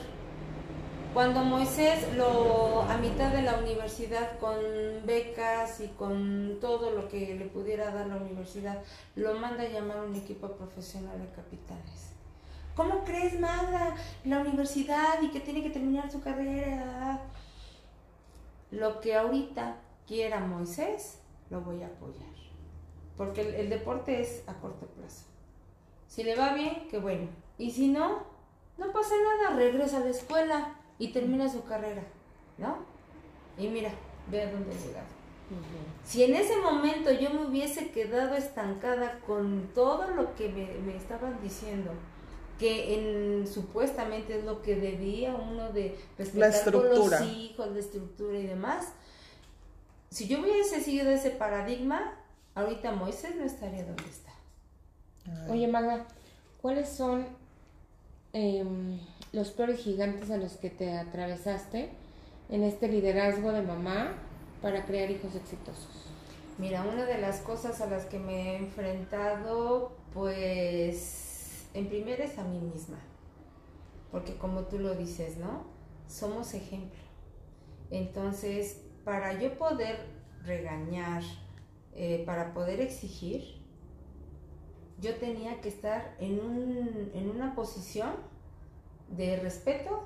cuando 1.13 1.45
Moisés 1.45 2.13
lo 2.17 2.81
a 2.81 2.97
mitad 2.97 3.31
de 3.31 3.41
la 3.41 3.57
universidad 3.57 4.37
con 4.37 4.57
becas 5.05 5.79
y 5.79 5.87
con 5.87 6.57
todo 6.59 6.91
lo 6.91 7.07
que 7.07 7.35
le 7.35 7.45
pudiera 7.45 7.91
dar 7.91 8.07
la 8.07 8.17
universidad, 8.17 8.83
lo 9.15 9.33
manda 9.35 9.63
a 9.63 9.69
llamar 9.69 10.01
un 10.01 10.13
equipo 10.13 10.51
profesional 10.51 11.17
de 11.17 11.29
capitanes. 11.29 12.11
¿Cómo 12.75 13.05
crees, 13.05 13.39
Magda? 13.39 13.95
La 14.25 14.39
universidad 14.39 15.21
y 15.21 15.29
que 15.29 15.39
tiene 15.39 15.63
que 15.63 15.69
terminar 15.69 16.11
su 16.11 16.19
carrera. 16.19 17.21
Lo 18.71 18.99
que 18.99 19.15
ahorita 19.15 19.77
quiera 20.05 20.41
Moisés, 20.41 21.19
lo 21.49 21.61
voy 21.61 21.81
a 21.81 21.87
apoyar 21.87 22.39
porque 23.19 23.41
el, 23.41 23.53
el, 23.55 23.69
deporte 23.69 24.21
es 24.21 24.43
a 24.47 24.53
corto 24.53 24.85
plazo. 24.87 25.25
Si 26.07 26.23
le 26.23 26.37
va 26.37 26.53
bien, 26.53 26.87
qué 26.89 26.99
bueno. 26.99 27.27
Y 27.57 27.71
si 27.71 27.89
no, 27.89 28.23
no 28.77 28.93
pasa 28.93 29.13
nada, 29.21 29.57
regresa 29.57 29.97
a 29.97 29.99
la 29.99 30.09
escuela 30.11 30.75
y 30.99 31.09
termina 31.09 31.49
su 31.49 31.65
carrera, 31.65 32.03
¿no? 32.57 32.77
Y 33.57 33.67
mira, 33.67 33.91
ve 34.31 34.43
a 34.43 34.49
dónde 34.49 34.71
ha 34.71 34.79
llegado. 34.79 35.07
Uh 35.51 35.55
-huh. 35.55 36.07
Si 36.07 36.23
en 36.23 36.33
ese 36.33 36.55
momento 36.61 37.11
yo 37.11 37.29
me 37.31 37.45
hubiese 37.45 37.91
quedado 37.91 38.35
estancada 38.35 39.19
con 39.27 39.69
todo 39.75 40.11
lo 40.11 40.33
que 40.35 40.47
me, 40.47 40.67
me 40.85 40.95
estaban 40.95 41.41
diciendo, 41.41 41.91
que 42.57 42.93
en, 42.93 43.47
supuestamente 43.47 44.39
es 44.39 44.45
lo 44.45 44.61
que 44.61 44.77
debía 44.77 45.35
uno 45.35 45.73
de 45.73 45.99
respetar 46.17 46.71
con 46.71 46.87
los 46.87 47.21
hijos, 47.23 47.67
la 47.69 47.79
estructura 47.79 48.39
y 48.39 48.47
demás, 48.47 48.93
si 50.09 50.29
yo 50.29 50.39
hubiese 50.39 50.79
seguido 50.79 51.11
ese 51.11 51.31
paradigma, 51.31 52.18
ahorita 52.55 52.91
Moisés 52.91 53.35
no 53.35 53.43
estaría 53.43 53.83
donde 53.85 54.03
está. 54.03 54.31
Oye, 55.49 55.67
Maga, 55.67 56.05
¿cuáles 56.61 56.89
son 56.89 57.25
eh, 58.33 58.65
los 59.31 59.51
peores 59.51 59.79
gigantes 59.79 60.31
a 60.31 60.37
los 60.37 60.57
que 60.57 60.69
te 60.69 60.97
atravesaste 60.97 61.89
en 62.49 62.63
este 62.63 62.87
liderazgo 62.87 63.51
de 63.51 63.61
mamá 63.61 64.13
para 64.61 64.85
crear 64.85 65.09
hijos 65.11 65.35
exitosos? 65.35 66.09
Mira, 66.57 66.83
una 66.83 67.05
de 67.05 67.19
las 67.19 67.39
cosas 67.39 67.79
a 67.79 67.87
las 67.87 68.05
que 68.05 68.19
me 68.19 68.51
he 68.51 68.57
enfrentado, 68.57 69.93
pues, 70.13 71.65
en 71.73 71.87
primera 71.87 72.25
es 72.25 72.37
a 72.37 72.43
mí 72.43 72.59
misma. 72.59 72.97
Porque 74.11 74.35
como 74.35 74.63
tú 74.63 74.79
lo 74.79 74.95
dices, 74.95 75.37
¿no? 75.37 75.63
Somos 76.07 76.53
ejemplo. 76.53 76.99
Entonces, 77.91 78.81
para 79.05 79.39
yo 79.39 79.57
poder 79.57 80.05
regañar, 80.43 81.23
eh, 82.01 82.23
para 82.25 82.53
poder 82.53 82.79
exigir, 82.79 83.43
yo 85.01 85.15
tenía 85.15 85.59
que 85.59 85.67
estar 85.67 86.15
en, 86.21 86.39
un, 86.39 87.11
en 87.13 87.29
una 87.29 87.53
posición 87.55 88.11
de 89.09 89.35
respeto, 89.35 90.05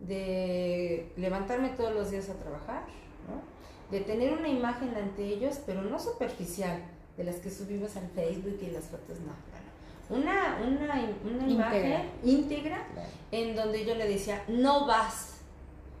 de 0.00 1.12
levantarme 1.16 1.68
todos 1.68 1.94
los 1.94 2.10
días 2.10 2.28
a 2.30 2.34
trabajar, 2.34 2.82
¿no? 3.28 3.96
de 3.96 4.00
tener 4.00 4.32
una 4.36 4.48
imagen 4.48 4.92
ante 4.96 5.24
ellos, 5.24 5.60
pero 5.64 5.82
no 5.82 6.00
superficial, 6.00 6.82
de 7.16 7.22
las 7.22 7.36
que 7.36 7.52
subimos 7.52 7.96
al 7.96 8.08
Facebook 8.08 8.58
y 8.60 8.72
las 8.72 8.86
fotos, 8.86 9.20
no. 9.20 10.16
Una, 10.16 10.58
una, 10.66 11.12
una 11.24 11.48
imagen 11.48 12.10
íntegra 12.24 12.84
claro. 12.92 13.08
en 13.30 13.54
donde 13.54 13.84
yo 13.84 13.94
le 13.94 14.08
decía, 14.08 14.42
no 14.48 14.84
vas. 14.84 15.36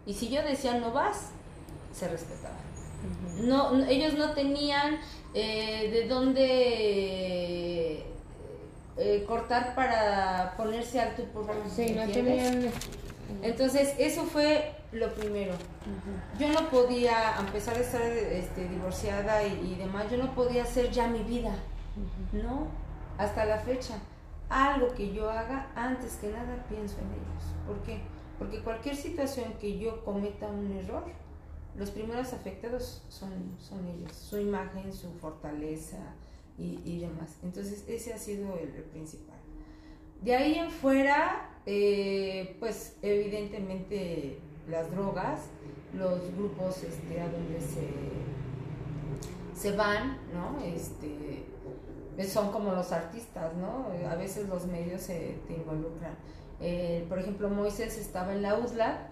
Y 0.06 0.14
si 0.14 0.28
yo 0.28 0.42
decía 0.42 0.74
no 0.80 0.92
vas, 0.92 1.30
se 1.92 2.08
respetaba. 2.08 2.56
No, 3.42 3.72
no, 3.72 3.84
ellos 3.86 4.14
no 4.14 4.32
tenían 4.32 4.98
eh, 5.34 5.90
de 5.92 6.08
dónde 6.08 8.04
eh, 8.96 9.24
cortar 9.26 9.74
para 9.74 10.54
ponerse 10.56 11.00
alto 11.00 11.22
por 11.32 11.46
Sí, 11.68 11.92
no 11.92 12.06
tenían 12.10 12.70
Entonces, 13.42 13.94
eso 13.98 14.24
fue 14.24 14.74
lo 14.92 15.14
primero. 15.14 15.54
Yo 16.38 16.48
no 16.48 16.68
podía, 16.68 17.38
a 17.38 17.46
pesar 17.46 17.76
de 17.76 17.82
estar 17.82 18.02
este, 18.02 18.68
divorciada 18.68 19.44
y, 19.44 19.74
demás, 19.76 20.10
yo 20.10 20.16
no 20.16 20.34
podía 20.34 20.62
hacer 20.62 20.90
ya 20.90 21.06
mi 21.06 21.22
vida, 21.22 21.54
¿no? 22.32 22.68
Hasta 23.18 23.44
la 23.44 23.58
fecha. 23.58 23.94
Algo 24.48 24.88
que 24.94 25.12
yo 25.12 25.30
haga, 25.30 25.70
antes 25.76 26.16
que 26.16 26.28
nada 26.28 26.64
pienso 26.68 26.96
en 26.98 27.06
ellos. 27.12 27.44
¿Por 27.66 27.76
qué? 27.82 28.00
Porque 28.38 28.60
cualquier 28.60 28.96
situación 28.96 29.52
que 29.60 29.78
yo 29.78 30.04
cometa 30.04 30.46
un 30.46 30.72
error, 30.72 31.04
los 31.78 31.90
primeros 31.90 32.32
afectados 32.32 33.02
son, 33.08 33.56
son 33.58 33.86
ellos, 33.86 34.12
su 34.12 34.38
imagen, 34.38 34.92
su 34.92 35.12
fortaleza 35.12 35.98
y, 36.58 36.98
demás. 36.98 37.36
Entonces, 37.44 37.84
ese 37.86 38.12
ha 38.12 38.18
sido 38.18 38.58
el, 38.58 38.70
principal. 38.84 39.36
De 40.22 40.34
ahí 40.34 40.54
en 40.56 40.72
fuera, 40.72 41.50
eh, 41.66 42.56
pues 42.58 42.96
evidentemente 43.02 44.40
las 44.68 44.90
drogas, 44.90 45.42
los 45.94 46.20
grupos 46.34 46.82
este, 46.82 47.20
a 47.20 47.28
donde 47.28 47.60
se, 47.60 47.88
se 49.54 49.76
van, 49.76 50.18
¿no? 50.34 50.60
Este, 50.64 51.46
son 52.26 52.50
como 52.50 52.72
los 52.72 52.90
artistas, 52.90 53.54
¿no? 53.54 53.86
A 54.10 54.16
veces 54.16 54.48
los 54.48 54.66
medios 54.66 55.02
se 55.02 55.38
te 55.46 55.54
involucran. 55.54 56.16
Eh, 56.60 57.06
por 57.08 57.20
ejemplo, 57.20 57.48
Moisés 57.48 57.96
estaba 57.98 58.32
en 58.32 58.42
la 58.42 58.58
USLA, 58.58 59.10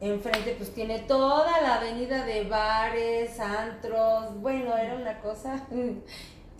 enfrente 0.00 0.54
pues 0.56 0.72
tiene 0.72 1.00
toda 1.00 1.60
la 1.60 1.76
avenida 1.76 2.24
de 2.24 2.44
bares, 2.44 3.38
antros, 3.40 4.40
bueno, 4.40 4.76
era 4.76 4.96
una 4.96 5.20
cosa. 5.20 5.66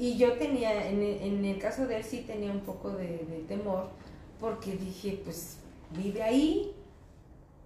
Y 0.00 0.16
yo 0.16 0.34
tenía, 0.34 0.86
en 0.86 1.02
el, 1.02 1.22
en 1.22 1.44
el 1.44 1.58
caso 1.58 1.88
de 1.88 1.96
él 1.96 2.04
sí 2.04 2.20
tenía 2.20 2.52
un 2.52 2.60
poco 2.60 2.90
de, 2.90 3.18
de 3.18 3.42
temor, 3.48 3.88
porque 4.38 4.76
dije, 4.76 5.20
pues 5.24 5.58
vive 5.90 6.22
ahí, 6.22 6.72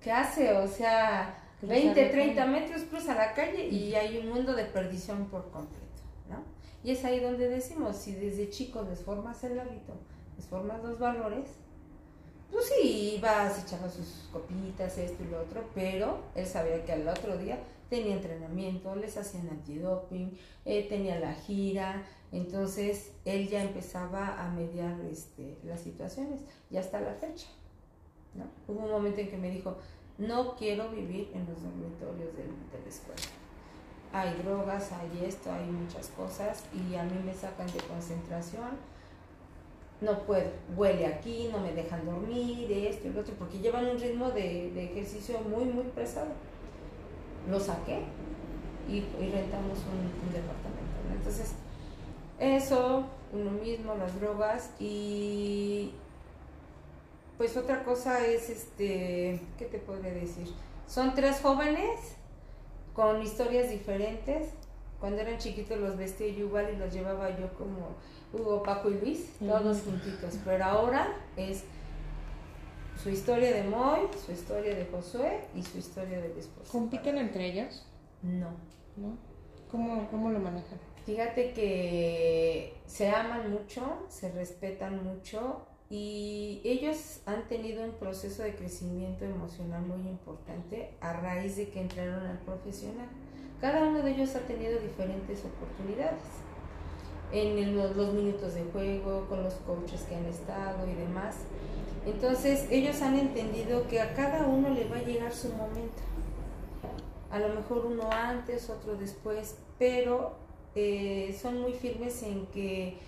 ¿qué 0.01 0.11
hace? 0.11 0.51
O 0.55 0.67
sea, 0.67 1.43
20, 1.63 2.07
30 2.07 2.47
metros 2.47 2.83
cruza 2.83 3.15
la 3.15 3.35
calle 3.35 3.69
y 3.69 3.95
hay 3.95 4.19
un 4.19 4.31
mundo 4.31 4.55
de 4.55 4.65
perdición 4.65 5.27
por 5.27 5.51
completo, 5.51 6.03
¿no? 6.29 6.43
Y 6.83 6.93
es 6.93 7.05
ahí 7.05 7.21
donde 7.21 7.49
decimos, 7.49 7.97
si 7.97 8.13
desde 8.15 8.51
chico 8.51 8.83
les 8.89 9.01
formas 9.01 9.45
el 9.45 9.61
hábito, 9.61 9.95
les 10.37 10.47
formas 10.47 10.83
los 10.83 10.99
valores, 10.99 11.51
pues 12.53 12.67
sí, 12.67 13.15
ibas 13.17 13.65
echando 13.65 13.89
sus 13.89 14.29
copitas, 14.31 14.99
esto 14.99 15.25
y 15.25 15.29
lo 15.29 15.41
otro, 15.41 15.65
pero 15.75 16.19
él 16.35 16.47
sabía 16.47 16.85
que 16.85 16.93
al 16.93 17.09
otro 17.09 17.39
día 17.39 17.59
tenía 17.89 18.15
entrenamiento, 18.15 18.95
les 18.95 19.17
hacían 19.17 19.49
antidoping, 19.49 20.39
eh, 20.65 20.87
tenía 20.89 21.19
la 21.19 21.35
gira, 21.35 22.03
entonces 22.31 23.13
él 23.25 23.49
ya 23.49 23.63
empezaba 23.63 24.43
a 24.43 24.51
mediar 24.51 25.01
este, 25.11 25.59
las 25.65 25.81
situaciones 25.81 26.41
y 26.71 26.77
hasta 26.77 27.01
la 27.01 27.15
fecha. 27.15 27.49
¿no? 28.35 28.45
Hubo 28.69 28.85
un 28.85 28.91
momento 28.91 29.21
en 29.21 29.31
que 29.31 29.37
me 29.37 29.51
dijo, 29.51 29.77
no 30.19 30.55
quiero 30.57 30.91
vivir 30.91 31.31
en 31.35 31.47
los 31.47 31.63
dormitorios 31.63 32.35
de, 32.37 32.43
de 32.45 32.83
la 32.83 32.89
escuela. 32.89 33.23
Hay 34.13 34.43
drogas, 34.43 34.93
hay 34.93 35.25
esto, 35.27 35.51
hay 35.51 35.65
muchas 35.65 36.09
cosas 36.09 36.65
y 36.75 36.95
a 36.95 37.03
mí 37.03 37.19
me 37.25 37.35
sacan 37.35 37.67
de 37.67 37.79
concentración. 37.81 38.92
No 40.03 40.19
puedo, 40.25 40.51
huele 40.77 41.07
aquí, 41.07 41.49
no 41.53 41.61
me 41.61 41.73
dejan 41.73 42.05
dormir, 42.05 42.71
esto 42.73 43.09
y 43.09 43.13
lo 43.13 43.21
otro, 43.21 43.35
porque 43.39 43.61
llevan 43.61 43.87
un 43.87 43.99
ritmo 43.99 44.31
de, 44.31 44.73
de 44.73 44.85
ejercicio 44.85 45.39
muy, 45.49 45.65
muy 45.65 45.85
pesado. 45.85 46.33
Lo 47.49 47.59
saqué 47.61 48.01
y, 48.89 49.01
rentamos 49.01 49.79
un, 49.79 50.33
departamento. 50.33 50.83
Entonces, 51.15 51.53
eso, 52.39 53.05
uno 53.33 53.51
mismo, 53.53 53.95
las 53.95 54.19
drogas 54.21 54.71
y 54.79 55.93
pues 57.39 57.57
otra 57.57 57.85
cosa 57.85 58.25
es, 58.27 58.51
este, 58.51 59.41
¿qué 59.59 59.65
te 59.67 59.79
podría 59.79 60.13
decir? 60.13 60.49
Son 60.87 61.15
tres 61.15 61.41
jóvenes 61.41 62.17
con 62.95 63.23
historias 63.23 63.71
diferentes. 63.71 64.51
Cuando 65.01 65.21
eran 65.21 65.39
chiquitos 65.39 65.79
los 65.79 65.97
vestía 65.97 66.29
yo 66.29 66.47
igual 66.47 66.71
y 66.73 66.77
los 66.77 66.93
llevaba 66.93 67.31
yo 67.31 67.53
como 67.55 67.97
Hugo, 68.33 68.63
Paco 68.63 68.91
y 68.91 68.95
Luis, 69.01 69.33
todos 69.39 69.83
juntitos. 69.83 70.39
Pero 70.45 70.65
ahora 70.65 71.17
es 71.37 71.65
su 73.03 73.11
historia 73.11 73.53
de 73.53 73.65
Moy, 73.65 74.01
su 74.25 74.33
historia 74.33 74.75
de 74.75 74.87
Josué 74.87 75.41
y 75.55 75.63
su 75.63 75.79
historia 75.79 76.21
de 76.21 76.39
esposo. 76.39 76.71
¿Compiten 76.71 77.19
entre 77.19 77.47
ellos? 77.47 77.85
No. 78.23 78.51
¿No? 78.97 79.17
¿Cómo, 79.71 80.09
¿Cómo 80.11 80.31
lo 80.31 80.39
manejan? 80.39 80.79
Fíjate 81.05 81.53
que 81.53 82.75
se 82.87 83.11
aman 83.11 83.51
mucho, 83.51 84.07
se 84.09 84.31
respetan 84.31 85.03
mucho 85.03 85.67
y 85.91 86.61
ellos 86.65 87.21
han 87.27 87.49
tenido 87.49 87.85
un 87.85 87.93
proceso 87.93 88.45
de 88.45 88.55
crecimiento 88.55 89.25
emocional 89.25 89.83
muy 89.83 90.09
importante 90.09 90.95
a 91.01 91.13
raíz 91.15 91.57
de 91.57 91.71
que 91.71 91.81
entraron 91.81 92.25
al 92.25 92.39
profesional. 92.39 93.09
Cada 93.61 93.89
uno 93.89 94.03
de 94.03 94.13
ellos 94.13 94.35
ha 94.37 94.41
tenido 94.41 94.79
diferentes 94.81 95.45
oportunidades 95.45 96.23
en 97.33 97.77
los, 97.77 97.97
minutos 98.13 98.55
de 98.55 98.65
juego, 98.65 99.27
con 99.29 99.43
los 99.43 99.55
coaches 99.55 100.03
que 100.03 100.15
han 100.15 100.27
estado 100.27 100.87
y 100.87 100.95
demás. 100.95 101.37
Entonces 102.05 102.67
ellos 102.71 103.01
han 103.01 103.19
entendido 103.19 103.87
que 103.89 104.01
a 104.01 104.15
cada 104.15 104.47
uno 104.47 104.69
le 104.69 104.89
va 104.89 104.97
a 104.97 105.03
llegar 105.03 105.33
su 105.33 105.49
momento. 105.51 106.03
A 107.31 107.39
lo 107.39 107.49
mejor 107.49 107.87
uno 107.87 108.11
antes, 108.11 108.69
otro 108.69 108.97
después, 108.97 109.57
pero 109.79 110.37
eh, 110.75 111.37
son 111.41 111.61
muy 111.61 111.73
firmes 111.73 112.23
en 112.23 112.47
que 112.47 112.99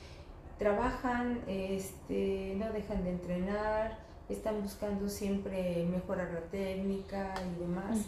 trabajan, 0.59 1.43
este, 1.47 2.55
no 2.57 2.73
dejan 2.73 3.05
de 3.05 3.11
entrenar, 3.11 3.99
están 4.29 4.63
buscando 4.63 5.09
siempre 5.09 5.85
mejorar 5.91 6.31
la 6.33 6.41
técnica 6.43 7.35
y 7.55 7.61
demás. 7.61 7.99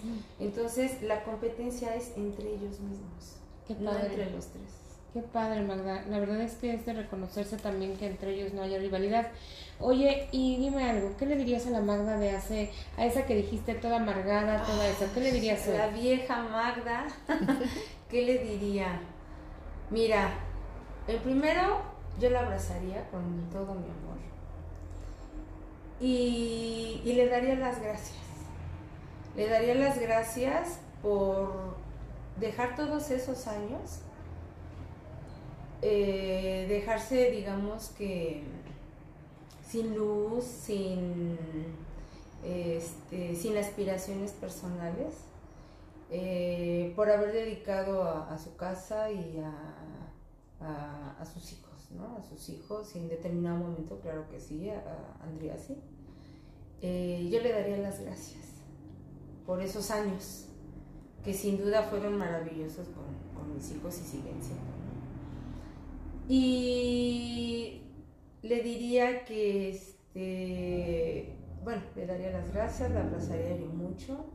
Entonces, 0.41 1.03
la 1.03 1.25
competencia 1.25 1.95
es 1.95 2.17
entre 2.17 2.55
ellos 2.55 2.81
mismos, 2.81 3.37
no 3.81 3.91
entre 3.99 4.31
los 4.31 4.47
tres. 4.47 4.86
Qué 5.17 5.23
padre, 5.23 5.63
Magda. 5.63 6.03
La 6.11 6.19
verdad 6.19 6.43
es 6.43 6.57
que 6.57 6.75
es 6.75 6.85
de 6.85 6.93
reconocerse 6.93 7.57
también 7.57 7.97
que 7.97 8.07
entre 8.07 8.35
ellos 8.35 8.53
no 8.53 8.61
haya 8.61 8.77
rivalidad. 8.77 9.29
Oye, 9.81 10.29
y 10.31 10.59
dime 10.59 10.91
algo, 10.91 11.17
¿qué 11.17 11.25
le 11.25 11.37
dirías 11.37 11.67
a 11.67 11.71
la 11.71 11.81
Magda 11.81 12.19
de 12.19 12.33
hace, 12.33 12.71
a 12.99 13.07
esa 13.07 13.25
que 13.25 13.35
dijiste 13.35 13.73
toda 13.77 13.97
amargada, 13.97 14.63
toda 14.65 14.87
eso? 14.87 15.07
¿Qué 15.15 15.21
le 15.21 15.33
dirías? 15.33 15.67
A 15.69 15.71
la 15.71 15.87
vieja 15.87 16.43
Magda, 16.43 17.07
¿qué 18.11 18.27
le 18.27 18.41
diría? 18.41 19.01
Mira, 19.89 20.35
el 21.09 21.17
primero 21.21 21.81
yo 22.21 22.29
la 22.29 22.41
abrazaría 22.41 23.09
con 23.09 23.49
todo 23.51 23.73
mi 23.73 23.87
amor 23.87 24.19
y, 25.99 27.01
le 27.07 27.27
daría 27.27 27.55
las 27.55 27.81
gracias. 27.81 28.19
Le 29.35 29.49
daría 29.49 29.77
las 29.77 29.99
gracias 29.99 30.79
por 31.01 31.75
dejar 32.39 32.77
todos 32.77 33.11
esos 33.11 33.47
años, 33.47 34.03
eh, 35.89 36.67
dejarse, 36.69 37.31
digamos 37.31 37.91
que, 37.91 38.43
sin 39.69 39.95
luz, 39.95 40.45
sin, 40.45 41.39
este, 42.45 43.35
sin 43.35 43.57
aspiraciones 43.57 44.33
personales, 44.33 45.15
eh, 46.11 46.93
por 46.97 47.11
haber 47.11 47.33
dedicado 47.33 48.05
a, 48.05 48.39
su 48.39 48.57
casa 48.57 49.11
y 49.11 49.39
a 50.61 51.25
sus 51.25 51.53
hijos. 51.53 51.67
A 52.19 52.23
sus 52.23 52.49
hijos 52.51 52.95
y 52.95 52.99
en 52.99 53.09
determinado 53.09 53.57
momento, 53.59 53.99
claro 54.01 54.29
que 54.29 54.41
sí, 54.41 54.69
a, 54.69 54.83
Andrea 55.23 55.57
sí. 55.57 55.77
Eh, 56.83 57.29
yo 57.31 57.41
le 57.41 57.53
daría 57.53 57.79
las 57.79 58.01
gracias 58.01 58.45
por 59.47 59.63
esos 59.63 59.91
años 59.91 60.47
que 61.25 61.33
sin 61.33 61.59
duda 61.59 61.85
fueron 61.85 62.19
maravillosos 62.19 62.89
con, 62.89 63.07
mis 63.55 63.71
hijos 63.71 63.97
y 63.99 64.05
siguen 64.05 64.43
siendo. 64.43 64.86
Y 66.29 67.83
le 68.43 68.63
diría 68.63 69.25
que, 69.25 69.71
este, 69.71 71.37
bueno, 71.63 71.83
le 71.95 72.07
daría 72.07 72.31
las 72.31 72.53
gracias, 72.53 72.91
la 72.91 73.03
abrazaría 73.03 73.57
yo 73.57 73.67
mucho. 73.67 74.27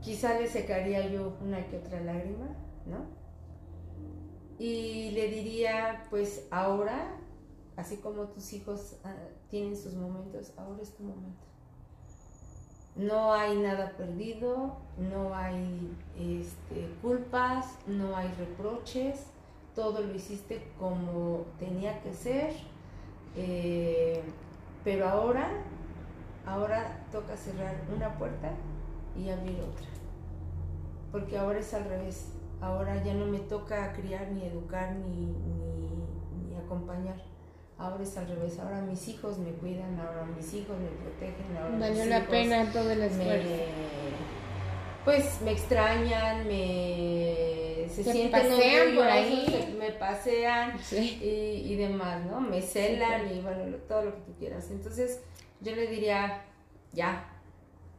Quizá 0.00 0.40
le 0.40 0.46
secaría 0.46 1.06
yo 1.08 1.36
una 1.42 1.66
que 1.66 1.76
otra 1.76 2.00
lágrima, 2.00 2.48
¿no? 2.86 3.04
Y 4.58 5.10
le 5.12 5.28
diría, 5.28 6.04
pues 6.10 6.46
ahora, 6.50 7.18
así 7.76 7.96
como 7.96 8.28
tus 8.28 8.52
hijos 8.52 8.96
ah, 9.04 9.14
tienen 9.48 9.76
sus 9.76 9.94
momentos, 9.94 10.52
ahora 10.56 10.82
es 10.82 10.94
tu 10.94 11.02
momento. 11.02 11.46
No 12.96 13.32
hay 13.32 13.56
nada 13.56 13.96
perdido, 13.96 14.76
no 14.98 15.34
hay 15.34 15.96
este, 16.18 16.92
culpas, 17.00 17.78
no 17.86 18.16
hay 18.16 18.28
reproches, 18.38 19.26
todo 19.80 20.02
lo 20.02 20.14
hiciste 20.14 20.62
como 20.78 21.46
tenía 21.58 22.02
que 22.02 22.12
ser, 22.12 22.52
eh, 23.34 24.20
pero 24.84 25.08
ahora, 25.08 25.48
ahora 26.44 27.06
toca 27.10 27.34
cerrar 27.34 27.76
una 27.96 28.18
puerta 28.18 28.50
y 29.16 29.30
abrir 29.30 29.58
otra, 29.62 29.86
porque 31.10 31.38
ahora 31.38 31.60
es 31.60 31.72
al 31.72 31.84
revés 31.84 32.34
Ahora 32.60 33.02
ya 33.02 33.14
no 33.14 33.24
me 33.24 33.38
toca 33.38 33.90
criar, 33.94 34.32
ni 34.32 34.44
educar, 34.44 34.92
ni, 34.92 35.32
ni, 36.46 36.54
acompañar. 36.62 37.16
ahora 37.78 38.02
es 38.02 38.14
al 38.18 38.28
revés, 38.28 38.58
ahora 38.58 38.82
mis 38.82 39.08
hijos 39.08 39.38
me 39.38 39.52
cuidan, 39.52 39.98
ahora 39.98 40.26
mis 40.36 40.52
hijos 40.52 40.76
me 40.78 40.88
protegen, 40.88 41.56
ahora 41.56 41.78
Valió 41.78 42.00
mis 42.02 42.08
la 42.08 42.18
hijos 42.18 42.28
pena 42.28 42.70
todo 42.70 42.90
el 42.90 42.98
me, 42.98 43.06
esfuerzo. 43.06 43.48
Pues 45.04 45.40
me 45.42 45.52
extrañan, 45.52 46.46
me 46.46 47.86
se, 47.88 48.04
Se 48.04 48.12
sienten 48.12 48.48
pasean 48.48 48.94
por 48.94 49.04
ahí. 49.04 49.46
se- 49.48 49.74
me 49.78 49.90
pasean 49.92 50.78
Sí. 50.80 51.18
y, 51.22 51.72
y 51.72 51.76
demás, 51.76 52.24
¿no? 52.26 52.40
Me 52.40 52.62
celan 52.62 53.22
claro. 53.22 53.34
y 53.34 53.40
bueno, 53.40 53.66
lo- 53.66 53.78
todo 53.78 54.04
lo 54.04 54.14
que 54.14 54.20
tú 54.22 54.34
quieras. 54.38 54.70
Entonces, 54.70 55.20
yo 55.60 55.74
le 55.74 55.86
diría, 55.88 56.42
ya, 56.92 57.28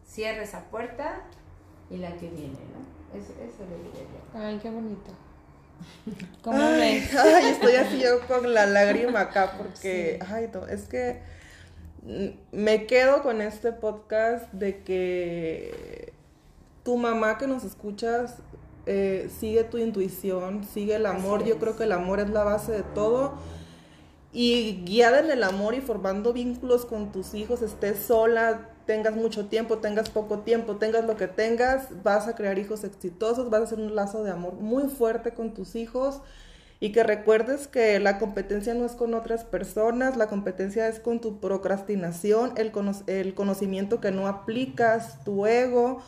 cierra 0.05 0.43
esa 0.43 0.69
puerta 0.69 1.21
y 1.89 1.97
la 1.97 2.13
que 2.15 2.29
viene, 2.29 2.53
¿no? 2.53 3.17
Eso, 3.19 3.33
eso 3.33 3.65
le 3.69 3.77
diría 3.77 4.01
yo. 4.03 4.39
Ay, 4.39 4.59
qué 4.61 4.69
bonito. 4.69 5.11
¿Cómo 6.43 6.57
Ay, 6.61 6.99
ves? 7.01 7.15
ay, 7.19 7.45
estoy 7.51 7.75
así 7.75 7.99
yo 7.99 8.25
con 8.27 8.53
la 8.53 8.65
lágrima 8.65 9.21
acá 9.21 9.53
porque, 9.57 10.19
ay, 10.29 10.49
no, 10.53 10.67
es 10.67 10.83
que 10.83 11.19
mm, 12.03 12.27
me 12.51 12.85
quedo 12.85 13.23
con 13.23 13.41
este 13.41 13.71
podcast 13.73 14.51
de 14.53 14.83
que 14.83 16.10
tu 16.83 16.97
mamá 16.97 17.37
que 17.37 17.47
nos 17.47 17.63
escuchas 17.63 18.35
eh, 18.85 19.29
sigue 19.39 19.63
tu 19.63 19.77
intuición, 19.77 20.63
sigue 20.65 20.95
el 20.95 21.05
amor. 21.05 21.43
Yo 21.45 21.59
creo 21.59 21.75
que 21.77 21.83
el 21.83 21.91
amor 21.91 22.19
es 22.19 22.29
la 22.29 22.43
base 22.43 22.71
de 22.71 22.83
todo. 22.83 23.33
Y 24.33 24.83
guiada 24.85 25.19
en 25.19 25.29
el 25.29 25.43
amor 25.43 25.73
y 25.75 25.81
formando 25.81 26.31
vínculos 26.31 26.85
con 26.85 27.11
tus 27.11 27.33
hijos, 27.33 27.61
estés 27.61 27.99
sola, 27.99 28.69
tengas 28.85 29.13
mucho 29.15 29.47
tiempo, 29.47 29.79
tengas 29.79 30.09
poco 30.09 30.39
tiempo, 30.39 30.77
tengas 30.77 31.05
lo 31.05 31.17
que 31.17 31.27
tengas, 31.27 32.01
vas 32.03 32.27
a 32.29 32.35
crear 32.35 32.57
hijos 32.57 32.85
exitosos, 32.85 33.49
vas 33.49 33.61
a 33.61 33.63
hacer 33.65 33.79
un 33.79 33.93
lazo 33.93 34.23
de 34.23 34.31
amor 34.31 34.53
muy 34.53 34.87
fuerte 34.87 35.33
con 35.33 35.53
tus 35.53 35.75
hijos 35.75 36.21
y 36.79 36.93
que 36.93 37.03
recuerdes 37.03 37.67
que 37.67 37.99
la 37.99 38.19
competencia 38.19 38.73
no 38.73 38.85
es 38.85 38.93
con 38.93 39.13
otras 39.13 39.43
personas, 39.43 40.15
la 40.15 40.27
competencia 40.27 40.87
es 40.87 40.99
con 41.01 41.19
tu 41.19 41.39
procrastinación, 41.41 42.53
el, 42.55 42.71
cono- 42.71 42.93
el 43.07 43.33
conocimiento 43.35 43.99
que 43.99 44.11
no 44.11 44.27
aplicas, 44.27 45.23
tu 45.25 45.45
ego, 45.45 46.01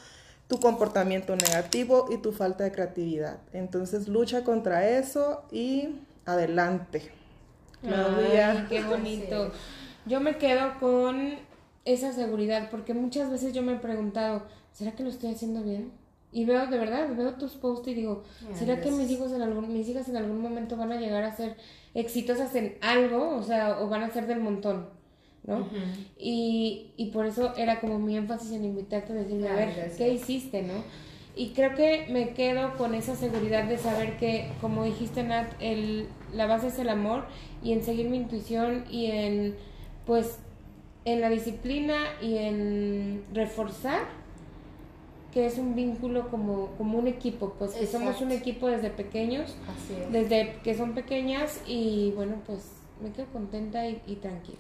tu 0.54 0.60
comportamiento 0.60 1.36
negativo 1.36 2.06
y 2.12 2.18
tu 2.18 2.32
falta 2.32 2.64
de 2.64 2.72
creatividad. 2.72 3.40
Entonces 3.54 4.08
lucha 4.08 4.44
contra 4.44 4.88
eso 4.88 5.46
y 5.52 5.96
adelante. 6.26 7.12
Ay, 7.84 8.66
qué 8.70 8.84
bonito. 8.84 9.52
Yo 10.06 10.20
me 10.20 10.38
quedo 10.38 10.80
con 10.80 11.34
esa 11.86 12.14
seguridad, 12.14 12.70
porque 12.70 12.94
muchas 12.94 13.32
veces 13.32 13.52
yo 13.52 13.64
me 13.64 13.74
he 13.74 13.78
preguntado, 13.78 14.44
¿será 14.72 14.92
que 14.92 15.02
lo 15.02 15.10
estoy 15.10 15.32
haciendo 15.32 15.64
bien? 15.64 15.92
Y 16.32 16.46
veo, 16.46 16.68
de 16.68 16.78
verdad, 16.78 17.10
veo 17.16 17.34
tus 17.34 17.54
posts 17.54 17.88
y 17.88 17.96
digo, 17.96 18.24
¿será 18.54 18.80
que 18.80 18.92
mis 18.92 19.10
hijos 19.10 19.32
en 19.32 19.42
algún, 19.42 19.74
mis 19.74 19.90
hijas 19.90 20.08
en 20.08 20.18
algún 20.18 20.40
momento 20.40 20.78
van 20.78 20.92
a 20.92 21.00
llegar 21.00 21.24
a 21.24 21.36
ser 21.36 21.58
exitosas 21.96 22.54
en 22.54 22.78
algo? 22.82 23.36
O 23.36 23.42
sea, 23.42 23.80
o 23.82 23.90
van 23.90 24.04
a 24.04 24.12
ser 24.12 24.28
del 24.28 24.40
montón, 24.40 24.88
¿no? 25.46 25.68
Y, 26.18 26.92
y 26.98 27.08
por 27.12 27.26
eso 27.26 27.54
era 27.58 27.80
como 27.82 28.00
mi 28.00 28.16
énfasis 28.16 28.52
en 28.52 28.66
invitarte 28.66 29.14
a 29.14 29.16
decirme, 29.16 29.50
a 29.50 29.56
ver, 29.56 29.74
gracias. 29.76 29.98
¿qué 29.98 30.14
hiciste, 30.14 30.64
no? 30.64 30.74
Y 31.36 31.50
creo 31.50 31.74
que 31.76 32.06
me 32.12 32.30
quedo 32.34 32.78
con 32.78 32.94
esa 32.94 33.16
seguridad 33.16 33.66
de 33.66 33.78
saber 33.78 34.18
que, 34.18 34.52
como 34.62 34.84
dijiste, 34.84 35.24
Nat, 35.24 35.52
el, 35.60 36.08
la 36.34 36.46
base 36.46 36.68
es 36.68 36.78
el 36.78 36.90
amor 36.90 37.26
y 37.64 37.74
en 37.74 37.84
seguir 37.84 38.08
mi 38.10 38.18
intuición 38.18 38.86
y 38.90 39.08
en, 39.08 39.56
pues, 40.06 40.38
en 41.06 41.22
la 41.22 41.30
disciplina 41.30 41.96
y 42.22 42.38
en 42.38 43.24
reforzar 43.34 44.02
que 45.34 45.48
es 45.48 45.58
un 45.58 45.74
vínculo 45.76 46.30
como, 46.30 46.68
como 46.78 47.00
un 47.00 47.08
equipo, 47.08 47.56
pues 47.58 47.72
que 47.72 47.88
somos 47.88 48.22
un 48.22 48.32
equipo 48.32 48.68
desde 48.68 48.92
pequeños, 48.92 49.56
Así 49.68 49.96
es. 50.00 50.12
desde 50.12 50.60
que 50.64 50.76
son 50.76 50.94
pequeñas 50.94 51.60
y 51.68 52.12
bueno, 52.16 52.36
pues 52.46 52.70
me 53.02 53.12
quedo 53.12 53.26
contenta 53.34 53.88
y, 53.90 54.00
y 54.06 54.18
tranquila. 54.18 54.60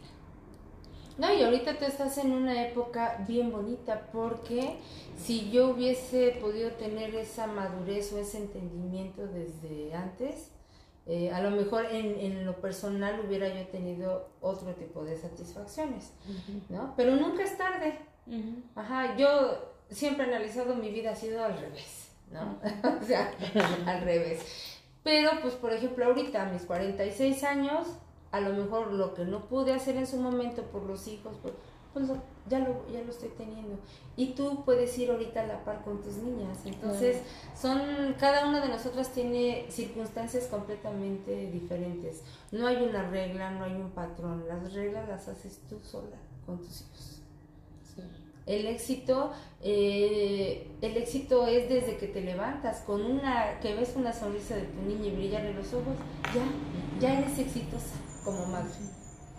No, 1.17 1.31
y 1.33 1.43
ahorita 1.43 1.77
tú 1.77 1.85
estás 1.85 2.17
en 2.17 2.31
una 2.31 2.65
época 2.67 3.23
bien 3.27 3.51
bonita 3.51 4.07
porque 4.11 4.77
si 5.17 5.51
yo 5.51 5.69
hubiese 5.69 6.37
podido 6.41 6.71
tener 6.71 7.13
esa 7.15 7.45
madurez 7.47 8.11
o 8.13 8.19
ese 8.19 8.39
entendimiento 8.39 9.27
desde 9.27 9.93
antes, 9.93 10.49
eh, 11.05 11.31
a 11.31 11.41
lo 11.41 11.51
mejor 11.51 11.85
en, 11.85 12.19
en 12.19 12.45
lo 12.45 12.55
personal 12.61 13.21
hubiera 13.25 13.47
yo 13.47 13.67
tenido 13.67 14.29
otro 14.41 14.73
tipo 14.73 15.03
de 15.03 15.17
satisfacciones, 15.17 16.11
¿no? 16.69 16.93
Pero 16.95 17.15
nunca 17.15 17.43
es 17.43 17.57
tarde. 17.57 17.99
Ajá, 18.75 19.17
yo 19.17 19.73
siempre 19.89 20.25
he 20.25 20.29
analizado 20.29 20.75
mi 20.75 20.89
vida 20.89 21.11
ha 21.11 21.15
sido 21.15 21.43
al 21.43 21.59
revés, 21.59 22.09
¿no? 22.31 22.57
o 23.01 23.05
sea, 23.05 23.31
al 23.85 24.01
revés. 24.01 24.71
Pero, 25.03 25.31
pues, 25.41 25.55
por 25.55 25.73
ejemplo, 25.73 26.05
ahorita 26.05 26.43
a 26.43 26.45
mis 26.51 26.63
46 26.63 27.43
años, 27.43 27.87
a 28.33 28.41
lo 28.41 28.49
mejor 28.51 28.91
lo 28.91 29.13
que 29.13 29.23
no 29.23 29.45
pude 29.45 29.73
hacer 29.73 29.95
en 29.95 30.05
su 30.07 30.17
momento 30.17 30.63
por 30.63 30.83
los 30.83 31.07
hijos, 31.07 31.33
pues, 31.41 31.53
pues 31.93 32.07
lo- 32.07 32.17
ya, 32.49 32.59
lo, 32.59 32.85
ya 32.91 33.01
lo 33.03 33.11
estoy 33.11 33.29
teniendo. 33.37 33.77
Y 34.17 34.31
tú 34.33 34.63
puedes 34.65 34.97
ir 34.97 35.11
ahorita 35.11 35.41
a 35.43 35.45
la 35.47 35.63
par 35.63 35.83
con 35.83 36.01
tus 36.01 36.15
niñas. 36.17 36.57
Entonces, 36.65 37.21
son, 37.59 37.79
cada 38.19 38.47
una 38.47 38.59
de 38.59 38.69
nosotras 38.69 39.09
tiene 39.13 39.67
circunstancias 39.69 40.47
completamente 40.47 41.51
diferentes. 41.51 42.23
No 42.51 42.65
hay 42.67 42.77
una 42.83 43.07
regla, 43.09 43.51
no 43.51 43.63
hay 43.65 43.73
un 43.75 43.91
patrón. 43.91 44.43
Las 44.47 44.73
reglas 44.73 45.07
las 45.07 45.27
haces 45.27 45.61
tú 45.69 45.79
sola 45.83 46.17
con 46.45 46.57
tus 46.57 46.81
hijos. 46.81 47.21
Sí. 47.95 48.01
El 48.47 48.65
éxito, 48.67 49.31
eh, 49.61 50.67
el 50.81 50.97
éxito 50.97 51.47
es 51.47 51.69
desde 51.69 51.97
que 51.97 52.07
te 52.07 52.21
levantas 52.21 52.81
con 52.81 53.01
una, 53.05 53.59
que 53.61 53.73
ves 53.75 53.93
una 53.95 54.11
sonrisa 54.11 54.55
de 54.55 54.63
tu 54.63 54.81
niña 54.81 55.05
y 55.07 55.15
brillarle 55.15 55.53
los 55.53 55.67
ojos, 55.73 55.95
ya, 56.33 56.43
ya 57.07 57.19
eres 57.19 57.37
exitosa 57.39 57.95
como 58.23 58.45
madre. 58.45 58.71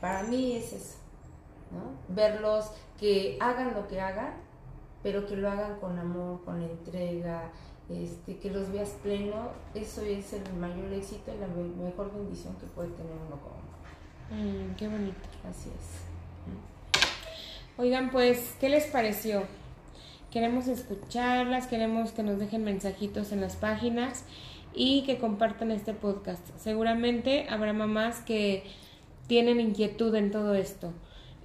Para 0.01 0.23
mí 0.25 0.57
es 0.57 0.73
eso, 0.73 0.97
¿no? 1.71 2.15
Verlos 2.15 2.71
que 2.99 3.37
hagan 3.41 3.75
lo 3.75 3.87
que 3.89 4.01
hagan, 4.01 4.35
pero 5.03 5.27
que 5.27 5.37
lo 5.37 5.51
hagan 5.51 5.79
con 5.81 5.99
amor, 5.99 6.45
con 6.45 6.61
entrega, 6.63 7.51
este, 7.89 8.39
que 8.39 8.51
los 8.51 8.71
veas 8.73 8.91
pleno, 9.03 9.49
eso 9.75 10.03
es 10.03 10.33
el 10.33 10.53
mayor 10.55 10.93
éxito 10.93 11.33
y 11.35 11.39
la 11.39 11.47
me- 11.47 11.85
mejor 11.85 12.13
bendición 12.15 12.55
que 12.57 12.67
puede 12.67 12.89
tener 12.91 13.13
uno 13.13 13.39
como 13.41 13.57
madre. 13.57 14.71
Mm, 14.71 14.75
qué 14.77 14.89
bonito. 14.89 15.21
Así 15.49 15.69
es. 15.71 16.05
Oigan, 17.77 18.11
pues, 18.11 18.55
¿qué 18.61 18.69
les 18.69 18.85
pareció? 18.87 19.43
Queremos 20.31 20.69
escucharlas, 20.69 21.67
queremos 21.67 22.13
que 22.13 22.23
nos 22.23 22.39
dejen 22.39 22.65
mensajitos 22.65 23.33
en 23.33 23.41
las 23.41 23.57
páginas 23.57 24.25
y 24.75 25.03
que 25.03 25.19
compartan 25.19 25.71
este 25.71 25.95
podcast. 25.95 26.47
Seguramente 26.57 27.47
habrá 27.49 27.73
mamás 27.73 28.21
que 28.21 28.65
tienen 29.27 29.61
inquietud 29.61 30.15
en 30.15 30.31
todo 30.31 30.55
esto. 30.55 30.93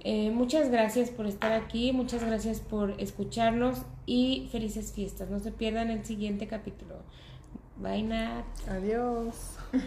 Eh, 0.02 0.30
muchas 0.30 0.70
gracias 0.70 1.10
por 1.10 1.26
estar 1.26 1.52
aquí, 1.52 1.92
muchas 1.92 2.24
gracias 2.24 2.60
por 2.60 2.94
escucharnos 2.98 3.82
y 4.06 4.48
felices 4.50 4.92
fiestas. 4.92 5.30
No 5.30 5.38
se 5.40 5.52
pierdan 5.52 5.90
el 5.90 6.04
siguiente 6.04 6.46
capítulo. 6.46 6.96
Bye, 7.76 8.02
Nat. 8.02 8.44
Adiós. 8.68 9.56